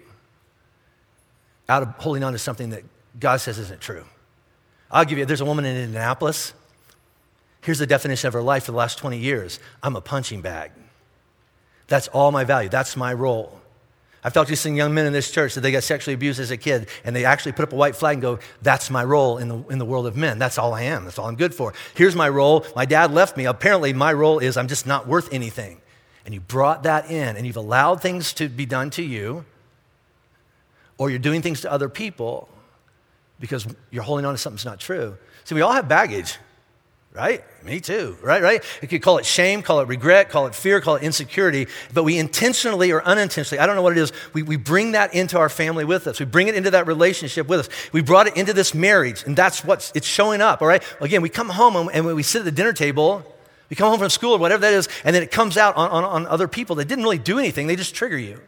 out 1.68 1.82
of 1.82 1.88
holding 1.96 2.22
on 2.24 2.32
to 2.32 2.38
something 2.38 2.70
that 2.70 2.82
God 3.18 3.40
says 3.40 3.58
isn't 3.58 3.80
true? 3.80 4.04
I'll 4.90 5.04
give 5.04 5.18
you, 5.18 5.24
there's 5.26 5.40
a 5.40 5.44
woman 5.44 5.64
in 5.64 5.76
Indianapolis 5.76 6.52
Here's 7.64 7.78
the 7.78 7.86
definition 7.86 8.28
of 8.28 8.34
her 8.34 8.42
life 8.42 8.64
for 8.64 8.72
the 8.72 8.76
last 8.76 8.98
20 8.98 9.16
years 9.16 9.58
I'm 9.82 9.96
a 9.96 10.00
punching 10.02 10.42
bag. 10.42 10.70
That's 11.88 12.08
all 12.08 12.30
my 12.30 12.44
value, 12.44 12.68
that's 12.68 12.94
my 12.94 13.12
role. 13.12 13.58
I've 14.22 14.32
talked 14.32 14.48
to 14.48 14.56
some 14.56 14.74
young 14.74 14.94
men 14.94 15.06
in 15.06 15.12
this 15.12 15.30
church 15.30 15.54
that 15.54 15.60
they 15.62 15.72
got 15.72 15.82
sexually 15.82 16.14
abused 16.14 16.40
as 16.40 16.50
a 16.50 16.56
kid, 16.56 16.88
and 17.04 17.14
they 17.14 17.26
actually 17.26 17.52
put 17.52 17.62
up 17.62 17.72
a 17.72 17.76
white 17.76 17.96
flag 17.96 18.14
and 18.14 18.22
go, 18.22 18.38
That's 18.62 18.90
my 18.90 19.02
role 19.04 19.36
in 19.38 19.48
the, 19.48 19.62
in 19.68 19.78
the 19.78 19.84
world 19.84 20.06
of 20.06 20.16
men. 20.16 20.38
That's 20.38 20.56
all 20.58 20.72
I 20.74 20.82
am. 20.82 21.04
That's 21.04 21.18
all 21.18 21.26
I'm 21.26 21.36
good 21.36 21.54
for. 21.54 21.74
Here's 21.94 22.14
my 22.14 22.28
role. 22.28 22.66
My 22.74 22.86
dad 22.86 23.12
left 23.12 23.36
me. 23.36 23.44
Apparently, 23.44 23.92
my 23.92 24.12
role 24.12 24.38
is 24.38 24.56
I'm 24.56 24.68
just 24.68 24.86
not 24.86 25.06
worth 25.06 25.30
anything. 25.32 25.80
And 26.24 26.32
you 26.32 26.40
brought 26.40 26.84
that 26.84 27.10
in, 27.10 27.36
and 27.36 27.46
you've 27.46 27.58
allowed 27.58 28.00
things 28.00 28.32
to 28.34 28.48
be 28.48 28.64
done 28.64 28.90
to 28.90 29.02
you, 29.02 29.44
or 30.96 31.10
you're 31.10 31.18
doing 31.18 31.42
things 31.42 31.62
to 31.62 31.72
other 31.72 31.90
people 31.90 32.48
because 33.40 33.66
you're 33.90 34.02
holding 34.02 34.24
on 34.24 34.34
to 34.34 34.38
something 34.38 34.56
that's 34.56 34.64
not 34.64 34.80
true. 34.80 35.16
See, 35.44 35.54
we 35.54 35.60
all 35.60 35.72
have 35.72 35.88
baggage 35.88 36.38
right? 37.14 37.44
Me 37.64 37.80
too, 37.80 38.18
right? 38.22 38.42
Right? 38.42 38.62
You 38.82 38.88
could 38.88 39.00
call 39.00 39.18
it 39.18 39.24
shame, 39.24 39.62
call 39.62 39.78
it 39.80 39.86
regret, 39.86 40.30
call 40.30 40.48
it 40.48 40.54
fear, 40.54 40.80
call 40.80 40.96
it 40.96 41.04
insecurity, 41.04 41.68
but 41.94 42.02
we 42.02 42.18
intentionally 42.18 42.90
or 42.90 43.02
unintentionally, 43.04 43.60
I 43.60 43.66
don't 43.66 43.76
know 43.76 43.82
what 43.82 43.96
it 43.96 44.00
is, 44.00 44.12
we, 44.32 44.42
we 44.42 44.56
bring 44.56 44.92
that 44.92 45.14
into 45.14 45.38
our 45.38 45.48
family 45.48 45.84
with 45.84 46.08
us. 46.08 46.18
We 46.18 46.26
bring 46.26 46.48
it 46.48 46.56
into 46.56 46.72
that 46.72 46.88
relationship 46.88 47.46
with 47.46 47.60
us. 47.60 47.68
We 47.92 48.02
brought 48.02 48.26
it 48.26 48.36
into 48.36 48.52
this 48.52 48.74
marriage, 48.74 49.22
and 49.24 49.36
that's 49.36 49.64
what's 49.64 49.92
it's 49.94 50.08
showing 50.08 50.40
up, 50.40 50.60
all 50.60 50.66
right? 50.66 50.82
Again, 51.00 51.22
we 51.22 51.28
come 51.28 51.48
home 51.48 51.76
and, 51.76 51.90
and 51.92 52.04
we 52.04 52.22
sit 52.24 52.40
at 52.40 52.44
the 52.46 52.52
dinner 52.52 52.72
table, 52.72 53.24
we 53.70 53.76
come 53.76 53.88
home 53.88 54.00
from 54.00 54.10
school 54.10 54.32
or 54.32 54.38
whatever 54.38 54.62
that 54.62 54.74
is, 54.74 54.88
and 55.04 55.14
then 55.14 55.22
it 55.22 55.30
comes 55.30 55.56
out 55.56 55.76
on, 55.76 55.90
on, 55.90 56.04
on 56.04 56.26
other 56.26 56.48
people 56.48 56.76
that 56.76 56.88
didn't 56.88 57.04
really 57.04 57.18
do 57.18 57.38
anything, 57.38 57.68
they 57.68 57.76
just 57.76 57.94
trigger 57.94 58.18
you. 58.18 58.40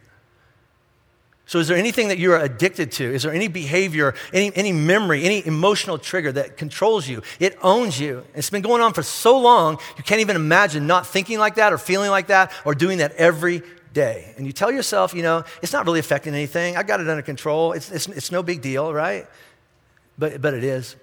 So, 1.49 1.61
is 1.61 1.69
there 1.69 1.77
anything 1.77 2.09
that 2.09 2.19
you 2.19 2.33
are 2.33 2.41
addicted 2.41 2.91
to? 2.93 3.05
Is 3.05 3.23
there 3.23 3.33
any 3.33 3.47
behavior, 3.47 4.17
any, 4.33 4.55
any 4.57 4.73
memory, 4.73 5.23
any 5.23 5.47
emotional 5.47 5.97
trigger 5.97 6.33
that 6.33 6.57
controls 6.57 7.09
you? 7.09 7.23
It 7.39 7.57
owns 7.63 8.01
you. 8.01 8.25
It's 8.35 8.51
been 8.51 8.63
going 8.63 8.83
on 8.83 8.93
for 8.93 9.05
so 9.05 9.39
long, 9.39 9.79
you 9.97 10.03
can't 10.03 10.21
even 10.21 10.35
imagine 10.35 10.89
not 10.89 11.07
thinking 11.07 11.39
like 11.39 11.55
that 11.55 11.73
or 11.73 11.79
feeling 11.79 12.11
like 12.11 12.27
that 12.27 12.53
or 12.65 12.75
doing 12.75 12.99
that 12.99 13.13
every 13.13 13.63
day. 13.93 14.35
And 14.37 14.45
you 14.45 14.53
tell 14.53 14.73
yourself, 14.73 15.15
you 15.15 15.23
know, 15.23 15.45
it's 15.63 15.73
not 15.73 15.87
really 15.87 16.01
affecting 16.01 16.35
anything. 16.35 16.77
I 16.77 16.83
got 16.83 17.01
it 17.01 17.09
under 17.09 17.23
control. 17.23 17.73
It's, 17.73 17.93
it's, 17.93 18.09
it's 18.09 18.33
no 18.33 18.43
big 18.43 18.61
deal, 18.61 18.93
right? 18.93 19.27
But, 20.19 20.43
but 20.43 20.53
it 20.53 20.65
is, 20.65 20.97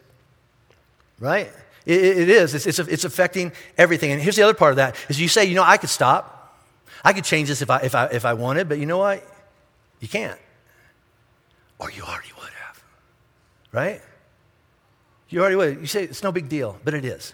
right? 1.21 1.49
It, 1.85 2.03
it 2.03 2.29
is. 2.29 2.53
It's, 2.53 2.65
it's, 2.67 2.79
it's 2.79 3.05
affecting 3.05 3.53
everything. 3.77 4.11
And 4.11 4.21
here's 4.21 4.35
the 4.35 4.43
other 4.43 4.53
part 4.53 4.71
of 4.71 4.75
that 4.75 4.97
is 5.07 5.21
you 5.21 5.29
say, 5.29 5.45
you 5.45 5.55
know, 5.55 5.63
I 5.63 5.77
could 5.77 5.89
stop. 5.89 6.57
I 7.01 7.13
could 7.13 7.23
change 7.23 7.47
this 7.47 7.61
if 7.61 7.69
I, 7.69 7.79
if 7.79 7.95
I, 7.95 8.07
if 8.07 8.25
I 8.25 8.33
wanted, 8.33 8.67
but 8.67 8.77
you 8.77 8.85
know 8.85 8.97
what? 8.97 9.25
You 10.03 10.09
can't. 10.09 10.37
Or 11.79 11.89
you 11.89 12.03
already 12.03 12.33
would 12.37 12.49
have. 12.49 12.83
Right? 13.71 14.01
You 15.29 15.39
already 15.39 15.55
would. 15.55 15.79
You 15.79 15.87
say 15.87 16.03
it's 16.03 16.21
no 16.21 16.33
big 16.33 16.49
deal, 16.49 16.77
but 16.83 16.93
it 16.93 17.05
is. 17.05 17.33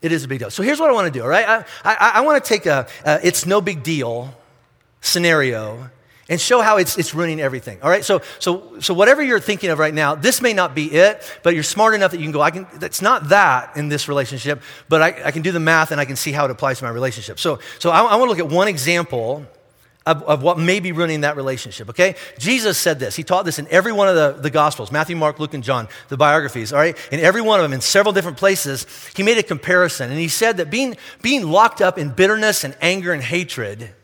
It 0.00 0.10
is 0.10 0.24
a 0.24 0.28
big 0.28 0.38
deal. 0.38 0.50
So 0.50 0.62
here's 0.62 0.80
what 0.80 0.88
I 0.88 0.94
want 0.94 1.12
to 1.12 1.18
do, 1.18 1.22
all 1.22 1.28
right? 1.28 1.46
I, 1.46 1.64
I, 1.84 2.12
I 2.14 2.20
want 2.22 2.42
to 2.42 2.48
take 2.48 2.64
a, 2.64 2.86
a 3.04 3.20
it's 3.22 3.44
no 3.44 3.60
big 3.60 3.82
deal 3.82 4.34
scenario 5.02 5.90
and 6.30 6.40
show 6.40 6.62
how 6.62 6.78
it's, 6.78 6.96
it's 6.96 7.14
ruining 7.14 7.42
everything. 7.42 7.78
All 7.82 7.90
right, 7.90 8.02
so, 8.02 8.22
so, 8.38 8.80
so 8.80 8.94
whatever 8.94 9.22
you're 9.22 9.38
thinking 9.38 9.68
of 9.68 9.78
right 9.78 9.92
now, 9.92 10.14
this 10.14 10.40
may 10.40 10.54
not 10.54 10.74
be 10.74 10.90
it, 10.90 11.22
but 11.42 11.52
you're 11.52 11.62
smart 11.62 11.94
enough 11.94 12.12
that 12.12 12.20
you 12.20 12.24
can 12.24 12.32
go, 12.32 12.40
I 12.40 12.50
can, 12.50 12.66
that's 12.76 13.02
not 13.02 13.28
that 13.28 13.76
in 13.76 13.90
this 13.90 14.08
relationship, 14.08 14.62
but 14.88 15.02
I, 15.02 15.26
I 15.26 15.30
can 15.30 15.42
do 15.42 15.52
the 15.52 15.60
math 15.60 15.90
and 15.90 16.00
I 16.00 16.06
can 16.06 16.16
see 16.16 16.32
how 16.32 16.46
it 16.46 16.50
applies 16.50 16.78
to 16.78 16.84
my 16.84 16.90
relationship. 16.90 17.38
So, 17.38 17.58
so 17.78 17.90
I, 17.90 18.00
I 18.00 18.16
want 18.16 18.30
to 18.30 18.30
look 18.30 18.38
at 18.38 18.48
one 18.48 18.66
example 18.66 19.44
of, 20.06 20.22
of, 20.24 20.42
what 20.42 20.58
may 20.58 20.80
be 20.80 20.92
ruining 20.92 21.22
that 21.22 21.36
relationship, 21.36 21.88
okay? 21.90 22.14
Jesus 22.38 22.76
said 22.76 22.98
this. 22.98 23.16
He 23.16 23.22
taught 23.22 23.44
this 23.44 23.58
in 23.58 23.66
every 23.68 23.92
one 23.92 24.08
of 24.08 24.14
the, 24.14 24.32
the 24.40 24.50
Gospels 24.50 24.92
Matthew, 24.92 25.16
Mark, 25.16 25.38
Luke, 25.38 25.54
and 25.54 25.64
John, 25.64 25.88
the 26.08 26.16
biographies, 26.16 26.72
all 26.72 26.78
right? 26.78 26.96
In 27.10 27.20
every 27.20 27.40
one 27.40 27.58
of 27.58 27.64
them, 27.64 27.72
in 27.72 27.80
several 27.80 28.12
different 28.12 28.36
places, 28.36 28.86
he 29.16 29.22
made 29.22 29.38
a 29.38 29.42
comparison. 29.42 30.10
And 30.10 30.20
he 30.20 30.28
said 30.28 30.58
that 30.58 30.70
being, 30.70 30.96
being 31.22 31.50
locked 31.50 31.80
up 31.80 31.98
in 31.98 32.10
bitterness 32.10 32.64
and 32.64 32.76
anger 32.80 33.12
and 33.12 33.22
hatred, 33.22 33.94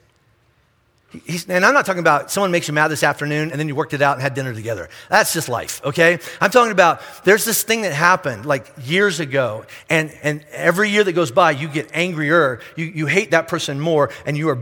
He's, 1.25 1.49
and 1.49 1.65
I'm 1.65 1.75
not 1.75 1.87
talking 1.87 2.01
about 2.01 2.31
someone 2.31 2.53
makes 2.53 2.69
you 2.69 2.75
mad 2.75 2.87
this 2.87 3.03
afternoon 3.03 3.51
and 3.51 3.59
then 3.59 3.67
you 3.67 3.75
worked 3.75 3.95
it 3.95 4.03
out 4.03 4.15
and 4.15 4.23
had 4.23 4.35
dinner 4.35 4.55
together. 4.55 4.89
That's 5.09 5.33
just 5.33 5.49
life, 5.49 5.81
okay? 5.85 6.21
I'm 6.41 6.53
talking 6.53 6.71
about 6.71 7.03
there's 7.25 7.45
this 7.45 7.65
thing 7.65 7.83
that 7.83 7.93
happened 7.93 8.47
like 8.47 8.73
years 8.85 9.19
ago, 9.19 9.65
and, 9.89 10.13
and 10.23 10.45
every 10.53 10.89
year 10.89 11.03
that 11.03 11.13
goes 11.13 11.33
by, 11.33 11.51
you 11.51 11.67
get 11.67 11.91
angrier. 11.95 12.61
You, 12.77 12.85
you 12.85 13.07
hate 13.07 13.33
that 13.33 13.49
person 13.49 13.81
more, 13.81 14.11
and 14.25 14.39
you 14.39 14.51
are 14.51 14.59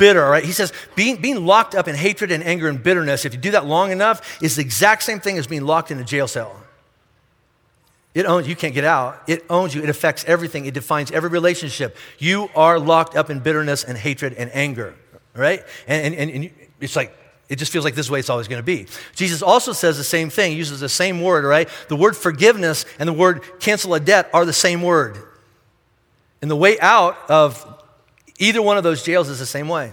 bitter, 0.00 0.28
right? 0.28 0.42
He 0.42 0.50
says 0.50 0.72
being, 0.96 1.20
being 1.20 1.46
locked 1.46 1.76
up 1.76 1.86
in 1.86 1.94
hatred 1.94 2.32
and 2.32 2.42
anger 2.42 2.68
and 2.68 2.82
bitterness, 2.82 3.24
if 3.24 3.32
you 3.32 3.38
do 3.38 3.52
that 3.52 3.66
long 3.66 3.92
enough, 3.92 4.42
is 4.42 4.56
the 4.56 4.62
exact 4.62 5.04
same 5.04 5.20
thing 5.20 5.38
as 5.38 5.46
being 5.46 5.62
locked 5.62 5.92
in 5.92 6.00
a 6.00 6.04
jail 6.04 6.26
cell. 6.26 6.56
It 8.12 8.26
owns 8.26 8.48
you, 8.48 8.56
can't 8.56 8.74
get 8.74 8.82
out. 8.84 9.22
It 9.28 9.44
owns 9.48 9.72
you, 9.72 9.84
it 9.84 9.88
affects 9.88 10.24
everything, 10.24 10.64
it 10.64 10.74
defines 10.74 11.12
every 11.12 11.30
relationship. 11.30 11.96
You 12.18 12.48
are 12.56 12.80
locked 12.80 13.14
up 13.14 13.30
in 13.30 13.38
bitterness 13.38 13.84
and 13.84 13.96
hatred 13.96 14.34
and 14.34 14.50
anger 14.52 14.96
right? 15.34 15.64
And, 15.86 16.14
and, 16.14 16.30
and 16.30 16.50
it's 16.80 16.96
like, 16.96 17.16
it 17.48 17.56
just 17.56 17.72
feels 17.72 17.84
like 17.84 17.94
this 17.94 18.08
way 18.08 18.20
it's 18.20 18.30
always 18.30 18.48
going 18.48 18.60
to 18.60 18.66
be. 18.66 18.86
Jesus 19.14 19.42
also 19.42 19.72
says 19.72 19.96
the 19.96 20.04
same 20.04 20.30
thing, 20.30 20.56
uses 20.56 20.80
the 20.80 20.88
same 20.88 21.20
word, 21.20 21.44
right? 21.44 21.68
The 21.88 21.96
word 21.96 22.16
forgiveness 22.16 22.84
and 22.98 23.08
the 23.08 23.12
word 23.12 23.42
cancel 23.58 23.94
a 23.94 24.00
debt 24.00 24.30
are 24.32 24.44
the 24.44 24.52
same 24.52 24.82
word. 24.82 25.18
And 26.42 26.50
the 26.50 26.56
way 26.56 26.78
out 26.78 27.18
of 27.28 27.79
either 28.40 28.60
one 28.60 28.76
of 28.76 28.82
those 28.82 29.04
jails 29.04 29.28
is 29.28 29.38
the 29.38 29.46
same 29.46 29.68
way, 29.68 29.92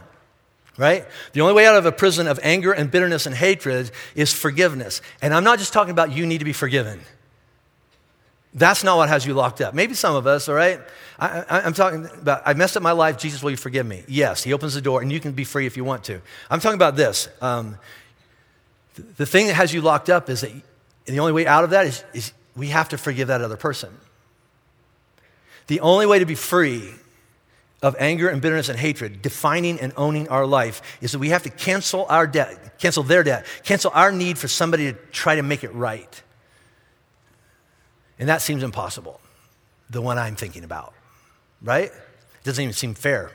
right? 0.78 1.06
The 1.34 1.42
only 1.42 1.54
way 1.54 1.68
out 1.68 1.76
of 1.76 1.86
a 1.86 1.92
prison 1.92 2.26
of 2.26 2.40
anger 2.42 2.72
and 2.72 2.90
bitterness 2.90 3.28
and 3.28 3.36
hatred 3.36 3.92
is 4.16 4.34
forgiveness. 4.34 5.02
And 5.22 5.34
I'm 5.34 5.44
not 5.44 5.60
just 5.60 5.74
talking 5.74 5.92
about 5.92 6.12
you 6.12 6.26
need 6.26 6.40
to 6.40 6.46
be 6.46 6.54
forgiven. 6.54 7.02
That's 8.54 8.84
not 8.84 8.98
what 8.98 9.10
has 9.10 9.26
you 9.26 9.36
locked 9.36 9.62
up. 9.62 9.76
Maybe 9.76 9.94
some 9.94 10.16
of 10.16 10.26
us, 10.26 10.50
all 10.50 10.56
right? 10.56 10.80
I, 11.20 11.62
am 11.64 11.74
talking 11.74 12.08
about, 12.22 12.42
I 12.46 12.54
messed 12.54 12.78
up 12.78 12.82
my 12.82 12.94
life. 12.94 13.18
Jesus, 13.18 13.44
will 13.44 13.52
you 13.52 13.58
forgive 13.58 13.86
me? 13.86 14.04
Yes, 14.08 14.44
he 14.44 14.54
opens 14.54 14.74
the 14.74 14.82
door, 14.82 15.02
and 15.02 15.12
you 15.12 15.20
can 15.20 15.34
be 15.34 15.44
free 15.44 15.68
if 15.68 15.78
you 15.78 15.84
want 15.84 16.06
to. 16.06 16.22
I'm 16.50 16.60
talking 16.60 16.76
about 16.76 16.96
this. 16.96 17.28
Um, 17.42 17.78
the 19.18 19.26
thing 19.26 19.48
that 19.48 19.54
has 19.54 19.74
you 19.74 19.82
locked 19.82 20.10
up 20.10 20.30
is 20.30 20.42
that 20.42 20.52
the 21.06 21.20
only 21.20 21.34
way 21.34 21.46
out 21.46 21.64
of 21.64 21.72
that 21.72 21.86
is, 21.86 22.04
is 22.14 22.34
we 22.56 22.68
have 22.68 22.90
to 22.90 22.98
forgive 22.98 23.28
that 23.28 23.42
other 23.42 23.58
person. 23.58 23.96
The 25.68 25.82
only 25.82 26.06
way 26.06 26.20
to 26.20 26.26
be 26.26 26.36
free 26.36 26.94
of 27.82 27.96
anger 28.00 28.28
and 28.28 28.42
bitterness 28.42 28.70
and 28.70 28.80
hatred, 28.80 29.22
defining 29.22 29.80
and 29.80 29.94
owning 29.98 30.28
our 30.30 30.46
life, 30.46 30.82
is 31.02 31.12
that 31.12 31.20
we 31.20 31.30
have 31.30 31.44
to 31.44 31.50
cancel 31.50 32.06
our 32.10 32.26
debt, 32.26 32.80
cancel 32.80 33.04
their 33.04 33.24
debt, 33.24 33.46
cancel 33.64 33.92
our 33.94 34.12
need 34.12 34.38
for 34.38 34.48
somebody 34.48 34.92
to 34.92 34.98
try 35.12 35.36
to 35.36 35.44
make 35.44 35.64
it 35.64 35.74
right. 35.74 36.24
And 38.18 38.28
that 38.30 38.42
seems 38.42 38.64
impossible, 38.64 39.20
the 39.90 40.02
one 40.02 40.18
I'm 40.18 40.36
thinking 40.36 40.64
about, 40.64 40.94
right? 41.62 41.92
It 41.92 42.44
doesn't 42.44 42.64
even 42.64 42.74
seem 42.74 42.96
fair. 42.96 43.32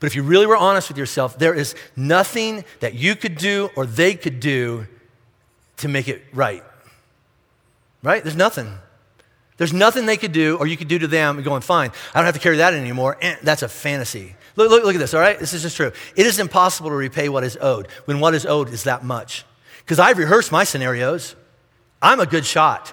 But 0.00 0.06
if 0.06 0.16
you 0.16 0.22
really 0.22 0.46
were 0.46 0.56
honest 0.56 0.88
with 0.88 0.98
yourself, 0.98 1.38
there 1.38 1.54
is 1.54 1.74
nothing 1.94 2.64
that 2.80 2.94
you 2.94 3.16
could 3.16 3.36
do 3.36 3.70
or 3.76 3.86
they 3.86 4.14
could 4.14 4.40
do 4.40 4.86
to 5.78 5.88
make 5.88 6.08
it 6.08 6.22
right. 6.32 6.62
Right? 8.02 8.22
There's 8.22 8.36
nothing. 8.36 8.78
There's 9.56 9.72
nothing 9.72 10.06
they 10.06 10.16
could 10.16 10.32
do 10.32 10.56
or 10.58 10.66
you 10.66 10.76
could 10.76 10.88
do 10.88 10.98
to 10.98 11.06
them 11.06 11.42
going, 11.42 11.62
fine, 11.62 11.90
I 12.14 12.18
don't 12.18 12.26
have 12.26 12.34
to 12.34 12.40
carry 12.40 12.58
that 12.58 12.74
anymore. 12.74 13.16
That's 13.42 13.62
a 13.62 13.68
fantasy. 13.68 14.36
Look, 14.56 14.70
look, 14.70 14.84
look 14.84 14.94
at 14.94 14.98
this, 14.98 15.14
all 15.14 15.20
right? 15.20 15.38
This 15.38 15.52
is 15.52 15.62
just 15.62 15.76
true. 15.76 15.92
It 16.14 16.26
is 16.26 16.38
impossible 16.38 16.90
to 16.90 16.96
repay 16.96 17.28
what 17.28 17.44
is 17.44 17.56
owed 17.60 17.88
when 18.04 18.20
what 18.20 18.34
is 18.34 18.44
owed 18.44 18.68
is 18.70 18.84
that 18.84 19.04
much. 19.04 19.44
Because 19.78 19.98
I've 19.98 20.18
rehearsed 20.18 20.50
my 20.50 20.64
scenarios. 20.64 21.36
I'm 22.02 22.20
a 22.20 22.26
good 22.26 22.44
shot. 22.44 22.92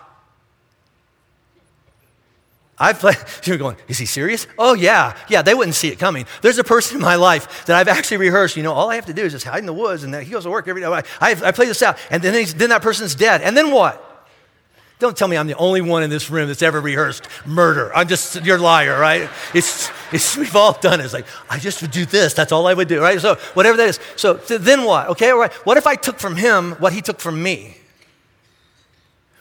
I've 2.78 2.99
played, 2.99 3.18
you're 3.43 3.57
going, 3.57 3.78
is 3.88 3.97
he 3.97 4.05
serious? 4.05 4.47
Oh, 4.57 4.74
yeah. 4.74 5.18
Yeah, 5.30 5.41
they 5.41 5.53
wouldn't 5.53 5.76
see 5.76 5.89
it 5.89 5.99
coming. 5.99 6.26
There's 6.41 6.59
a 6.59 6.64
person 6.64 6.97
in 6.97 7.01
my 7.01 7.16
life 7.16 7.66
that 7.66 7.78
I've 7.78 7.88
actually 7.88 8.18
rehearsed. 8.18 8.57
You 8.57 8.64
know, 8.64 8.74
all 8.74 8.89
I 8.89 8.95
have 8.95 9.05
to 9.07 9.14
do 9.14 9.24
is 9.24 9.34
just 9.34 9.45
hide 9.45 9.59
in 9.59 9.66
the 9.66 9.74
woods, 9.74 10.03
and 10.03 10.14
he 10.16 10.32
goes 10.32 10.43
to 10.43 10.49
work 10.49 10.68
every 10.68 10.82
day. 10.82 10.88
I, 10.88 11.03
I, 11.20 11.32
I 11.32 11.51
play 11.51 11.66
this 11.66 11.82
out, 11.82 11.97
and 12.09 12.22
then, 12.22 12.45
then 12.57 12.70
that 12.70 12.82
person's 12.82 13.16
dead. 13.16 13.41
And 13.41 13.55
then 13.55 13.72
what? 13.72 14.12
Don't 15.03 15.17
tell 15.17 15.27
me 15.27 15.35
I'm 15.35 15.47
the 15.47 15.57
only 15.57 15.81
one 15.81 16.01
in 16.01 16.09
this 16.09 16.29
room 16.29 16.47
that's 16.47 16.61
ever 16.61 16.79
rehearsed 16.79 17.27
murder. 17.45 17.93
I'm 17.93 18.07
just, 18.07 18.41
you're 18.45 18.55
a 18.55 18.61
liar, 18.61 18.97
right? 18.97 19.29
It's, 19.53 19.91
it's, 20.13 20.37
we've 20.37 20.55
all 20.55 20.71
done 20.79 21.01
it. 21.01 21.03
It's 21.03 21.13
like, 21.13 21.25
I 21.49 21.59
just 21.59 21.81
would 21.81 21.91
do 21.91 22.05
this. 22.05 22.33
That's 22.33 22.53
all 22.53 22.67
I 22.67 22.73
would 22.73 22.87
do, 22.87 23.01
right? 23.01 23.19
So, 23.19 23.35
whatever 23.53 23.75
that 23.75 23.89
is. 23.89 23.99
So, 24.15 24.35
then 24.35 24.85
what? 24.85 25.09
Okay, 25.09 25.31
all 25.31 25.39
right. 25.39 25.51
What 25.65 25.75
if 25.75 25.87
I 25.87 25.95
took 25.95 26.19
from 26.19 26.37
him 26.37 26.71
what 26.75 26.93
he 26.93 27.01
took 27.01 27.19
from 27.19 27.43
me? 27.43 27.75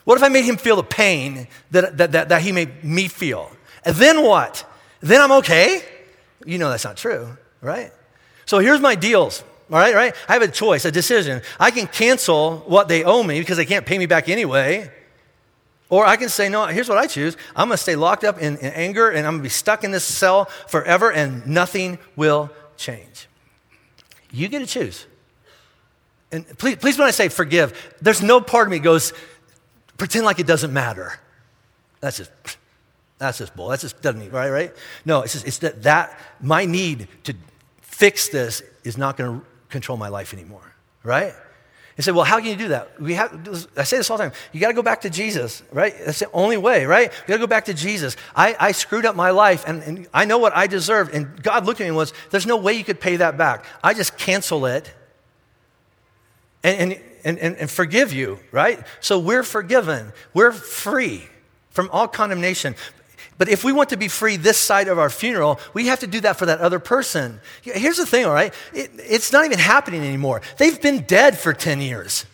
What 0.02 0.16
if 0.16 0.24
I 0.24 0.30
made 0.30 0.44
him 0.44 0.56
feel 0.56 0.74
the 0.74 0.82
pain 0.82 1.46
that, 1.70 1.96
that, 1.96 2.10
that, 2.10 2.28
that 2.30 2.42
he 2.42 2.50
made 2.50 2.82
me 2.82 3.06
feel? 3.06 3.48
And 3.84 3.94
then 3.94 4.24
what? 4.24 4.68
Then 4.98 5.20
I'm 5.20 5.30
okay? 5.30 5.84
You 6.44 6.58
know 6.58 6.70
that's 6.70 6.82
not 6.82 6.96
true, 6.96 7.38
right? 7.60 7.92
So 8.46 8.58
here's 8.58 8.80
my 8.80 8.96
deals. 8.96 9.44
All 9.70 9.78
right, 9.78 9.94
right? 9.94 10.12
I 10.28 10.32
have 10.32 10.42
a 10.42 10.48
choice, 10.48 10.84
a 10.86 10.90
decision. 10.90 11.40
I 11.60 11.70
can 11.70 11.86
cancel 11.86 12.64
what 12.66 12.88
they 12.88 13.04
owe 13.04 13.22
me 13.22 13.38
because 13.38 13.58
they 13.58 13.64
can't 13.64 13.86
pay 13.86 13.96
me 13.96 14.06
back 14.06 14.28
anyway. 14.28 14.90
Or 15.93 16.07
I 16.07 16.16
can 16.16 16.30
say, 16.30 16.49
no, 16.49 16.64
here's 16.68 16.88
what 16.88 16.97
I 16.97 17.07
choose. 17.07 17.36
I'm 17.55 17.68
going 17.68 17.76
to 17.76 17.82
stay 17.82 17.97
locked 17.97 18.24
up 18.24 18.38
in, 18.38 18.57
in 18.57 18.72
anger 18.72 19.11
and 19.11 19.26
I'm 19.26 19.34
going 19.34 19.40
to 19.40 19.43
be 19.43 19.51
stuck 19.51 19.84
in 19.84 19.90
this 19.90 20.05
cell 20.05 20.47
forever 20.66 21.12
and 21.12 21.47
nothing 21.47 21.99
will 22.16 22.51
change. 22.78 23.28
You 24.30 24.49
get 24.49 24.61
to 24.61 24.66
choose. 24.66 25.05
And 26.32 26.49
please, 26.57 26.76
please, 26.76 26.99
when 26.99 27.07
I 27.07 27.11
say 27.11 27.28
forgive, 27.28 27.95
there's 28.01 28.22
no 28.22 28.40
part 28.40 28.68
of 28.68 28.70
me 28.70 28.78
goes, 28.78 29.12
pretend 29.99 30.24
like 30.24 30.38
it 30.38 30.47
doesn't 30.47 30.72
matter. 30.72 31.20
That's 32.01 32.16
just, 32.16 32.30
that's 33.18 33.36
just 33.36 33.55
bull. 33.55 33.68
That's 33.68 33.82
just 33.82 34.01
doesn't 34.01 34.18
mean, 34.18 34.30
right, 34.30 34.49
right? 34.49 34.74
No, 35.05 35.20
it's 35.20 35.34
just, 35.34 35.47
it's 35.47 35.59
that, 35.59 35.82
that 35.82 36.18
my 36.40 36.64
need 36.64 37.07
to 37.24 37.34
fix 37.82 38.30
this 38.30 38.62
is 38.82 38.97
not 38.97 39.18
going 39.18 39.40
to 39.40 39.47
control 39.68 39.99
my 39.99 40.09
life 40.09 40.32
anymore, 40.32 40.72
right? 41.03 41.34
And 42.03 42.05
say, 42.05 42.12
well, 42.12 42.24
how 42.24 42.38
can 42.38 42.48
you 42.48 42.57
do 42.57 42.68
that? 42.68 43.00
We 43.00 43.14
have, 43.14 43.68
I 43.76 43.84
say 43.84 43.96
this 43.96 44.11
all 44.11 44.16
the 44.16 44.24
time. 44.24 44.32
You 44.53 44.61
got 44.61 44.68
to 44.68 44.74
go 44.74 44.82
back 44.82 45.03
to 45.03 45.11
Jesus, 45.11 45.62
right? 45.70 45.94
That's 46.05 46.18
the 46.18 46.30
only 46.32 46.57
way, 46.57 46.84
right? 46.84 47.12
You 47.12 47.28
got 47.28 47.34
to 47.34 47.40
go 47.40 47.46
back 47.46 47.66
to 47.66 47.74
Jesus. 47.74 48.16
I, 48.34 48.57
I 48.59 48.72
screwed 48.72 49.07
up 49.07 49.14
my 49.14 49.30
life, 49.30 49.64
and, 49.66 49.82
and 49.82 50.09
I 50.12 50.24
know 50.24 50.38
what 50.38 50.57
I 50.57 50.66
deserved. 50.66 51.14
And 51.14 51.42
God 51.42 51.64
looked 51.64 51.80
at 51.80 51.84
me 51.84 51.88
and 51.88 51.96
was, 51.96 52.12
there's 52.30 52.46
no 52.46 52.57
way 52.57 52.72
you 52.74 52.84
could 52.84 53.00
pay 53.00 53.16
that 53.16 53.38
back. 53.38 53.64
I 53.82 53.94
just 53.94 54.18
cancel 54.18 54.66
it. 54.66 54.92
And 56.64 56.98
and, 57.24 57.38
and, 57.38 57.57
and 57.57 57.70
forgive 57.70 58.12
you, 58.12 58.38
right? 58.50 58.84
So 59.00 59.18
we're 59.18 59.42
forgiven. 59.42 60.12
We're 60.34 60.53
free 60.53 61.28
from 61.70 61.88
all 61.90 62.09
condemnation. 62.09 62.74
But 63.39 63.49
if 63.49 63.64
we 63.64 63.72
want 63.72 63.89
to 63.91 63.97
be 63.97 64.09
free 64.09 64.37
this 64.37 64.59
side 64.59 64.89
of 64.89 64.99
our 64.99 65.11
funeral, 65.11 65.59
we 65.74 65.87
have 65.87 66.01
to 66.01 66.07
do 66.07 66.20
that 66.20 66.37
for 66.37 66.47
that 66.47 66.61
other 66.61 66.78
person. 66.78 67.41
Here's 67.62 67.97
the 67.97 68.07
thing, 68.07 68.24
all 68.24 68.33
right? 68.33 68.55
It, 68.72 68.91
it's 68.99 69.33
not 69.33 69.45
even 69.45 69.59
happening 69.59 70.03
anymore. 70.03 70.43
They've 70.59 70.80
been 70.80 71.03
dead 71.03 71.39
for 71.39 71.53
10 71.53 71.80
years. 71.80 72.26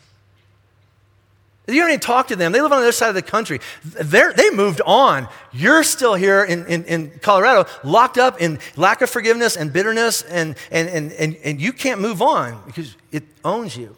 You 1.69 1.83
don't 1.83 1.91
even 1.91 2.01
talk 2.01 2.29
to 2.29 2.37
them. 2.37 2.53
They 2.53 2.63
live 2.63 2.73
on 2.73 2.79
the 2.79 2.85
other 2.85 2.93
side 2.93 3.11
of 3.11 3.15
the 3.15 3.23
country. 3.23 3.61
They're, 3.85 4.33
they 4.33 4.51
moved 4.51 4.81
on. 4.87 5.29
You're 5.53 5.83
still 5.83 6.15
here 6.15 6.43
in, 6.43 6.65
in, 6.67 6.85
in, 6.85 7.11
Colorado, 7.21 7.69
locked 7.85 8.17
up 8.17 8.41
in 8.41 8.59
lack 8.77 9.03
of 9.03 9.11
forgiveness 9.11 9.55
and 9.55 9.71
bitterness, 9.71 10.23
and, 10.23 10.57
and, 10.71 10.89
and, 10.89 11.13
and, 11.13 11.37
and 11.45 11.61
you 11.61 11.75
can't 11.75 12.01
move 12.01 12.23
on 12.23 12.63
because 12.65 12.97
it 13.13 13.25
owns 13.45 13.77
you. 13.77 13.95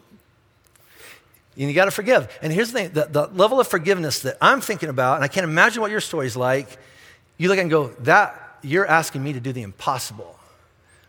And 1.57 1.69
you 1.69 1.73
got 1.73 1.85
to 1.85 1.91
forgive. 1.91 2.27
And 2.41 2.51
here's 2.51 2.73
the 2.73 2.79
thing 2.79 2.93
the, 2.93 3.05
the, 3.05 3.27
level 3.27 3.59
of 3.61 3.67
forgiveness 3.67 4.19
that 4.21 4.37
I'm 4.41 4.59
thinking 4.59 4.89
about, 4.89 5.15
and 5.15 5.23
I 5.23 5.29
can't 5.29 5.45
imagine 5.45 5.81
what 5.81 5.91
your 5.91 6.01
story's 6.01 6.35
like. 6.35 6.77
You 7.41 7.49
look 7.49 7.57
and 7.57 7.71
go, 7.71 7.87
that, 8.01 8.59
you're 8.61 8.85
asking 8.85 9.23
me 9.23 9.33
to 9.33 9.39
do 9.39 9.51
the 9.51 9.63
impossible. 9.63 10.37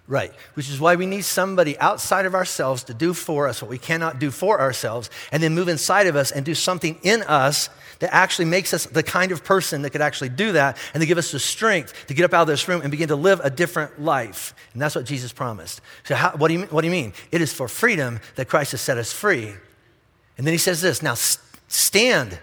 right. 0.07 0.33
Which 0.55 0.71
is 0.71 0.81
why 0.81 0.97
we 0.97 1.05
need 1.05 1.27
somebody 1.27 1.79
outside 1.79 2.25
of 2.25 2.35
ourselves 2.35 2.85
to 2.85 2.95
do 2.95 3.13
for 3.13 3.49
us 3.49 3.61
what 3.61 3.71
we 3.71 3.77
cannot 3.77 4.19
do 4.19 4.31
for 4.31 4.59
ourselves, 4.59 5.11
and 5.31 5.43
then 5.43 5.55
move 5.55 5.69
inside 5.69 6.07
of 6.07 6.17
us 6.17 6.33
and 6.33 6.43
do 6.43 6.55
something 6.55 6.99
in 7.03 7.21
us 7.25 7.69
that 7.99 8.15
actually 8.15 8.47
makes 8.47 8.73
us 8.73 8.87
the 8.87 9.03
kind 9.03 9.31
of 9.31 9.45
person 9.45 9.83
that 9.83 9.91
could 9.91 10.01
actually 10.01 10.31
do 10.31 10.53
that 10.53 10.79
and 10.95 11.03
to 11.03 11.07
give 11.07 11.19
us 11.19 11.33
the 11.33 11.39
strength 11.39 12.07
to 12.07 12.15
get 12.15 12.25
up 12.25 12.33
out 12.33 12.43
of 12.43 12.49
this 12.49 12.67
room 12.67 12.81
and 12.81 12.91
begin 12.91 13.09
to 13.09 13.17
live 13.17 13.39
a 13.45 13.51
different 13.51 14.01
life. 14.01 14.55
And 14.73 14.81
that's 14.81 14.95
what 14.95 15.05
Jesus 15.05 15.35
promised. 15.35 15.83
So, 16.05 16.15
how, 16.15 16.31
what, 16.31 16.49
do 16.49 16.55
you, 16.55 16.63
what 16.63 16.81
do 16.81 16.87
you 16.87 16.93
mean? 16.93 17.13
It 17.31 17.43
is 17.43 17.53
for 17.53 17.69
freedom 17.69 18.21
that 18.37 18.49
Christ 18.49 18.71
has 18.71 18.81
set 18.81 18.97
us 18.97 19.13
free. 19.13 19.53
And 20.39 20.47
then 20.47 20.53
he 20.53 20.59
says 20.59 20.81
this 20.81 21.03
now 21.03 21.13
stand. 21.69 22.39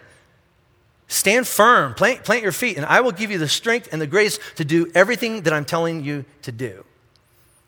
Stand 1.09 1.47
firm, 1.47 1.95
plant, 1.95 2.23
plant 2.23 2.43
your 2.43 2.51
feet, 2.51 2.77
and 2.77 2.85
I 2.85 3.01
will 3.01 3.11
give 3.11 3.31
you 3.31 3.39
the 3.39 3.47
strength 3.47 3.89
and 3.91 3.99
the 3.99 4.07
grace 4.07 4.39
to 4.55 4.63
do 4.63 4.91
everything 4.93 5.41
that 5.41 5.53
I'm 5.53 5.65
telling 5.65 6.03
you 6.03 6.23
to 6.43 6.51
do. 6.51 6.85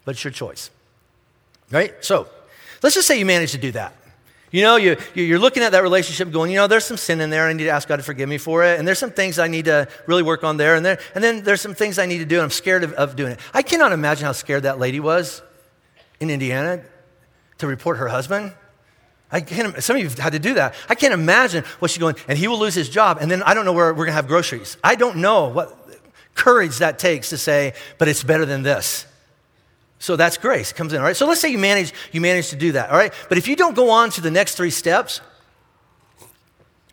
But 0.06 0.12
it's 0.12 0.24
your 0.24 0.32
choice. 0.32 0.70
Right? 1.72 1.94
So, 2.06 2.28
let's 2.84 2.94
just 2.94 3.08
say 3.08 3.18
you 3.18 3.26
manage 3.26 3.54
to 3.54 3.58
do 3.58 3.72
that. 3.72 3.96
You 4.52 4.62
know, 4.62 4.76
you, 4.76 4.96
you're 5.16 5.40
looking 5.40 5.64
at 5.64 5.72
that 5.72 5.82
relationship 5.82 6.30
going, 6.32 6.52
you 6.52 6.58
know, 6.58 6.68
there's 6.68 6.86
some 6.86 6.98
sin 6.98 7.20
in 7.20 7.32
there. 7.32 7.48
I 7.48 7.54
need 7.54 7.64
to 7.64 7.70
ask 7.70 7.88
God 7.88 7.96
to 7.96 8.04
forgive 8.04 8.30
me 8.30 8.38
for 8.38 8.64
it. 8.64 8.78
And 8.78 8.88
there's 8.88 9.00
some 9.00 9.12
things 9.12 9.40
I 9.40 9.48
need 9.48 9.66
to 9.66 9.88
really 10.06 10.24
work 10.24 10.44
on 10.44 10.58
there. 10.58 10.76
And, 10.76 10.86
there, 10.86 11.00
and 11.16 11.24
then 11.24 11.44
there's 11.44 11.62
some 11.62 11.74
things 11.74 11.98
I 11.98 12.06
need 12.06 12.20
to 12.20 12.26
do, 12.26 12.36
and 12.36 12.44
I'm 12.44 12.52
scared 12.52 12.84
of, 12.84 12.94
of 12.94 13.16
doing 13.16 13.32
it. 13.32 13.40
I 13.56 13.64
cannot 13.64 13.92
imagine 13.92 14.26
how 14.26 14.34
scared 14.34 14.64
that 14.64 14.78
lady 14.78 15.00
was 15.00 15.42
in 16.20 16.30
Indiana 16.30 16.84
to 17.58 17.66
report 17.66 17.98
her 17.98 18.10
husband. 18.10 18.54
I 19.32 19.42
can't, 19.42 19.82
some 19.82 19.96
of 19.96 20.02
you 20.02 20.10
have 20.10 20.18
had 20.18 20.34
to 20.34 20.40
do 20.40 20.56
that. 20.56 20.76
I 20.90 20.96
can't 20.96 21.14
imagine 21.14 21.64
what 21.80 21.92
she's 21.92 22.00
going, 22.00 22.16
and 22.28 22.38
he 22.38 22.48
will 22.48 22.60
lose 22.60 22.76
his 22.76 22.90
job, 22.90 23.18
and 23.22 23.32
then 23.32 23.44
I 23.44 23.54
don't 23.54 23.66
know 23.66 23.74
where 23.74 23.88
we're 23.88 24.06
going 24.06 24.08
to 24.08 24.14
have 24.14 24.28
groceries. 24.28 24.78
I 24.84 24.96
don't 24.96 25.18
know 25.18 25.48
what 25.48 25.78
courage 26.36 26.80
that 26.80 27.00
takes 27.00 27.30
to 27.30 27.38
say, 27.38 27.74
but 27.98 28.08
it's 28.08 28.24
better 28.24 28.46
than 28.46 28.64
this. 28.64 29.06
So 30.00 30.16
that's 30.16 30.38
grace 30.38 30.74
comes 30.74 30.94
in, 30.94 31.00
all 31.00 31.06
right? 31.06 31.16
So 31.16 31.28
let's 31.28 31.40
say 31.40 31.50
you 31.50 31.60
manage, 31.60 31.94
you 32.12 32.22
manage 32.22 32.50
to 32.50 32.56
do 32.56 32.72
that, 32.72 32.90
all 32.90 32.98
right? 32.98 33.14
But 33.30 33.38
if 33.38 33.48
you 33.48 33.56
don't 33.56 33.76
go 33.76 33.92
on 33.92 34.10
to 34.12 34.22
the 34.22 34.32
next 34.32 34.56
three 34.56 34.72
steps, 34.72 35.22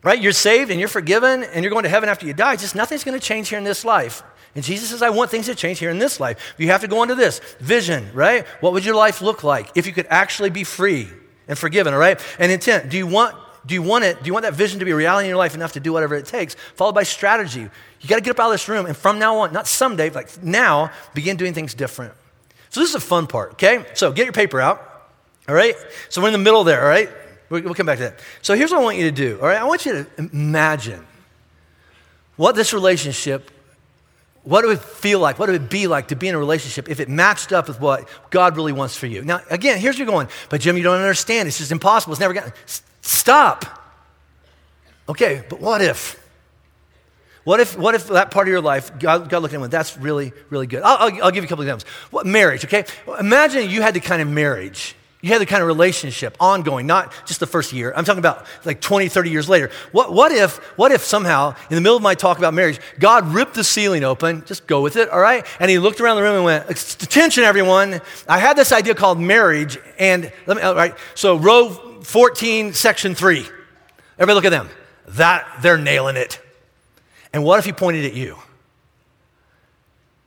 right? 0.03 0.21
You're 0.21 0.31
saved 0.31 0.71
and 0.71 0.79
you're 0.79 0.89
forgiven 0.89 1.43
and 1.43 1.63
you're 1.63 1.71
going 1.71 1.83
to 1.83 1.89
heaven 1.89 2.07
after 2.07 2.25
you 2.25 2.33
die. 2.33 2.55
Just 2.55 2.75
nothing's 2.75 3.03
going 3.03 3.19
to 3.19 3.25
change 3.25 3.49
here 3.49 3.57
in 3.57 3.63
this 3.63 3.83
life. 3.83 4.23
And 4.55 4.63
Jesus 4.63 4.89
says, 4.89 5.01
I 5.01 5.09
want 5.09 5.29
things 5.29 5.45
to 5.47 5.55
change 5.55 5.79
here 5.79 5.89
in 5.89 5.99
this 5.99 6.19
life. 6.19 6.55
You 6.57 6.67
have 6.67 6.81
to 6.81 6.87
go 6.87 7.01
on 7.01 7.09
to 7.09 7.15
this 7.15 7.39
vision, 7.59 8.09
right? 8.13 8.45
What 8.61 8.73
would 8.73 8.85
your 8.85 8.95
life 8.95 9.21
look 9.21 9.43
like 9.43 9.71
if 9.75 9.85
you 9.85 9.93
could 9.93 10.07
actually 10.09 10.49
be 10.49 10.63
free 10.63 11.09
and 11.49 11.57
forgiven, 11.57 11.93
all 11.93 11.99
right? 11.99 12.21
And 12.39 12.49
intent. 12.51 12.89
Do 12.89 12.97
you 12.97 13.07
want 13.07 13.35
do 13.65 13.75
you 13.75 13.81
want 13.81 14.05
it? 14.05 14.23
Do 14.23 14.27
you 14.27 14.33
want 14.33 14.43
that 14.43 14.53
vision 14.53 14.79
to 14.79 14.85
be 14.85 14.93
reality 14.93 15.25
in 15.25 15.29
your 15.29 15.37
life 15.37 15.53
enough 15.53 15.73
to 15.73 15.81
do 15.81 15.91
whatever 15.91 16.15
it 16.15 16.25
takes? 16.25 16.55
Followed 16.75 16.95
by 16.95 17.03
strategy. 17.03 17.69
You 17.99 18.07
got 18.07 18.15
to 18.15 18.21
get 18.21 18.31
up 18.31 18.39
out 18.39 18.47
of 18.47 18.53
this 18.53 18.69
room 18.69 18.85
and 18.85 18.95
from 18.95 19.19
now 19.19 19.39
on, 19.39 19.51
not 19.51 19.67
someday, 19.67 20.09
like 20.09 20.41
now, 20.41 20.91
begin 21.13 21.35
doing 21.35 21.53
things 21.53 21.73
different. 21.73 22.13
So 22.69 22.79
this 22.79 22.89
is 22.89 22.95
a 22.95 23.01
fun 23.01 23.27
part, 23.27 23.53
okay? 23.53 23.85
So 23.95 24.11
get 24.13 24.25
your 24.25 24.33
paper 24.33 24.61
out, 24.61 24.81
all 25.47 25.55
right? 25.55 25.75
So 26.07 26.21
we're 26.21 26.29
in 26.29 26.33
the 26.33 26.39
middle 26.39 26.63
there, 26.63 26.81
all 26.81 26.87
right? 26.87 27.09
We'll 27.49 27.73
come 27.73 27.85
back 27.85 27.97
to 27.97 28.05
that. 28.05 28.19
So 28.41 28.55
here's 28.55 28.71
what 28.71 28.79
I 28.79 28.83
want 28.83 28.97
you 28.97 29.03
to 29.05 29.11
do, 29.11 29.39
all 29.41 29.47
right? 29.47 29.59
I 29.59 29.65
want 29.65 29.85
you 29.85 29.91
to 29.91 30.07
imagine 30.17 31.05
what 32.37 32.55
this 32.55 32.73
relationship, 32.73 33.51
what 34.43 34.65
would 34.65 34.77
it 34.77 34.83
feel 34.83 35.19
like, 35.19 35.37
what 35.37 35.49
would 35.49 35.61
it 35.61 35.69
be 35.69 35.87
like 35.87 36.07
to 36.09 36.15
be 36.15 36.27
in 36.27 36.35
a 36.35 36.39
relationship 36.39 36.89
if 36.89 36.99
it 36.99 37.09
matched 37.09 37.51
up 37.51 37.67
with 37.67 37.79
what 37.79 38.07
God 38.29 38.55
really 38.55 38.73
wants 38.73 38.95
for 38.95 39.05
you. 39.07 39.23
Now, 39.23 39.41
again, 39.49 39.79
here's 39.79 39.97
you're 39.97 40.07
going, 40.07 40.27
but 40.49 40.61
Jim, 40.61 40.77
you 40.77 40.83
don't 40.83 40.99
understand. 40.99 41.47
It's 41.47 41.57
just 41.57 41.71
impossible. 41.71 42.13
It's 42.13 42.19
never 42.19 42.33
going 42.33 42.49
to. 42.49 42.53
Stop. 43.01 43.65
Okay, 45.07 45.43
but 45.49 45.59
what 45.59 45.81
if? 45.81 46.23
What 47.43 47.59
if, 47.59 47.77
what 47.77 47.95
if 47.95 48.07
that 48.07 48.31
part 48.31 48.47
of 48.47 48.51
your 48.51 48.61
life, 48.61 48.99
God, 48.99 49.29
God 49.29 49.41
looking 49.41 49.59
at 49.59 49.65
it, 49.65 49.71
that's 49.71 49.97
really, 49.97 50.33
really 50.49 50.67
good? 50.67 50.83
I'll, 50.83 50.97
I'll, 50.97 51.23
I'll 51.23 51.31
give 51.31 51.43
you 51.43 51.47
a 51.47 51.49
couple 51.49 51.63
examples. 51.63 51.89
What, 52.11 52.27
marriage, 52.27 52.65
okay? 52.65 52.85
Imagine 53.19 53.69
you 53.69 53.81
had 53.81 53.95
the 53.95 53.99
kind 53.99 54.21
of 54.21 54.27
marriage, 54.27 54.95
you 55.21 55.29
had 55.29 55.41
the 55.41 55.45
kind 55.45 55.61
of 55.61 55.67
relationship 55.67 56.37
ongoing, 56.39 56.87
not 56.87 57.13
just 57.25 57.41
the 57.41 57.47
first 57.47 57.73
year. 57.73 57.91
I'm 57.93 58.05
talking 58.05 58.19
about 58.19 58.45
like 58.63 58.79
20, 58.79 59.09
30 59.09 59.29
years 59.29 59.49
later. 59.49 59.69
What, 59.91 60.13
what, 60.13 60.31
if, 60.31 60.57
what 60.77 60.93
if 60.93 61.03
somehow, 61.03 61.55
in 61.69 61.75
the 61.75 61.81
middle 61.81 61.97
of 61.97 62.01
my 62.01 62.15
talk 62.15 62.37
about 62.37 62.53
marriage, 62.53 62.79
God 62.99 63.27
ripped 63.27 63.53
the 63.53 63.65
ceiling 63.65 64.05
open, 64.05 64.45
just 64.45 64.65
go 64.65 64.81
with 64.81 64.95
it, 64.95 65.09
all 65.09 65.19
right? 65.19 65.45
And 65.59 65.69
he 65.69 65.77
looked 65.77 65.99
around 65.99 66.15
the 66.15 66.21
room 66.21 66.35
and 66.35 66.45
went, 66.45 66.69
Attention, 66.69 67.43
everyone. 67.43 67.99
I 68.29 68.39
had 68.39 68.55
this 68.55 68.71
idea 68.71 68.95
called 68.95 69.19
marriage, 69.19 69.77
and 69.97 70.31
let 70.45 70.55
me, 70.55 70.63
all 70.63 70.73
right, 70.73 70.95
so 71.15 71.35
row 71.35 71.69
14, 71.69 72.73
section 72.73 73.13
3. 73.13 73.45
Everybody 74.17 74.35
look 74.35 74.45
at 74.45 74.51
them. 74.51 74.69
That, 75.09 75.45
they're 75.61 75.77
nailing 75.77 76.15
it. 76.15 76.39
And 77.33 77.43
what 77.43 77.59
if 77.59 77.65
he 77.65 77.73
pointed 77.73 78.05
at 78.05 78.13
you? 78.13 78.37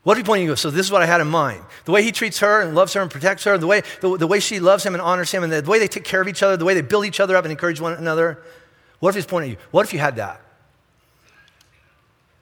What 0.02 0.18
if 0.18 0.24
he 0.24 0.26
pointed 0.26 0.44
at 0.44 0.48
you? 0.48 0.56
So 0.56 0.70
this 0.70 0.86
is 0.86 0.92
what 0.92 1.02
I 1.02 1.06
had 1.06 1.20
in 1.20 1.28
mind. 1.28 1.62
The 1.84 1.92
way 1.92 2.02
he 2.02 2.10
treats 2.10 2.40
her 2.40 2.60
and 2.60 2.74
loves 2.74 2.92
her 2.94 3.00
and 3.00 3.10
protects 3.10 3.44
her, 3.44 3.56
the 3.56 3.68
way, 3.68 3.82
the, 4.00 4.16
the 4.16 4.26
way 4.26 4.40
she 4.40 4.58
loves 4.58 4.84
him 4.84 4.94
and 4.94 5.02
honors 5.02 5.30
him, 5.30 5.44
and 5.44 5.52
the, 5.52 5.62
the 5.62 5.70
way 5.70 5.78
they 5.78 5.86
take 5.86 6.04
care 6.04 6.20
of 6.20 6.26
each 6.26 6.42
other, 6.42 6.56
the 6.56 6.64
way 6.64 6.74
they 6.74 6.82
build 6.82 7.04
each 7.04 7.20
other 7.20 7.36
up 7.36 7.44
and 7.44 7.52
encourage 7.52 7.80
one 7.80 7.92
another. 7.92 8.42
What 8.98 9.10
if 9.10 9.14
he's 9.14 9.26
pointing 9.26 9.52
at 9.52 9.58
you? 9.58 9.64
What 9.70 9.86
if 9.86 9.92
you 9.92 10.00
had 10.00 10.16
that? 10.16 10.40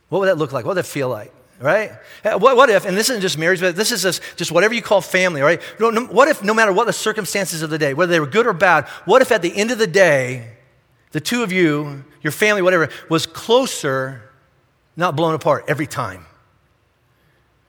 What 0.09 0.21
would 0.21 0.27
that 0.27 0.39
look 0.39 0.53
like? 0.53 0.65
What 0.65 0.71
would 0.71 0.83
that 0.83 0.89
feel 0.89 1.11
like? 1.11 1.33
Right? 1.61 1.93
Eh, 2.25 2.35
what, 2.35 2.57
what 2.57 2.71
if, 2.71 2.87
and 2.87 2.97
this 2.97 3.11
isn't 3.11 3.21
just 3.21 3.37
marriage, 3.37 3.61
but 3.61 3.77
this 3.77 3.93
is 3.93 4.03
just, 4.03 4.23
just 4.37 4.51
whatever 4.51 4.73
you 4.73 4.81
call 4.81 5.03
family, 5.03 5.43
right? 5.43 5.63
What 5.79 6.29
if, 6.29 6.43
no 6.43 6.55
matter 6.55 6.73
what 6.73 6.87
the 6.87 6.93
circumstances 6.95 7.61
of 7.61 7.69
the 7.69 7.77
day, 7.77 7.93
whether 7.93 8.11
they 8.11 8.21
were 8.21 8.27
good 8.27 8.47
or 8.47 8.55
bad, 8.55 8.89
what 9.05 9.21
if 9.21 9.31
at 9.31 9.43
the 9.43 9.55
end 9.55 9.71
of 9.71 9.77
the 9.77 9.87
day, 9.87 10.53
the 11.13 11.21
two 11.21 11.43
of 11.43 11.53
you, 11.53 12.05
your 12.23 12.31
family, 12.31 12.63
whatever, 12.63 12.89
was 13.11 13.27
closer 13.27 14.23
not 14.97 15.17
blown 15.17 15.35
apart 15.35 15.67
every 15.69 15.87
time. 15.87 16.25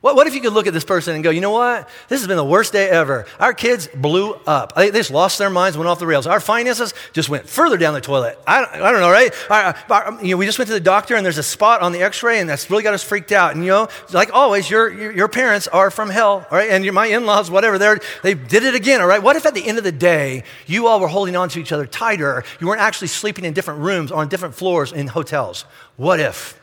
What, 0.01 0.15
what 0.15 0.25
if 0.25 0.33
you 0.33 0.41
could 0.41 0.53
look 0.53 0.65
at 0.65 0.73
this 0.73 0.83
person 0.83 1.13
and 1.13 1.23
go, 1.23 1.29
you 1.29 1.41
know 1.41 1.51
what? 1.51 1.87
This 2.09 2.21
has 2.21 2.27
been 2.27 2.37
the 2.37 2.43
worst 2.43 2.73
day 2.73 2.89
ever. 2.89 3.27
Our 3.39 3.53
kids 3.53 3.87
blew 3.87 4.33
up. 4.47 4.73
They, 4.75 4.89
just 4.89 5.11
lost 5.11 5.37
their 5.37 5.51
minds, 5.51 5.77
went 5.77 5.87
off 5.87 5.99
the 5.99 6.07
rails. 6.07 6.25
Our 6.25 6.39
finances 6.39 6.95
just 7.13 7.29
went 7.29 7.47
further 7.47 7.77
down 7.77 7.93
the 7.93 8.01
toilet. 8.01 8.39
I, 8.47 8.65
I 8.65 8.91
don't 8.91 8.99
know, 8.99 9.11
right? 9.11 9.31
Our, 9.51 9.75
our, 9.91 10.23
you 10.23 10.31
know, 10.31 10.37
we 10.37 10.47
just 10.47 10.57
went 10.57 10.69
to 10.69 10.73
the 10.73 10.79
doctor 10.79 11.15
and 11.15 11.23
there's 11.23 11.37
a 11.37 11.43
spot 11.43 11.81
on 11.81 11.91
the 11.91 12.01
x 12.01 12.23
ray 12.23 12.39
and 12.39 12.49
that's 12.49 12.67
really 12.71 12.81
got 12.81 12.95
us 12.95 13.03
freaked 13.03 13.31
out. 13.31 13.53
And, 13.53 13.63
you 13.63 13.69
know, 13.69 13.89
like 14.11 14.33
always, 14.33 14.71
your, 14.71 14.91
your, 14.91 15.11
your 15.11 15.27
parents 15.27 15.67
are 15.67 15.91
from 15.91 16.09
hell, 16.09 16.47
all 16.49 16.57
right? 16.57 16.71
And 16.71 16.83
your, 16.83 16.93
my 16.93 17.05
in 17.05 17.27
laws, 17.27 17.51
whatever, 17.51 17.77
they 17.77 17.97
they 18.23 18.33
did 18.33 18.63
it 18.63 18.73
again, 18.73 19.01
all 19.01 19.07
right? 19.07 19.21
What 19.21 19.35
if 19.35 19.45
at 19.45 19.53
the 19.53 19.67
end 19.67 19.77
of 19.77 19.83
the 19.83 19.91
day, 19.91 20.45
you 20.65 20.87
all 20.87 20.99
were 20.99 21.09
holding 21.09 21.35
on 21.35 21.49
to 21.49 21.59
each 21.59 21.71
other 21.71 21.85
tighter? 21.85 22.43
You 22.59 22.65
weren't 22.65 22.81
actually 22.81 23.09
sleeping 23.09 23.45
in 23.45 23.53
different 23.53 23.81
rooms 23.81 24.11
on 24.11 24.29
different 24.29 24.55
floors 24.55 24.91
in 24.91 25.05
hotels? 25.07 25.65
What 25.95 26.19
if? 26.19 26.59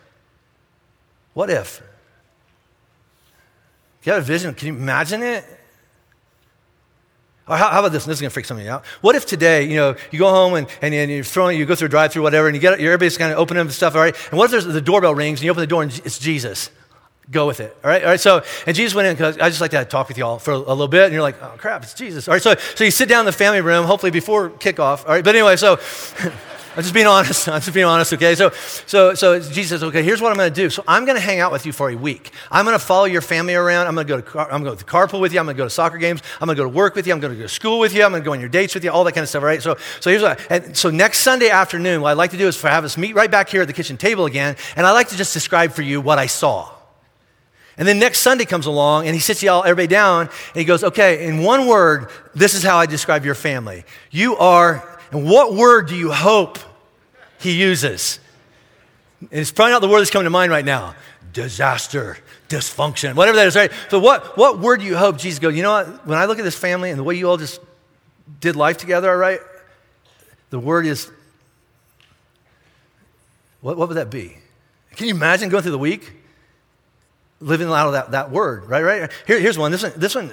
What 1.34 1.51
if? 1.51 1.82
You 4.05 4.12
have 4.12 4.22
a 4.22 4.26
vision? 4.26 4.55
Can 4.55 4.68
you 4.68 4.74
imagine 4.74 5.22
it? 5.22 5.44
Or 7.49 7.57
how, 7.57 7.68
how, 7.68 7.80
about 7.80 7.92
this? 7.92 8.05
This 8.05 8.14
is 8.14 8.20
going 8.20 8.28
to 8.28 8.34
freak 8.34 8.44
some 8.44 8.59
of 8.59 8.64
you 8.64 8.70
out. 8.70 8.84
What 9.01 9.16
if 9.16 9.24
today, 9.24 9.64
you 9.64 9.76
know, 9.76 9.96
you 10.11 10.18
go 10.18 10.28
home 10.28 10.55
and, 10.55 10.66
and, 10.82 10.94
and 10.94 11.11
you're 11.11 11.24
throwing, 11.24 11.59
you 11.59 11.64
go 11.64 11.74
through 11.74 11.86
a 11.86 11.90
drive 11.90 12.12
through 12.12 12.22
whatever, 12.22 12.46
and 12.46 12.55
you 12.55 12.61
get, 12.61 12.78
your 12.78 12.92
everybody's 12.92 13.16
kind 13.16 13.32
of 13.32 13.38
opening 13.38 13.66
up 13.66 13.72
stuff, 13.72 13.94
all 13.94 14.03
right? 14.03 14.14
And 14.30 14.38
what 14.38 14.53
if 14.53 14.64
the 14.64 14.82
doorbell 14.82 15.14
rings 15.14 15.40
and 15.40 15.46
you 15.46 15.51
open 15.51 15.62
the 15.62 15.66
door 15.66 15.82
and 15.82 15.90
it's 16.05 16.18
Jesus? 16.18 16.70
Go 17.30 17.46
with 17.46 17.61
it, 17.61 17.76
all 17.82 17.90
right? 17.90 18.03
All 18.03 18.11
right, 18.11 18.20
so, 18.20 18.42
and 18.66 18.76
Jesus 18.76 18.94
went 18.94 19.09
in 19.09 19.14
because 19.14 19.38
I 19.38 19.49
just 19.49 19.61
like 19.62 19.70
to 19.70 19.84
talk 19.86 20.09
with 20.09 20.18
y'all 20.18 20.38
for 20.38 20.53
a, 20.53 20.57
a 20.57 20.59
little 20.59 20.88
bit, 20.88 21.05
and 21.05 21.12
you're 21.12 21.22
like, 21.22 21.42
oh 21.42 21.55
crap, 21.57 21.82
it's 21.82 21.94
Jesus. 21.94 22.28
All 22.28 22.34
right, 22.34 22.42
so, 22.42 22.55
so 22.74 22.84
you 22.84 22.90
sit 22.90 23.09
down 23.09 23.20
in 23.20 23.26
the 23.26 23.32
family 23.32 23.62
room, 23.62 23.86
hopefully 23.86 24.12
before 24.12 24.51
kickoff, 24.51 25.05
all 25.05 25.12
right? 25.12 25.24
But 25.24 25.34
anyway, 25.34 25.57
so, 25.57 25.76
I'm 26.79 26.85
just 26.85 26.95
being 26.95 27.09
honest. 27.09 27.49
I'm 27.49 27.61
just 27.61 27.74
being 27.74 27.87
honest, 27.87 28.12
okay? 28.12 28.37
So, 28.37 28.51
so, 28.87 29.12
so 29.14 29.41
Jesus 29.41 29.70
says, 29.70 29.83
okay, 29.83 30.05
here's 30.05 30.22
what 30.22 30.31
I'm 30.31 30.37
going 30.37 30.55
to 30.55 30.55
do. 30.55 30.70
So 30.70 30.85
I'm 30.87 31.05
going 31.07 31.16
to 31.16 31.20
hang 31.20 31.41
out 31.41 31.51
with 31.51 31.66
you 31.66 31.72
for 31.72 31.91
a 31.91 31.97
week. 31.97 32.31
I'm 32.53 32.64
going 32.64 32.79
to 32.79 32.85
follow 32.85 33.07
your 33.07 33.20
family 33.20 33.57
around. 33.57 33.89
I'm 33.89 33.97
going 33.97 34.07
to 34.07 34.12
go 34.12 34.20
to, 34.20 34.22
car, 34.22 34.49
I'm 34.53 34.62
going 34.62 34.79
to 34.79 34.85
carpool 34.85 35.20
with 35.20 35.33
you. 35.33 35.41
I'm 35.41 35.47
going 35.47 35.57
to 35.57 35.61
go 35.61 35.66
to 35.66 35.70
soccer 35.70 35.99
games. 35.99 36.22
I'm 36.41 36.47
going 36.47 36.55
to 36.55 36.62
go 36.62 36.70
to 36.70 36.72
work 36.76 36.95
with 36.95 37.09
you. 37.09 37.12
I'm 37.12 37.18
going 37.18 37.33
to 37.33 37.37
go 37.37 37.43
to 37.43 37.49
school 37.49 37.81
with 37.81 37.93
you. 37.97 38.05
I'm 38.05 38.12
going 38.12 38.22
to 38.22 38.24
go 38.24 38.33
on 38.33 38.39
your 38.39 38.49
dates 38.49 38.74
with 38.74 38.85
you, 38.85 38.93
all 38.93 39.03
that 39.03 39.12
kind 39.12 39.24
of 39.24 39.29
stuff, 39.29 39.43
right? 39.43 39.61
So, 39.61 39.76
so 39.99 40.09
here's 40.09 40.22
what, 40.22 40.41
and 40.53 40.76
so 40.76 40.89
next 40.89 41.18
Sunday 41.18 41.49
afternoon, 41.49 42.01
what 42.01 42.12
I'd 42.12 42.16
like 42.16 42.31
to 42.31 42.39
do 42.39 42.47
is 42.47 42.62
have 42.62 42.85
us 42.85 42.97
meet 42.97 43.16
right 43.16 43.29
back 43.29 43.49
here 43.49 43.62
at 43.62 43.66
the 43.66 43.74
kitchen 43.74 43.97
table 43.97 44.26
again, 44.26 44.55
and 44.76 44.87
I'd 44.87 44.93
like 44.93 45.09
to 45.09 45.16
just 45.16 45.35
describe 45.35 45.72
for 45.72 45.83
you 45.83 46.01
what 46.01 46.20
I 46.20 46.26
saw. 46.26 46.70
And 47.76 47.89
then 47.89 47.99
next 47.99 48.20
Sunday 48.20 48.45
comes 48.45 48.66
along 48.66 49.07
and 49.07 49.16
he 49.16 49.20
sits 49.20 49.43
y'all 49.43 49.64
everybody 49.64 49.89
down 49.89 50.26
and 50.26 50.55
he 50.55 50.64
goes, 50.64 50.85
okay, 50.85 51.26
in 51.26 51.43
one 51.43 51.66
word, 51.66 52.09
this 52.37 52.55
is 52.55 52.62
how 52.62 52.76
I 52.76 52.87
describe 52.87 53.24
your 53.24 53.35
family. 53.35 53.85
You 54.12 54.37
are, 54.37 55.01
and 55.11 55.29
what 55.29 55.55
word 55.55 55.89
do 55.89 55.97
you 55.97 56.12
hope 56.12 56.59
he 57.39 57.53
uses. 57.53 58.18
And 59.20 59.30
it's 59.32 59.51
probably 59.51 59.72
not 59.72 59.80
the 59.80 59.89
word 59.89 60.01
that's 60.01 60.11
coming 60.11 60.24
to 60.24 60.30
mind 60.30 60.53
right 60.53 60.64
now 60.64 60.95
disaster, 61.32 62.16
dysfunction, 62.49 63.14
whatever 63.14 63.36
that 63.36 63.47
is, 63.47 63.55
right? 63.55 63.70
So, 63.91 63.99
what, 63.99 64.36
what 64.36 64.59
word 64.59 64.80
do 64.80 64.86
you 64.86 64.97
hope 64.97 65.18
Jesus 65.18 65.39
go, 65.39 65.49
you 65.49 65.62
know 65.62 65.72
what? 65.72 66.07
When 66.07 66.18
I 66.18 66.24
look 66.24 66.39
at 66.39 66.45
this 66.45 66.57
family 66.57 66.91
and 66.91 66.99
the 66.99 67.05
way 67.05 67.14
you 67.14 67.28
all 67.28 67.36
just 67.36 67.61
did 68.41 68.57
life 68.57 68.78
together, 68.78 69.11
all 69.11 69.16
right? 69.16 69.41
The 70.51 70.59
word 70.59 70.86
is, 70.86 71.11
what, 73.61 73.76
what 73.76 73.89
would 73.89 73.99
that 73.99 74.11
be? 74.11 74.39
Can 74.97 75.07
you 75.07 75.14
imagine 75.14 75.49
going 75.49 75.62
through 75.62 75.72
the 75.72 75.78
week 75.78 76.12
living 77.41 77.68
out 77.68 77.86
of 77.86 77.93
that, 77.93 78.11
that 78.12 78.30
word, 78.30 78.64
right? 78.64 78.82
Right? 78.82 79.11
Here, 79.26 79.39
here's 79.39 79.59
one. 79.59 79.70
This 79.70 79.82
one, 79.82 79.93
this 79.97 80.14
one, 80.14 80.32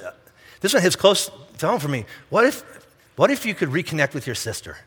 this 0.61 0.73
one 0.73 0.81
hits 0.81 0.95
close 0.95 1.29
to 1.59 1.67
home 1.67 1.79
for 1.79 1.87
me. 1.87 2.05
What 2.29 2.45
if, 2.45 2.63
what 3.15 3.29
if 3.29 3.45
you 3.45 3.53
could 3.53 3.69
reconnect 3.69 4.13
with 4.13 4.25
your 4.25 4.35
sister? 4.35 4.77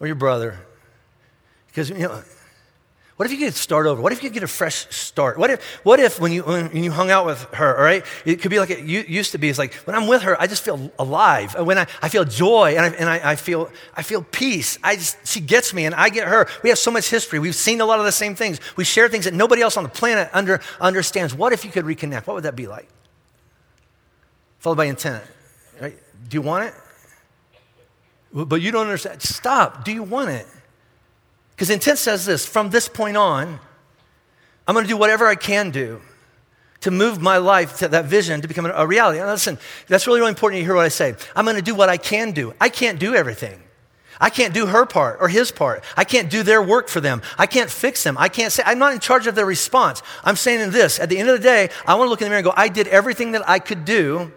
Or 0.00 0.06
your 0.06 0.16
brother. 0.16 0.58
Because, 1.68 1.90
you 1.90 1.98
know, 1.98 2.22
What 3.16 3.24
if 3.24 3.32
you 3.32 3.38
could 3.38 3.54
start 3.54 3.86
over? 3.86 4.02
What 4.02 4.12
if 4.12 4.22
you 4.22 4.28
could 4.28 4.34
get 4.34 4.42
a 4.42 4.46
fresh 4.46 4.86
start? 4.94 5.38
What 5.38 5.48
if, 5.48 5.64
what 5.84 5.98
if 6.00 6.20
when, 6.20 6.32
you, 6.32 6.42
when 6.42 6.84
you 6.84 6.90
hung 6.90 7.10
out 7.10 7.24
with 7.24 7.42
her, 7.54 7.74
all 7.74 7.82
right, 7.82 8.04
it 8.26 8.42
could 8.42 8.50
be 8.50 8.58
like 8.58 8.68
it 8.68 8.84
used 8.84 9.32
to 9.32 9.38
be. 9.38 9.48
It's 9.48 9.58
like 9.58 9.72
when 9.86 9.96
I'm 9.96 10.06
with 10.06 10.22
her, 10.22 10.38
I 10.38 10.46
just 10.46 10.62
feel 10.62 10.92
alive. 10.98 11.54
When 11.58 11.78
I, 11.78 11.86
I 12.02 12.10
feel 12.10 12.26
joy 12.26 12.76
and, 12.76 12.80
I, 12.80 12.88
and 12.98 13.08
I, 13.08 13.30
I, 13.32 13.36
feel, 13.36 13.70
I 13.96 14.02
feel 14.02 14.22
peace. 14.22 14.78
I 14.84 14.96
just, 14.96 15.26
she 15.26 15.40
gets 15.40 15.72
me 15.72 15.86
and 15.86 15.94
I 15.94 16.10
get 16.10 16.28
her. 16.28 16.46
We 16.62 16.68
have 16.68 16.78
so 16.78 16.90
much 16.90 17.08
history. 17.08 17.38
We've 17.38 17.54
seen 17.54 17.80
a 17.80 17.86
lot 17.86 18.00
of 18.00 18.04
the 18.04 18.12
same 18.12 18.34
things. 18.34 18.60
We 18.76 18.84
share 18.84 19.08
things 19.08 19.24
that 19.24 19.32
nobody 19.32 19.62
else 19.62 19.78
on 19.78 19.82
the 19.82 19.88
planet 19.88 20.28
under, 20.34 20.60
understands. 20.78 21.34
What 21.34 21.54
if 21.54 21.64
you 21.64 21.70
could 21.70 21.86
reconnect? 21.86 22.26
What 22.26 22.34
would 22.34 22.44
that 22.44 22.54
be 22.54 22.66
like? 22.66 22.88
Followed 24.58 24.76
by 24.76 24.84
intent. 24.84 25.24
Right? 25.80 25.98
Do 26.28 26.34
you 26.34 26.42
want 26.42 26.66
it? 26.66 26.74
But 28.32 28.60
you 28.60 28.70
don't 28.70 28.86
understand. 28.86 29.22
Stop. 29.22 29.84
Do 29.84 29.92
you 29.92 30.02
want 30.02 30.30
it? 30.30 30.46
Because 31.50 31.70
intent 31.70 31.98
says 31.98 32.26
this 32.26 32.44
from 32.44 32.70
this 32.70 32.88
point 32.88 33.16
on, 33.16 33.58
I'm 34.68 34.74
going 34.74 34.84
to 34.84 34.88
do 34.88 34.96
whatever 34.96 35.26
I 35.26 35.36
can 35.36 35.70
do 35.70 36.00
to 36.80 36.90
move 36.90 37.20
my 37.20 37.38
life 37.38 37.78
to 37.78 37.88
that 37.88 38.04
vision 38.04 38.42
to 38.42 38.48
become 38.48 38.66
a 38.66 38.86
reality. 38.86 39.22
Listen, 39.22 39.58
that's 39.88 40.06
really, 40.06 40.20
really 40.20 40.30
important 40.30 40.60
you 40.60 40.66
hear 40.66 40.74
what 40.74 40.84
I 40.84 40.88
say. 40.88 41.14
I'm 41.34 41.44
going 41.44 41.56
to 41.56 41.62
do 41.62 41.74
what 41.74 41.88
I 41.88 41.96
can 41.96 42.32
do. 42.32 42.52
I 42.60 42.68
can't 42.68 42.98
do 42.98 43.14
everything. 43.14 43.62
I 44.20 44.30
can't 44.30 44.54
do 44.54 44.66
her 44.66 44.86
part 44.86 45.18
or 45.20 45.28
his 45.28 45.50
part. 45.50 45.84
I 45.96 46.04
can't 46.04 46.30
do 46.30 46.42
their 46.42 46.62
work 46.62 46.88
for 46.88 47.00
them. 47.00 47.22
I 47.38 47.46
can't 47.46 47.70
fix 47.70 48.02
them. 48.02 48.16
I 48.18 48.28
can't 48.28 48.52
say, 48.52 48.62
I'm 48.64 48.78
not 48.78 48.92
in 48.92 49.00
charge 49.00 49.26
of 49.26 49.34
their 49.34 49.46
response. 49.46 50.02
I'm 50.24 50.36
saying 50.36 50.70
this 50.70 50.98
at 50.98 51.08
the 51.08 51.18
end 51.18 51.28
of 51.28 51.36
the 51.36 51.42
day, 51.42 51.70
I 51.86 51.94
want 51.94 52.06
to 52.06 52.10
look 52.10 52.20
in 52.20 52.26
the 52.26 52.30
mirror 52.30 52.38
and 52.38 52.44
go, 52.44 52.54
I 52.56 52.68
did 52.68 52.88
everything 52.88 53.32
that 53.32 53.48
I 53.48 53.58
could 53.58 53.84
do, 53.84 54.32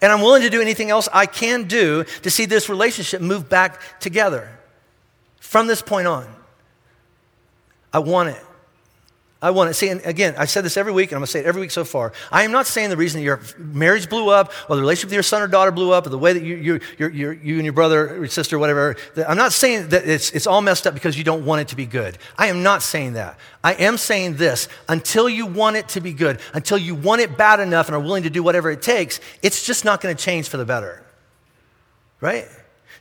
and 0.00 0.10
I'm 0.10 0.20
willing 0.20 0.42
to 0.42 0.50
do 0.50 0.60
anything 0.60 0.90
else 0.90 1.08
I 1.12 1.26
can 1.26 1.64
do 1.64 2.04
to 2.22 2.30
see 2.30 2.46
this 2.46 2.68
relationship 2.68 3.20
move 3.20 3.48
back 3.48 4.00
together 4.00 4.48
from 5.40 5.66
this 5.66 5.82
point 5.82 6.06
on. 6.06 6.26
I 7.92 7.98
want 7.98 8.30
it. 8.30 8.44
I 9.42 9.52
want 9.52 9.70
it. 9.70 9.74
See, 9.74 9.88
and 9.88 10.02
again, 10.04 10.34
I 10.36 10.44
said 10.44 10.64
this 10.64 10.76
every 10.76 10.92
week, 10.92 11.10
and 11.10 11.16
I'm 11.16 11.20
going 11.20 11.26
to 11.26 11.32
say 11.32 11.40
it 11.40 11.46
every 11.46 11.62
week 11.62 11.70
so 11.70 11.82
far. 11.82 12.12
I 12.30 12.42
am 12.42 12.52
not 12.52 12.66
saying 12.66 12.90
the 12.90 12.96
reason 12.96 13.22
your 13.22 13.40
marriage 13.56 14.10
blew 14.10 14.28
up, 14.28 14.52
or 14.68 14.76
the 14.76 14.82
relationship 14.82 15.06
with 15.06 15.14
your 15.14 15.22
son 15.22 15.40
or 15.40 15.48
daughter 15.48 15.70
blew 15.70 15.92
up, 15.92 16.06
or 16.06 16.10
the 16.10 16.18
way 16.18 16.34
that 16.34 16.42
you, 16.42 16.56
you, 16.56 16.80
you, 16.98 17.30
you 17.30 17.54
and 17.54 17.64
your 17.64 17.72
brother 17.72 18.22
or 18.22 18.26
sister, 18.26 18.58
whatever. 18.58 18.96
I'm 19.26 19.38
not 19.38 19.54
saying 19.54 19.88
that 19.90 20.06
it's, 20.06 20.30
it's 20.32 20.46
all 20.46 20.60
messed 20.60 20.86
up 20.86 20.92
because 20.92 21.16
you 21.16 21.24
don't 21.24 21.46
want 21.46 21.62
it 21.62 21.68
to 21.68 21.76
be 21.76 21.86
good. 21.86 22.18
I 22.36 22.48
am 22.48 22.62
not 22.62 22.82
saying 22.82 23.14
that. 23.14 23.38
I 23.64 23.72
am 23.74 23.96
saying 23.96 24.36
this 24.36 24.68
until 24.88 25.26
you 25.26 25.46
want 25.46 25.76
it 25.76 25.88
to 25.90 26.02
be 26.02 26.12
good, 26.12 26.38
until 26.52 26.76
you 26.76 26.94
want 26.94 27.22
it 27.22 27.38
bad 27.38 27.60
enough 27.60 27.86
and 27.86 27.96
are 27.96 28.00
willing 28.00 28.24
to 28.24 28.30
do 28.30 28.42
whatever 28.42 28.70
it 28.70 28.82
takes, 28.82 29.20
it's 29.42 29.64
just 29.64 29.86
not 29.86 30.02
going 30.02 30.14
to 30.14 30.22
change 30.22 30.50
for 30.50 30.58
the 30.58 30.66
better. 30.66 31.02
Right? 32.20 32.46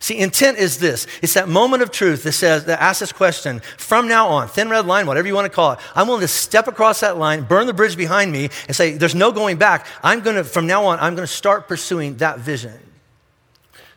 See, 0.01 0.17
intent 0.17 0.57
is 0.57 0.77
this. 0.77 1.07
It's 1.21 1.33
that 1.33 1.49
moment 1.49 1.83
of 1.83 1.91
truth 1.91 2.23
that 2.23 2.31
says, 2.31 2.65
that 2.65 2.81
asks 2.81 3.01
this 3.01 3.11
question, 3.11 3.59
from 3.77 4.07
now 4.07 4.29
on, 4.29 4.47
thin 4.47 4.69
red 4.69 4.85
line, 4.85 5.05
whatever 5.05 5.27
you 5.27 5.35
want 5.35 5.45
to 5.45 5.53
call 5.53 5.73
it, 5.73 5.79
I'm 5.93 6.07
willing 6.07 6.21
to 6.21 6.27
step 6.27 6.69
across 6.69 7.01
that 7.01 7.17
line, 7.17 7.43
burn 7.43 7.67
the 7.67 7.73
bridge 7.73 7.97
behind 7.97 8.31
me, 8.31 8.49
and 8.67 8.75
say, 8.75 8.93
there's 8.93 9.15
no 9.15 9.33
going 9.33 9.57
back. 9.57 9.85
I'm 10.01 10.21
going 10.21 10.37
to, 10.37 10.45
from 10.45 10.67
now 10.67 10.85
on, 10.85 10.99
I'm 10.99 11.15
going 11.15 11.27
to 11.27 11.33
start 11.33 11.67
pursuing 11.67 12.15
that 12.17 12.39
vision. 12.39 12.79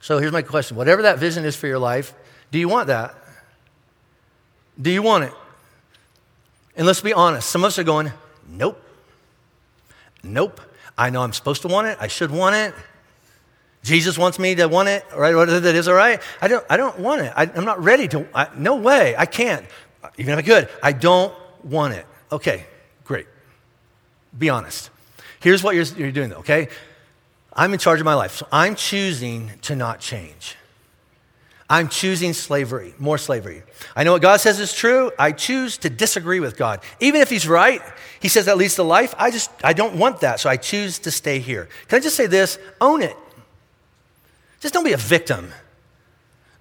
So 0.00 0.18
here's 0.18 0.32
my 0.32 0.42
question. 0.42 0.76
Whatever 0.76 1.02
that 1.02 1.20
vision 1.20 1.44
is 1.44 1.54
for 1.54 1.68
your 1.68 1.78
life, 1.78 2.12
do 2.50 2.58
you 2.58 2.68
want 2.68 2.88
that? 2.88 3.14
Do 4.80 4.90
you 4.90 5.02
want 5.02 5.24
it? 5.24 5.32
And 6.76 6.84
let's 6.84 7.00
be 7.00 7.12
honest. 7.12 7.48
Some 7.48 7.62
of 7.62 7.68
us 7.68 7.78
are 7.78 7.84
going, 7.84 8.10
nope. 8.48 8.82
Nope. 10.24 10.60
I 10.98 11.10
know 11.10 11.22
I'm 11.22 11.32
supposed 11.32 11.62
to 11.62 11.68
want 11.68 11.86
it. 11.86 11.96
I 12.00 12.08
should 12.08 12.32
want 12.32 12.56
it. 12.56 12.74
Jesus 13.82 14.16
wants 14.16 14.38
me 14.38 14.54
to 14.54 14.66
want 14.66 14.88
it, 14.88 15.04
right? 15.16 15.32
That 15.32 15.74
is, 15.74 15.88
all 15.88 15.94
right? 15.94 16.22
I 16.40 16.48
don't, 16.48 16.64
I 16.70 16.76
don't 16.76 16.98
want 17.00 17.22
it. 17.22 17.32
I, 17.34 17.44
am 17.44 17.64
not 17.64 17.82
ready 17.82 18.06
to. 18.08 18.26
I, 18.32 18.48
no 18.56 18.76
way. 18.76 19.16
I 19.16 19.26
can't. 19.26 19.66
Even 20.18 20.34
if 20.34 20.38
I 20.38 20.42
could, 20.42 20.68
I 20.82 20.92
don't 20.92 21.34
want 21.64 21.94
it. 21.94 22.06
Okay, 22.30 22.64
great. 23.04 23.26
Be 24.38 24.50
honest. 24.50 24.90
Here's 25.40 25.62
what 25.62 25.74
you're, 25.74 25.84
you're 25.84 26.12
doing, 26.12 26.30
though, 26.30 26.36
okay? 26.36 26.68
I'm 27.52 27.72
in 27.72 27.78
charge 27.80 27.98
of 27.98 28.04
my 28.04 28.14
life, 28.14 28.36
so 28.36 28.46
I'm 28.52 28.76
choosing 28.76 29.50
to 29.62 29.74
not 29.74 29.98
change. 29.98 30.56
I'm 31.68 31.88
choosing 31.88 32.34
slavery, 32.34 32.94
more 32.98 33.18
slavery. 33.18 33.62
I 33.96 34.04
know 34.04 34.12
what 34.12 34.22
God 34.22 34.40
says 34.40 34.60
is 34.60 34.72
true. 34.72 35.10
I 35.18 35.32
choose 35.32 35.78
to 35.78 35.90
disagree 35.90 36.38
with 36.38 36.56
God. 36.56 36.80
Even 37.00 37.20
if 37.20 37.30
He's 37.30 37.48
right, 37.48 37.82
He 38.20 38.28
says 38.28 38.46
that 38.46 38.58
leads 38.58 38.76
to 38.76 38.82
life. 38.82 39.14
I 39.18 39.30
just, 39.30 39.50
I 39.64 39.72
don't 39.72 39.96
want 39.96 40.20
that, 40.20 40.38
so 40.38 40.48
I 40.48 40.56
choose 40.56 41.00
to 41.00 41.10
stay 41.10 41.40
here. 41.40 41.68
Can 41.88 41.96
I 41.96 42.00
just 42.00 42.14
say 42.14 42.26
this? 42.26 42.58
Own 42.80 43.02
it. 43.02 43.16
Just 44.62 44.72
don't 44.72 44.84
be 44.84 44.92
a 44.92 44.96
victim. 44.96 45.52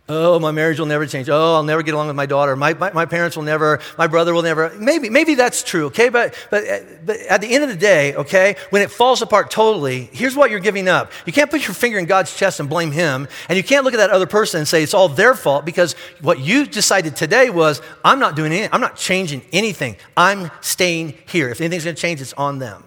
Oh, 0.09 0.39
my 0.39 0.51
marriage 0.51 0.79
will 0.79 0.87
never 0.87 1.05
change. 1.05 1.29
Oh, 1.29 1.55
I'll 1.55 1.63
never 1.63 1.83
get 1.83 1.93
along 1.93 2.07
with 2.07 2.15
my 2.15 2.25
daughter. 2.25 2.55
My, 2.55 2.73
my, 2.73 2.91
my, 2.91 3.05
parents 3.05 3.37
will 3.37 3.43
never, 3.43 3.79
my 3.97 4.07
brother 4.07 4.33
will 4.33 4.41
never. 4.41 4.73
Maybe, 4.77 5.09
maybe 5.09 5.35
that's 5.35 5.63
true, 5.63 5.85
okay? 5.85 6.09
But, 6.09 6.35
but, 6.49 6.63
but 7.05 7.17
at 7.29 7.39
the 7.39 7.53
end 7.53 7.63
of 7.63 7.69
the 7.69 7.77
day, 7.77 8.15
okay, 8.15 8.55
when 8.71 8.81
it 8.81 8.91
falls 8.91 9.21
apart 9.21 9.51
totally, 9.51 10.09
here's 10.11 10.35
what 10.35 10.49
you're 10.49 10.59
giving 10.59 10.89
up. 10.89 11.11
You 11.25 11.31
can't 11.31 11.49
put 11.49 11.65
your 11.65 11.75
finger 11.75 11.99
in 11.99 12.05
God's 12.07 12.35
chest 12.35 12.59
and 12.59 12.67
blame 12.67 12.91
Him. 12.91 13.27
And 13.47 13.55
you 13.55 13.63
can't 13.63 13.85
look 13.85 13.93
at 13.93 13.97
that 13.97 14.09
other 14.09 14.25
person 14.25 14.57
and 14.57 14.67
say 14.67 14.81
it's 14.81 14.95
all 14.95 15.07
their 15.07 15.35
fault 15.35 15.63
because 15.63 15.93
what 16.21 16.39
you 16.39 16.65
decided 16.65 17.15
today 17.15 17.51
was, 17.51 17.81
I'm 18.03 18.19
not 18.19 18.35
doing 18.35 18.51
anything. 18.51 18.69
I'm 18.73 18.81
not 18.81 18.97
changing 18.97 19.43
anything. 19.53 19.95
I'm 20.17 20.49
staying 20.59 21.13
here. 21.27 21.49
If 21.49 21.61
anything's 21.61 21.85
going 21.85 21.95
to 21.95 22.01
change, 22.01 22.19
it's 22.19 22.33
on 22.33 22.57
them. 22.57 22.83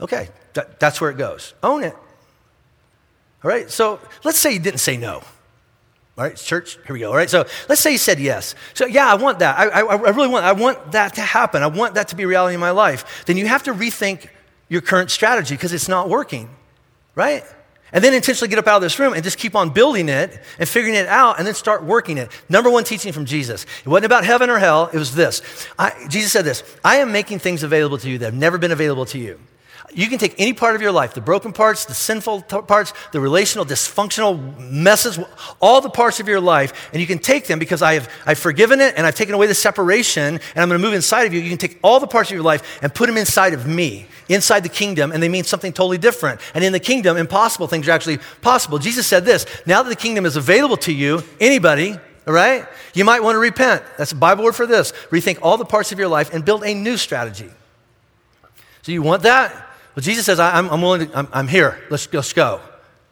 Okay, 0.00 0.28
that, 0.54 0.78
that's 0.78 1.00
where 1.00 1.10
it 1.10 1.18
goes. 1.18 1.52
Own 1.62 1.82
it. 1.82 1.96
All 3.42 3.50
right, 3.50 3.70
so 3.70 4.00
let's 4.24 4.38
say 4.38 4.52
you 4.52 4.58
didn't 4.58 4.80
say 4.80 4.96
no. 4.96 5.22
All 6.18 6.24
right, 6.26 6.36
church, 6.36 6.78
here 6.86 6.92
we 6.92 7.00
go. 7.00 7.10
All 7.10 7.16
right, 7.16 7.30
so 7.30 7.46
let's 7.68 7.80
say 7.80 7.92
you 7.92 7.98
said 7.98 8.20
yes. 8.20 8.54
So, 8.74 8.84
yeah, 8.84 9.10
I 9.10 9.14
want 9.14 9.38
that. 9.38 9.58
I, 9.58 9.80
I, 9.80 9.80
I 9.80 10.10
really 10.10 10.28
want, 10.28 10.44
I 10.44 10.52
want 10.52 10.92
that 10.92 11.14
to 11.14 11.22
happen. 11.22 11.62
I 11.62 11.68
want 11.68 11.94
that 11.94 12.08
to 12.08 12.16
be 12.16 12.26
reality 12.26 12.54
in 12.54 12.60
my 12.60 12.72
life. 12.72 13.24
Then 13.24 13.38
you 13.38 13.46
have 13.46 13.62
to 13.62 13.72
rethink 13.72 14.28
your 14.68 14.82
current 14.82 15.10
strategy 15.10 15.54
because 15.54 15.72
it's 15.72 15.88
not 15.88 16.10
working, 16.10 16.50
right? 17.14 17.42
And 17.92 18.04
then 18.04 18.12
intentionally 18.12 18.48
get 18.48 18.58
up 18.58 18.66
out 18.66 18.76
of 18.76 18.82
this 18.82 18.98
room 18.98 19.14
and 19.14 19.24
just 19.24 19.38
keep 19.38 19.56
on 19.56 19.70
building 19.70 20.08
it 20.08 20.38
and 20.58 20.68
figuring 20.68 20.94
it 20.94 21.06
out 21.08 21.38
and 21.38 21.46
then 21.46 21.54
start 21.54 21.82
working 21.82 22.18
it. 22.18 22.30
Number 22.48 22.70
one 22.70 22.84
teaching 22.84 23.12
from 23.12 23.24
Jesus. 23.24 23.64
It 23.84 23.88
wasn't 23.88 24.06
about 24.06 24.24
heaven 24.24 24.50
or 24.50 24.58
hell, 24.58 24.90
it 24.92 24.98
was 24.98 25.14
this. 25.14 25.42
I, 25.78 26.06
Jesus 26.08 26.32
said 26.32 26.44
this 26.44 26.62
I 26.84 26.96
am 26.96 27.12
making 27.12 27.38
things 27.38 27.62
available 27.62 27.98
to 27.98 28.10
you 28.10 28.18
that 28.18 28.26
have 28.26 28.34
never 28.34 28.58
been 28.58 28.72
available 28.72 29.06
to 29.06 29.18
you. 29.18 29.40
You 29.92 30.06
can 30.06 30.18
take 30.18 30.34
any 30.38 30.52
part 30.52 30.76
of 30.76 30.82
your 30.82 30.92
life, 30.92 31.14
the 31.14 31.20
broken 31.20 31.52
parts, 31.52 31.84
the 31.84 31.94
sinful 31.94 32.42
t- 32.42 32.60
parts, 32.62 32.92
the 33.12 33.20
relational, 33.20 33.64
dysfunctional 33.64 34.58
messes, 34.58 35.18
all 35.60 35.80
the 35.80 35.90
parts 35.90 36.20
of 36.20 36.28
your 36.28 36.40
life, 36.40 36.90
and 36.92 37.00
you 37.00 37.06
can 37.06 37.18
take 37.18 37.46
them 37.46 37.58
because 37.58 37.82
I 37.82 37.94
have 37.94 38.08
I've 38.24 38.38
forgiven 38.38 38.80
it 38.80 38.94
and 38.96 39.04
I've 39.04 39.16
taken 39.16 39.34
away 39.34 39.46
the 39.48 39.54
separation 39.54 40.34
and 40.34 40.40
I'm 40.56 40.68
going 40.68 40.80
to 40.80 40.86
move 40.86 40.94
inside 40.94 41.24
of 41.24 41.34
you. 41.34 41.40
You 41.40 41.48
can 41.48 41.58
take 41.58 41.78
all 41.82 41.98
the 41.98 42.06
parts 42.06 42.30
of 42.30 42.34
your 42.34 42.44
life 42.44 42.78
and 42.82 42.94
put 42.94 43.06
them 43.06 43.16
inside 43.16 43.52
of 43.52 43.66
me, 43.66 44.06
inside 44.28 44.60
the 44.60 44.68
kingdom, 44.68 45.10
and 45.10 45.20
they 45.20 45.28
mean 45.28 45.44
something 45.44 45.72
totally 45.72 45.98
different. 45.98 46.40
And 46.54 46.62
in 46.62 46.72
the 46.72 46.80
kingdom, 46.80 47.16
impossible 47.16 47.66
things 47.66 47.88
are 47.88 47.92
actually 47.92 48.18
possible. 48.42 48.78
Jesus 48.78 49.08
said 49.08 49.24
this 49.24 49.44
now 49.66 49.82
that 49.82 49.88
the 49.88 49.96
kingdom 49.96 50.24
is 50.24 50.36
available 50.36 50.76
to 50.78 50.92
you, 50.92 51.24
anybody, 51.40 51.98
all 52.26 52.34
right, 52.34 52.66
you 52.94 53.04
might 53.04 53.24
want 53.24 53.34
to 53.34 53.40
repent. 53.40 53.82
That's 53.98 54.12
a 54.12 54.16
Bible 54.16 54.44
word 54.44 54.54
for 54.54 54.66
this. 54.66 54.92
Rethink 55.10 55.38
all 55.42 55.56
the 55.56 55.64
parts 55.64 55.90
of 55.90 55.98
your 55.98 56.08
life 56.08 56.32
and 56.32 56.44
build 56.44 56.62
a 56.62 56.74
new 56.74 56.96
strategy. 56.96 57.50
So 58.82 58.92
you 58.92 59.02
want 59.02 59.22
that? 59.24 59.66
Well, 60.00 60.06
Jesus 60.06 60.24
says, 60.24 60.40
I'm, 60.40 60.70
I'm 60.70 60.80
willing 60.80 61.10
to, 61.10 61.18
I'm, 61.18 61.28
I'm 61.30 61.46
here. 61.46 61.78
Let's, 61.90 62.10
let's 62.14 62.32
go. 62.32 62.58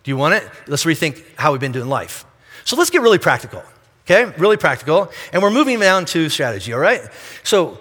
Do 0.05 0.11
you 0.11 0.17
want 0.17 0.37
it? 0.37 0.51
Let's 0.67 0.87
rethink 0.87 1.23
how 1.37 1.53
we've 1.53 1.61
been 1.61 1.73
doing 1.73 1.91
life. 1.91 2.25
So 2.65 2.77
let's 2.77 2.89
get 2.89 3.03
really 3.03 3.19
practical, 3.19 3.63
okay? 4.07 4.25
Really 4.39 4.57
practical. 4.57 5.13
And 5.31 5.43
we're 5.43 5.51
moving 5.51 5.79
down 5.81 6.07
to 6.07 6.31
strategy, 6.31 6.73
all 6.73 6.79
right? 6.79 7.03
So, 7.45 7.79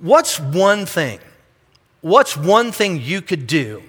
what's 0.00 0.40
one 0.40 0.86
thing? 0.86 1.18
What's 2.00 2.38
one 2.38 2.72
thing 2.72 3.02
you 3.02 3.20
could 3.20 3.46
do? 3.46 3.82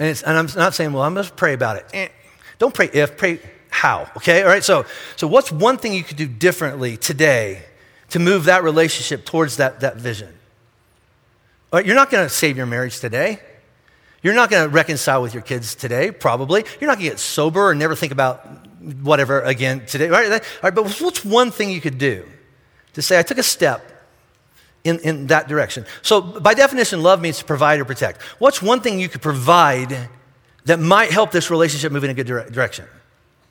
And, 0.00 0.20
and 0.26 0.36
I'm 0.36 0.48
not 0.56 0.74
saying, 0.74 0.92
well, 0.92 1.04
I'm 1.04 1.14
going 1.14 1.24
to 1.24 1.32
pray 1.32 1.52
about 1.52 1.76
it. 1.76 1.86
Eh, 1.94 2.08
don't 2.58 2.74
pray 2.74 2.90
if, 2.92 3.16
pray 3.16 3.38
how, 3.68 4.10
okay? 4.16 4.42
All 4.42 4.48
right, 4.48 4.64
so, 4.64 4.84
so 5.14 5.28
what's 5.28 5.52
one 5.52 5.76
thing 5.76 5.94
you 5.94 6.02
could 6.02 6.16
do 6.16 6.26
differently 6.26 6.96
today 6.96 7.62
to 8.08 8.18
move 8.18 8.46
that 8.46 8.64
relationship 8.64 9.24
towards 9.24 9.58
that, 9.58 9.78
that 9.78 9.94
vision? 9.94 10.39
You're 11.72 11.94
not 11.94 12.10
going 12.10 12.26
to 12.26 12.34
save 12.34 12.56
your 12.56 12.66
marriage 12.66 13.00
today. 13.00 13.40
You're 14.22 14.34
not 14.34 14.50
going 14.50 14.64
to 14.64 14.68
reconcile 14.68 15.22
with 15.22 15.32
your 15.32 15.42
kids 15.42 15.74
today, 15.74 16.10
probably. 16.10 16.64
You're 16.80 16.88
not 16.88 16.98
going 16.98 17.06
to 17.06 17.10
get 17.12 17.18
sober 17.18 17.70
and 17.70 17.78
never 17.78 17.94
think 17.94 18.12
about 18.12 18.46
whatever 19.02 19.40
again 19.40 19.86
today. 19.86 20.08
Right? 20.08 20.30
All 20.30 20.40
right, 20.62 20.74
but 20.74 21.00
what's 21.00 21.24
one 21.24 21.50
thing 21.50 21.70
you 21.70 21.80
could 21.80 21.98
do 21.98 22.26
to 22.94 23.02
say, 23.02 23.18
I 23.18 23.22
took 23.22 23.38
a 23.38 23.42
step 23.42 23.86
in, 24.84 24.98
in 25.00 25.26
that 25.28 25.48
direction? 25.48 25.86
So, 26.02 26.20
by 26.20 26.54
definition, 26.54 27.02
love 27.02 27.20
means 27.20 27.38
to 27.38 27.44
provide 27.44 27.80
or 27.80 27.84
protect. 27.84 28.20
What's 28.38 28.60
one 28.60 28.80
thing 28.80 29.00
you 29.00 29.08
could 29.08 29.22
provide 29.22 30.08
that 30.64 30.80
might 30.80 31.10
help 31.10 31.30
this 31.30 31.50
relationship 31.50 31.92
move 31.92 32.04
in 32.04 32.10
a 32.10 32.14
good 32.14 32.26
dire- 32.26 32.50
direction? 32.50 32.86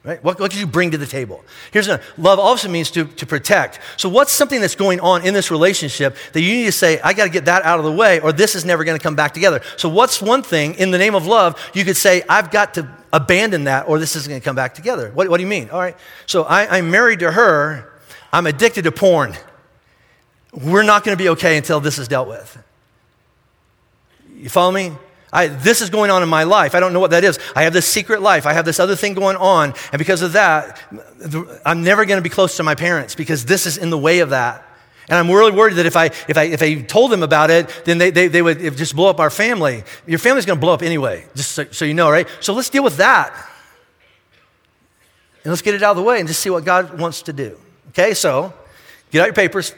Right? 0.02 0.24
What, 0.24 0.40
what 0.40 0.52
could 0.52 0.60
you 0.60 0.66
bring 0.66 0.92
to 0.92 0.98
the 0.98 1.06
table? 1.06 1.44
Here's 1.72 1.90
a 1.90 2.00
love 2.18 2.40
also 2.40 2.70
means 2.70 2.90
to, 2.92 3.04
to 3.04 3.26
protect. 3.26 3.82
So, 3.98 4.08
what's 4.08 4.32
something 4.32 4.62
that's 4.62 4.76
going 4.76 5.02
on 5.02 5.26
in 5.26 5.34
this 5.34 5.52
relationship 5.52 6.16
that 6.32 6.42
you 6.42 6.54
need 6.54 6.66
to 6.66 6.72
say, 6.72 7.02
I 7.02 7.12
got 7.12 7.26
to 7.26 7.30
get 7.30 7.46
that 7.46 7.64
out 7.64 7.80
of 7.80 7.86
the 7.86 7.92
way, 7.92 8.22
or 8.22 8.32
this 8.32 8.56
is 8.56 8.64
never 8.64 8.86
going 8.86 8.98
to 8.98 9.04
come 9.04 9.16
back 9.16 9.34
together? 9.34 9.62
So, 9.76 9.90
what's 9.90 10.22
one 10.22 10.42
thing 10.42 10.76
in 10.76 10.92
the 10.92 10.98
name 10.98 11.16
of 11.16 11.28
love 11.28 11.60
you 11.74 11.84
could 11.84 11.98
say, 11.98 12.24
I've 12.30 12.50
got 12.50 12.76
to 12.76 12.90
abandon 13.12 13.66
that, 13.66 13.90
or 13.90 14.00
this 14.00 14.16
isn't 14.16 14.30
going 14.30 14.40
to 14.40 14.46
come 14.46 14.56
back 14.56 14.74
together? 14.74 15.12
What, 15.12 15.28
what 15.28 15.36
do 15.36 15.44
you 15.44 15.50
mean? 15.50 15.70
All 15.70 15.80
right. 15.80 15.98
So, 16.28 16.44
I, 16.44 16.78
I'm 16.78 16.90
married 16.90 17.20
to 17.20 17.34
her, 17.34 17.92
I'm 18.32 18.48
addicted 18.48 18.84
to 18.84 18.94
porn. 18.94 19.36
we're 20.54 20.84
not 20.84 21.04
going 21.04 21.18
to 21.18 21.22
be 21.22 21.28
okay 21.30 21.58
until 21.58 21.82
this 21.82 22.00
is 22.00 22.08
dealt 22.08 22.30
with. 22.30 22.58
You 24.34 24.48
follow 24.48 24.72
me? 24.72 24.94
I, 25.32 25.48
this 25.48 25.82
is 25.82 25.90
going 25.90 26.10
on 26.10 26.24
in 26.24 26.30
my 26.30 26.44
life. 26.44 26.74
I 26.74 26.80
don't 26.80 26.94
know 26.94 27.00
what 27.00 27.12
that 27.12 27.24
is. 27.24 27.40
I 27.56 27.64
have 27.64 27.74
this 27.74 27.86
secret 27.86 28.22
life. 28.22 28.46
I 28.46 28.54
have 28.54 28.66
this 28.66 28.80
other 28.80 28.96
thing 28.96 29.14
going 29.14 29.38
on. 29.38 29.74
And 29.92 30.00
because 30.00 30.22
of 30.22 30.34
that, 30.34 30.82
I'm 31.66 31.84
never 31.84 32.06
going 32.06 32.18
to 32.18 32.24
be 32.24 32.30
close 32.30 32.58
to 32.58 32.64
my 32.64 32.76
parents 32.76 33.16
because 33.16 33.46
this 33.46 33.66
is 33.66 33.78
in 33.78 33.90
the 33.90 33.98
way 33.98 34.20
of 34.20 34.32
that. 34.32 34.66
And 35.08 35.18
I'm 35.18 35.30
really 35.30 35.52
worried 35.52 35.76
that 35.76 35.88
if 35.88 35.96
I, 35.96 36.06
if 36.06 36.38
I, 36.38 36.44
if 36.44 36.62
I 36.62 36.82
told 36.82 37.12
them 37.12 37.24
about 37.24 37.50
it, 37.50 37.68
then 37.84 37.98
they, 37.98 38.12
they, 38.12 38.28
they 38.28 38.42
would 38.44 38.60
just 38.78 38.96
blow 38.96 39.10
up 39.10 39.20
our 39.20 39.32
family. 39.32 39.84
Your 40.06 40.20
family's 40.20 40.46
going 40.46 40.58
to 40.58 40.62
blow 40.62 40.74
up 40.74 40.84
anyway, 40.84 41.26
just 41.36 41.52
so, 41.52 41.66
so 41.72 41.86
you 41.86 41.96
know, 41.96 42.12
right? 42.12 42.28
So 42.42 42.54
let's 42.54 42.70
deal 42.70 42.84
with 42.84 42.98
that. 42.98 43.34
And 45.44 45.52
let's 45.52 45.64
get 45.64 45.74
it 45.74 45.82
out 45.82 45.92
of 45.92 45.98
the 45.98 46.04
way 46.04 46.20
and 46.20 46.28
just 46.28 46.42
see 46.42 46.52
what 46.52 46.64
God 46.64 47.00
wants 47.00 47.24
to 47.24 47.34
do. 47.34 47.58
Okay, 47.90 48.14
so 48.14 48.54
get 49.10 49.22
out 49.22 49.26
your 49.26 49.34
papers. 49.34 49.74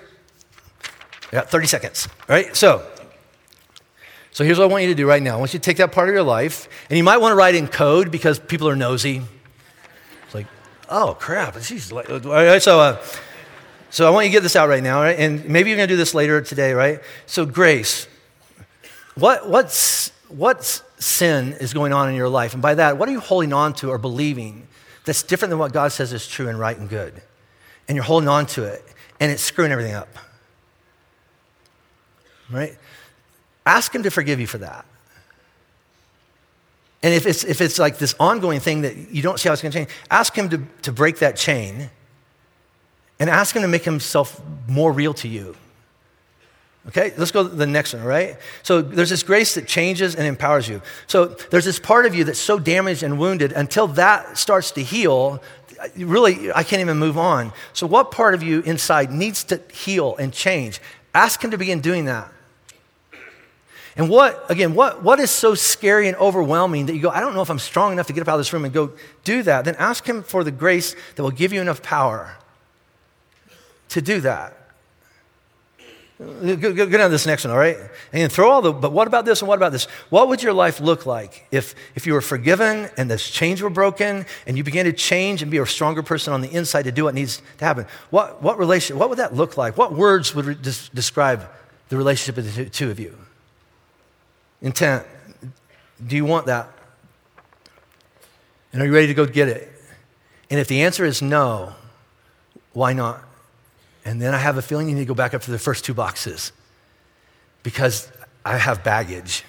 You 1.31 1.37
got 1.37 1.49
30 1.49 1.67
seconds, 1.67 2.09
right? 2.27 2.53
So, 2.53 2.85
so 4.33 4.45
here's 4.45 4.57
what 4.57 4.65
I 4.65 4.67
want 4.67 4.83
you 4.83 4.89
to 4.89 4.95
do 4.95 5.05
right 5.05 5.21
now. 5.21 5.35
I 5.35 5.39
want 5.39 5.53
you 5.53 5.59
to 5.59 5.63
take 5.63 5.77
that 5.77 5.91
part 5.91 6.07
of 6.07 6.13
your 6.13 6.23
life, 6.23 6.69
and 6.89 6.97
you 6.97 7.03
might 7.03 7.17
want 7.17 7.33
to 7.33 7.35
write 7.35 7.53
in 7.53 7.67
code 7.67 8.11
because 8.11 8.39
people 8.39 8.67
are 8.69 8.77
nosy. 8.77 9.21
It's 10.25 10.33
like, 10.33 10.47
oh 10.89 11.17
crap, 11.19 11.55
right, 11.55 12.61
so, 12.61 12.79
uh, 12.79 13.03
so 13.89 14.07
I 14.07 14.09
want 14.11 14.25
you 14.25 14.31
to 14.31 14.37
get 14.37 14.43
this 14.43 14.55
out 14.55 14.69
right 14.69 14.81
now, 14.81 15.01
right? 15.01 15.19
And 15.19 15.47
maybe 15.49 15.69
you're 15.69 15.77
going 15.77 15.89
to 15.89 15.93
do 15.93 15.97
this 15.97 16.13
later 16.13 16.41
today, 16.41 16.71
right? 16.71 17.01
So 17.25 17.45
grace, 17.45 18.07
what 19.15 19.49
what's 19.49 20.13
what 20.29 20.63
sin 20.97 21.53
is 21.59 21.73
going 21.73 21.91
on 21.91 22.07
in 22.07 22.15
your 22.15 22.29
life, 22.29 22.53
and 22.53 22.61
by 22.61 22.75
that, 22.75 22.97
what 22.97 23.09
are 23.09 23.11
you 23.11 23.19
holding 23.19 23.51
on 23.51 23.73
to 23.75 23.89
or 23.89 23.97
believing 23.97 24.65
that's 25.03 25.23
different 25.23 25.49
than 25.49 25.59
what 25.59 25.73
God 25.73 25.91
says 25.91 26.13
is 26.13 26.25
true 26.25 26.47
and 26.47 26.57
right 26.57 26.77
and 26.77 26.87
good, 26.87 27.21
and 27.89 27.97
you're 27.97 28.05
holding 28.05 28.29
on 28.29 28.45
to 28.47 28.63
it, 28.63 28.81
and 29.19 29.29
it's 29.29 29.43
screwing 29.43 29.73
everything 29.73 29.93
up, 29.93 30.07
right? 32.49 32.77
Ask 33.65 33.93
Him 33.93 34.03
to 34.03 34.11
forgive 34.11 34.39
you 34.39 34.47
for 34.47 34.57
that. 34.59 34.85
And 37.03 37.13
if 37.13 37.25
it's, 37.25 37.43
if 37.43 37.61
it's 37.61 37.79
like 37.79 37.97
this 37.97 38.15
ongoing 38.19 38.59
thing 38.59 38.81
that 38.81 39.11
you 39.11 39.21
don't 39.21 39.39
see 39.39 39.49
how 39.49 39.53
it's 39.53 39.61
going 39.61 39.71
to 39.71 39.77
change, 39.79 39.89
ask 40.09 40.35
Him 40.35 40.49
to, 40.49 40.61
to 40.83 40.91
break 40.91 41.19
that 41.19 41.35
chain 41.35 41.89
and 43.19 43.29
ask 43.29 43.55
Him 43.55 43.63
to 43.63 43.67
make 43.67 43.83
Himself 43.83 44.41
more 44.67 44.91
real 44.91 45.13
to 45.15 45.27
you. 45.27 45.55
Okay, 46.87 47.13
let's 47.15 47.29
go 47.29 47.47
to 47.47 47.55
the 47.55 47.67
next 47.67 47.93
one, 47.93 48.03
right? 48.03 48.37
So 48.63 48.81
there's 48.81 49.11
this 49.11 49.21
grace 49.21 49.53
that 49.53 49.67
changes 49.67 50.15
and 50.15 50.25
empowers 50.25 50.67
you. 50.67 50.81
So 51.05 51.25
there's 51.25 51.65
this 51.65 51.77
part 51.77 52.07
of 52.07 52.15
you 52.15 52.23
that's 52.23 52.39
so 52.39 52.57
damaged 52.57 53.03
and 53.03 53.19
wounded 53.19 53.51
until 53.51 53.85
that 53.87 54.37
starts 54.37 54.71
to 54.71 54.83
heal, 54.83 55.43
really, 55.95 56.51
I 56.51 56.63
can't 56.63 56.81
even 56.81 56.97
move 56.97 57.19
on. 57.19 57.53
So, 57.73 57.85
what 57.85 58.11
part 58.11 58.33
of 58.33 58.41
you 58.41 58.61
inside 58.61 59.11
needs 59.11 59.43
to 59.45 59.61
heal 59.71 60.15
and 60.17 60.33
change? 60.33 60.81
Ask 61.13 61.43
Him 61.43 61.51
to 61.51 61.57
begin 61.57 61.81
doing 61.81 62.05
that. 62.05 62.31
And 63.97 64.09
what, 64.09 64.49
again, 64.49 64.73
what, 64.73 65.03
what 65.03 65.19
is 65.19 65.29
so 65.29 65.53
scary 65.53 66.07
and 66.07 66.15
overwhelming 66.17 66.85
that 66.85 66.95
you 66.95 67.01
go, 67.01 67.09
I 67.09 67.19
don't 67.19 67.33
know 67.33 67.41
if 67.41 67.49
I'm 67.49 67.59
strong 67.59 67.91
enough 67.91 68.07
to 68.07 68.13
get 68.13 68.21
up 68.21 68.27
out 68.29 68.35
of 68.35 68.39
this 68.39 68.53
room 68.53 68.63
and 68.63 68.73
go 68.73 68.91
do 69.23 69.43
that? 69.43 69.65
Then 69.65 69.75
ask 69.75 70.05
Him 70.05 70.23
for 70.23 70.43
the 70.43 70.51
grace 70.51 70.95
that 71.15 71.23
will 71.23 71.31
give 71.31 71.51
you 71.51 71.61
enough 71.61 71.81
power 71.81 72.37
to 73.89 74.01
do 74.01 74.21
that. 74.21 74.57
Go, 76.19 76.55
go, 76.55 76.73
go 76.73 76.85
down 76.85 76.99
to 76.99 77.09
this 77.09 77.25
next 77.25 77.45
one, 77.45 77.51
all 77.51 77.57
right? 77.57 77.77
And 78.13 78.31
throw 78.31 78.51
all 78.51 78.61
the, 78.61 78.71
but 78.71 78.91
what 78.91 79.07
about 79.07 79.25
this 79.25 79.41
and 79.41 79.49
what 79.49 79.55
about 79.57 79.71
this? 79.71 79.85
What 80.09 80.27
would 80.27 80.43
your 80.43 80.53
life 80.53 80.79
look 80.79 81.07
like 81.07 81.47
if, 81.49 81.73
if 81.95 82.05
you 82.05 82.13
were 82.13 82.21
forgiven 82.21 82.89
and 82.95 83.09
this 83.09 83.27
chains 83.27 83.59
were 83.59 83.71
broken 83.71 84.27
and 84.45 84.55
you 84.55 84.63
began 84.63 84.85
to 84.85 84.93
change 84.93 85.41
and 85.41 85.49
be 85.49 85.57
a 85.57 85.65
stronger 85.65 86.03
person 86.03 86.31
on 86.31 86.41
the 86.41 86.49
inside 86.49 86.83
to 86.83 86.91
do 86.91 87.05
what 87.05 87.15
needs 87.15 87.41
to 87.57 87.65
happen? 87.65 87.87
What, 88.11 88.43
what 88.43 88.59
relation, 88.59 88.99
what 88.99 89.09
would 89.09 89.17
that 89.17 89.33
look 89.33 89.57
like? 89.57 89.77
What 89.79 89.93
words 89.93 90.35
would 90.35 90.45
re- 90.45 90.57
describe 90.61 91.49
the 91.89 91.97
relationship 91.97 92.37
of 92.37 92.55
the 92.55 92.69
two 92.69 92.91
of 92.91 92.99
you? 92.99 93.17
Intent. 94.61 95.05
Do 96.05 96.15
you 96.15 96.25
want 96.25 96.47
that? 96.47 96.69
And 98.73 98.81
are 98.81 98.85
you 98.85 98.93
ready 98.93 99.07
to 99.07 99.13
go 99.13 99.25
get 99.25 99.47
it? 99.47 99.71
And 100.49 100.59
if 100.59 100.67
the 100.67 100.81
answer 100.81 101.05
is 101.05 101.21
no, 101.21 101.73
why 102.73 102.93
not? 102.93 103.23
And 104.05 104.21
then 104.21 104.33
I 104.33 104.37
have 104.37 104.57
a 104.57 104.61
feeling 104.61 104.89
you 104.89 104.95
need 104.95 105.01
to 105.01 105.05
go 105.05 105.13
back 105.13 105.33
up 105.33 105.41
to 105.43 105.51
the 105.51 105.59
first 105.59 105.85
two 105.85 105.93
boxes 105.93 106.51
because 107.63 108.11
I 108.43 108.57
have 108.57 108.83
baggage 108.83 109.43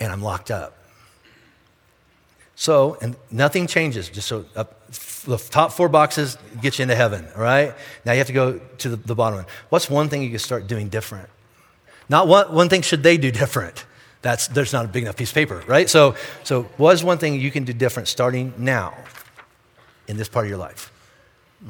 and 0.00 0.12
I'm 0.12 0.22
locked 0.22 0.50
up. 0.50 0.76
So, 2.56 2.96
and 3.00 3.16
nothing 3.30 3.66
changes. 3.66 4.08
Just 4.08 4.28
so 4.28 4.44
up, 4.54 4.88
the 5.24 5.36
top 5.36 5.72
four 5.72 5.88
boxes 5.88 6.38
get 6.60 6.78
you 6.78 6.84
into 6.84 6.94
heaven, 6.94 7.26
all 7.34 7.42
right? 7.42 7.74
Now 8.04 8.12
you 8.12 8.18
have 8.18 8.26
to 8.28 8.32
go 8.32 8.58
to 8.78 8.88
the, 8.88 8.96
the 8.96 9.14
bottom 9.14 9.38
one. 9.38 9.46
What's 9.70 9.90
one 9.90 10.08
thing 10.08 10.22
you 10.22 10.30
can 10.30 10.38
start 10.38 10.66
doing 10.66 10.88
different? 10.88 11.28
Not 12.08 12.28
one, 12.28 12.52
one 12.52 12.68
thing 12.68 12.82
should 12.82 13.02
they 13.02 13.16
do 13.16 13.30
different. 13.42 13.84
That's, 14.22 14.48
there's 14.48 14.72
not 14.72 14.86
a 14.86 14.88
big 14.88 15.02
enough 15.02 15.16
piece 15.16 15.30
of 15.30 15.34
paper, 15.34 15.62
right? 15.66 15.88
So, 15.88 16.14
so 16.44 16.62
what 16.78 16.94
is 16.94 17.04
one 17.04 17.18
thing 17.18 17.38
you 17.38 17.50
can 17.50 17.64
do 17.64 17.74
different 17.74 18.08
starting 18.08 18.54
now 18.56 18.94
in 20.08 20.16
this 20.16 20.28
part 20.28 20.46
of 20.46 20.48
your 20.48 20.58
life? 20.58 20.90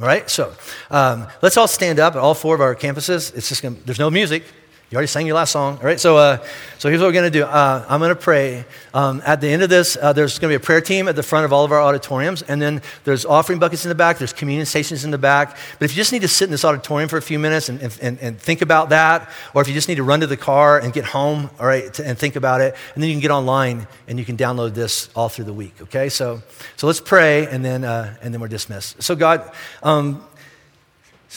All 0.00 0.06
right, 0.06 0.28
so 0.28 0.52
um, 0.90 1.26
let's 1.42 1.56
all 1.56 1.68
stand 1.68 2.00
up 2.00 2.14
at 2.14 2.20
all 2.20 2.34
four 2.34 2.54
of 2.54 2.60
our 2.60 2.74
campuses. 2.74 3.34
It's 3.36 3.48
just 3.48 3.62
gonna, 3.62 3.76
there's 3.84 3.98
no 3.98 4.10
music. 4.10 4.44
You 4.90 4.96
already 4.96 5.08
sang 5.08 5.26
your 5.26 5.36
last 5.36 5.52
song. 5.52 5.78
All 5.78 5.84
right, 5.84 5.98
so, 5.98 6.18
uh, 6.18 6.36
so 6.78 6.90
here's 6.90 7.00
what 7.00 7.06
we're 7.06 7.14
going 7.14 7.32
to 7.32 7.38
do. 7.38 7.44
Uh, 7.44 7.86
I'm 7.88 8.00
going 8.00 8.10
to 8.10 8.14
pray. 8.14 8.66
Um, 8.92 9.22
at 9.24 9.40
the 9.40 9.48
end 9.48 9.62
of 9.62 9.70
this, 9.70 9.96
uh, 10.00 10.12
there's 10.12 10.38
going 10.38 10.52
to 10.52 10.58
be 10.58 10.62
a 10.62 10.64
prayer 10.64 10.82
team 10.82 11.08
at 11.08 11.16
the 11.16 11.22
front 11.22 11.46
of 11.46 11.54
all 11.54 11.64
of 11.64 11.72
our 11.72 11.80
auditoriums, 11.80 12.42
and 12.42 12.60
then 12.60 12.82
there's 13.04 13.24
offering 13.24 13.58
buckets 13.58 13.86
in 13.86 13.88
the 13.88 13.94
back, 13.94 14.18
there's 14.18 14.34
communion 14.34 14.66
stations 14.66 15.02
in 15.02 15.10
the 15.10 15.18
back. 15.18 15.56
But 15.78 15.86
if 15.86 15.92
you 15.92 15.96
just 15.96 16.12
need 16.12 16.20
to 16.20 16.28
sit 16.28 16.44
in 16.44 16.50
this 16.50 16.66
auditorium 16.66 17.08
for 17.08 17.16
a 17.16 17.22
few 17.22 17.38
minutes 17.38 17.70
and, 17.70 17.80
and, 18.02 18.18
and 18.20 18.38
think 18.38 18.60
about 18.60 18.90
that, 18.90 19.30
or 19.54 19.62
if 19.62 19.68
you 19.68 19.74
just 19.74 19.88
need 19.88 19.96
to 19.96 20.04
run 20.04 20.20
to 20.20 20.26
the 20.26 20.36
car 20.36 20.78
and 20.78 20.92
get 20.92 21.06
home, 21.06 21.48
all 21.58 21.66
right, 21.66 21.92
to, 21.94 22.06
and 22.06 22.18
think 22.18 22.36
about 22.36 22.60
it, 22.60 22.76
and 22.94 23.02
then 23.02 23.08
you 23.08 23.14
can 23.14 23.22
get 23.22 23.30
online 23.30 23.88
and 24.06 24.18
you 24.18 24.24
can 24.26 24.36
download 24.36 24.74
this 24.74 25.08
all 25.16 25.30
through 25.30 25.46
the 25.46 25.54
week, 25.54 25.80
okay? 25.80 26.10
So, 26.10 26.42
so 26.76 26.86
let's 26.86 27.00
pray, 27.00 27.46
and 27.46 27.64
then, 27.64 27.84
uh, 27.84 28.16
and 28.20 28.34
then 28.34 28.40
we're 28.40 28.48
dismissed. 28.48 29.02
So, 29.02 29.16
God, 29.16 29.50
um, 29.82 30.22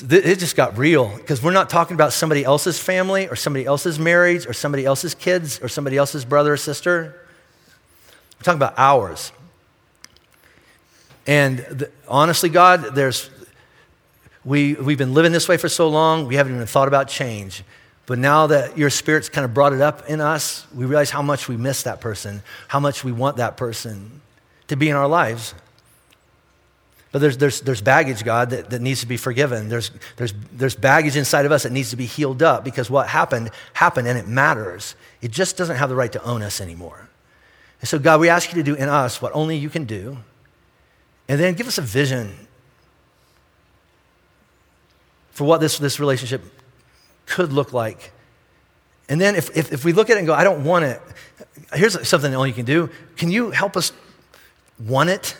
it 0.01 0.39
just 0.39 0.55
got 0.55 0.77
real 0.77 1.15
because 1.17 1.41
we're 1.41 1.53
not 1.53 1.69
talking 1.69 1.95
about 1.95 2.13
somebody 2.13 2.43
else's 2.43 2.79
family 2.79 3.27
or 3.27 3.35
somebody 3.35 3.65
else's 3.65 3.97
marriage 3.97 4.45
or 4.45 4.53
somebody 4.53 4.85
else's 4.85 5.15
kids 5.15 5.59
or 5.61 5.67
somebody 5.67 5.97
else's 5.97 6.25
brother 6.25 6.53
or 6.53 6.57
sister. 6.57 7.15
We're 8.37 8.43
talking 8.43 8.59
about 8.59 8.75
ours. 8.77 9.31
And 11.25 11.87
honestly, 12.07 12.49
God, 12.49 12.95
there's, 12.95 13.29
we, 14.45 14.75
we've 14.75 14.97
been 14.97 15.13
living 15.13 15.31
this 15.31 15.47
way 15.47 15.57
for 15.57 15.69
so 15.69 15.89
long, 15.89 16.27
we 16.27 16.35
haven't 16.35 16.55
even 16.55 16.67
thought 16.67 16.87
about 16.87 17.07
change. 17.07 17.63
But 18.05 18.19
now 18.19 18.47
that 18.47 18.77
your 18.77 18.89
spirit's 18.89 19.27
kind 19.27 19.43
of 19.43 19.53
brought 19.53 19.73
it 19.73 19.81
up 19.81 20.09
in 20.09 20.21
us, 20.21 20.65
we 20.73 20.85
realize 20.85 21.09
how 21.09 21.21
much 21.21 21.49
we 21.49 21.57
miss 21.57 21.83
that 21.83 21.99
person, 21.99 22.41
how 22.69 22.79
much 22.79 23.03
we 23.03 23.11
want 23.11 23.37
that 23.37 23.57
person 23.57 24.21
to 24.69 24.77
be 24.77 24.89
in 24.89 24.95
our 24.95 25.07
lives. 25.07 25.53
But 27.11 27.19
there's, 27.19 27.37
there's, 27.37 27.61
there's 27.61 27.81
baggage, 27.81 28.23
God, 28.23 28.49
that, 28.49 28.69
that 28.69 28.81
needs 28.81 28.99
to 29.01 29.07
be 29.07 29.17
forgiven. 29.17 29.69
There's, 29.69 29.91
there's, 30.17 30.33
there's 30.51 30.75
baggage 30.75 31.15
inside 31.15 31.45
of 31.45 31.51
us 31.51 31.63
that 31.63 31.71
needs 31.71 31.89
to 31.91 31.95
be 31.95 32.05
healed 32.05 32.43
up 32.43 32.65
because 32.65 32.89
what 32.89 33.07
happened, 33.07 33.51
happened 33.73 34.07
and 34.07 34.17
it 34.17 34.27
matters. 34.27 34.95
It 35.21 35.31
just 35.31 35.57
doesn't 35.57 35.77
have 35.77 35.89
the 35.89 35.95
right 35.95 36.11
to 36.11 36.23
own 36.23 36.41
us 36.41 36.59
anymore. 36.59 37.07
And 37.79 37.87
so, 37.87 37.97
God, 37.97 38.19
we 38.19 38.29
ask 38.29 38.51
you 38.51 38.55
to 38.55 38.63
do 38.63 38.75
in 38.75 38.89
us 38.89 39.21
what 39.21 39.33
only 39.33 39.55
you 39.55 39.69
can 39.69 39.85
do. 39.85 40.17
And 41.29 41.39
then 41.39 41.53
give 41.53 41.67
us 41.67 41.77
a 41.77 41.81
vision 41.81 42.33
for 45.31 45.43
what 45.43 45.61
this, 45.61 45.77
this 45.77 45.99
relationship 45.99 46.41
could 47.25 47.53
look 47.53 47.73
like. 47.73 48.11
And 49.09 49.21
then 49.21 49.35
if, 49.35 49.55
if, 49.55 49.71
if 49.71 49.85
we 49.85 49.93
look 49.93 50.09
at 50.09 50.17
it 50.17 50.19
and 50.19 50.27
go, 50.27 50.33
I 50.33 50.43
don't 50.43 50.63
want 50.63 50.85
it, 50.85 51.01
here's 51.73 52.07
something 52.07 52.33
only 52.33 52.49
you 52.49 52.55
can 52.55 52.65
do. 52.65 52.89
Can 53.15 53.29
you 53.29 53.51
help 53.51 53.77
us 53.77 53.91
want 54.79 55.09
it? 55.09 55.37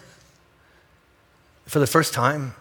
For 1.68 1.80
the 1.80 1.88
first 1.88 2.14
time. 2.14 2.56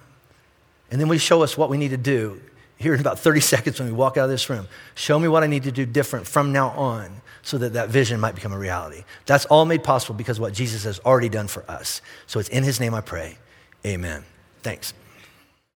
And 0.91 1.01
then 1.01 1.09
we 1.09 1.19
show 1.19 1.43
us 1.43 1.57
what 1.57 1.71
we 1.71 1.79
need 1.79 1.91
to 1.91 1.97
do 1.97 2.41
here 2.77 2.95
in 2.95 3.01
about 3.01 3.19
30 3.19 3.41
seconds 3.41 3.79
when 3.79 3.89
we 3.89 3.95
walk 3.95 4.17
out 4.17 4.25
of 4.25 4.31
this 4.31 4.49
room. 4.51 4.69
Show 4.95 5.19
me 5.19 5.29
what 5.29 5.43
I 5.43 5.47
need 5.47 5.63
to 5.65 5.73
do 5.73 5.87
different 5.87 6.27
from 6.27 6.53
now 6.53 6.69
on 6.71 7.23
so 7.43 7.59
that 7.59 7.73
that 7.75 7.89
vision 7.89 8.21
might 8.21 8.35
become 8.35 8.53
a 8.53 8.59
reality. 8.59 9.05
That's 9.25 9.47
all 9.47 9.65
made 9.65 9.85
possible 9.85 10.15
because 10.15 10.39
what 10.39 10.53
Jesus 10.53 10.85
has 10.85 10.99
already 11.01 11.29
done 11.29 11.49
for 11.49 11.69
us. 11.71 12.03
So 12.27 12.39
it's 12.41 12.49
in 12.49 12.65
his 12.65 12.81
name 12.81 12.93
I 12.93 13.01
pray. 13.01 13.39
Amen. 13.85 14.25
Thanks. 14.63 14.93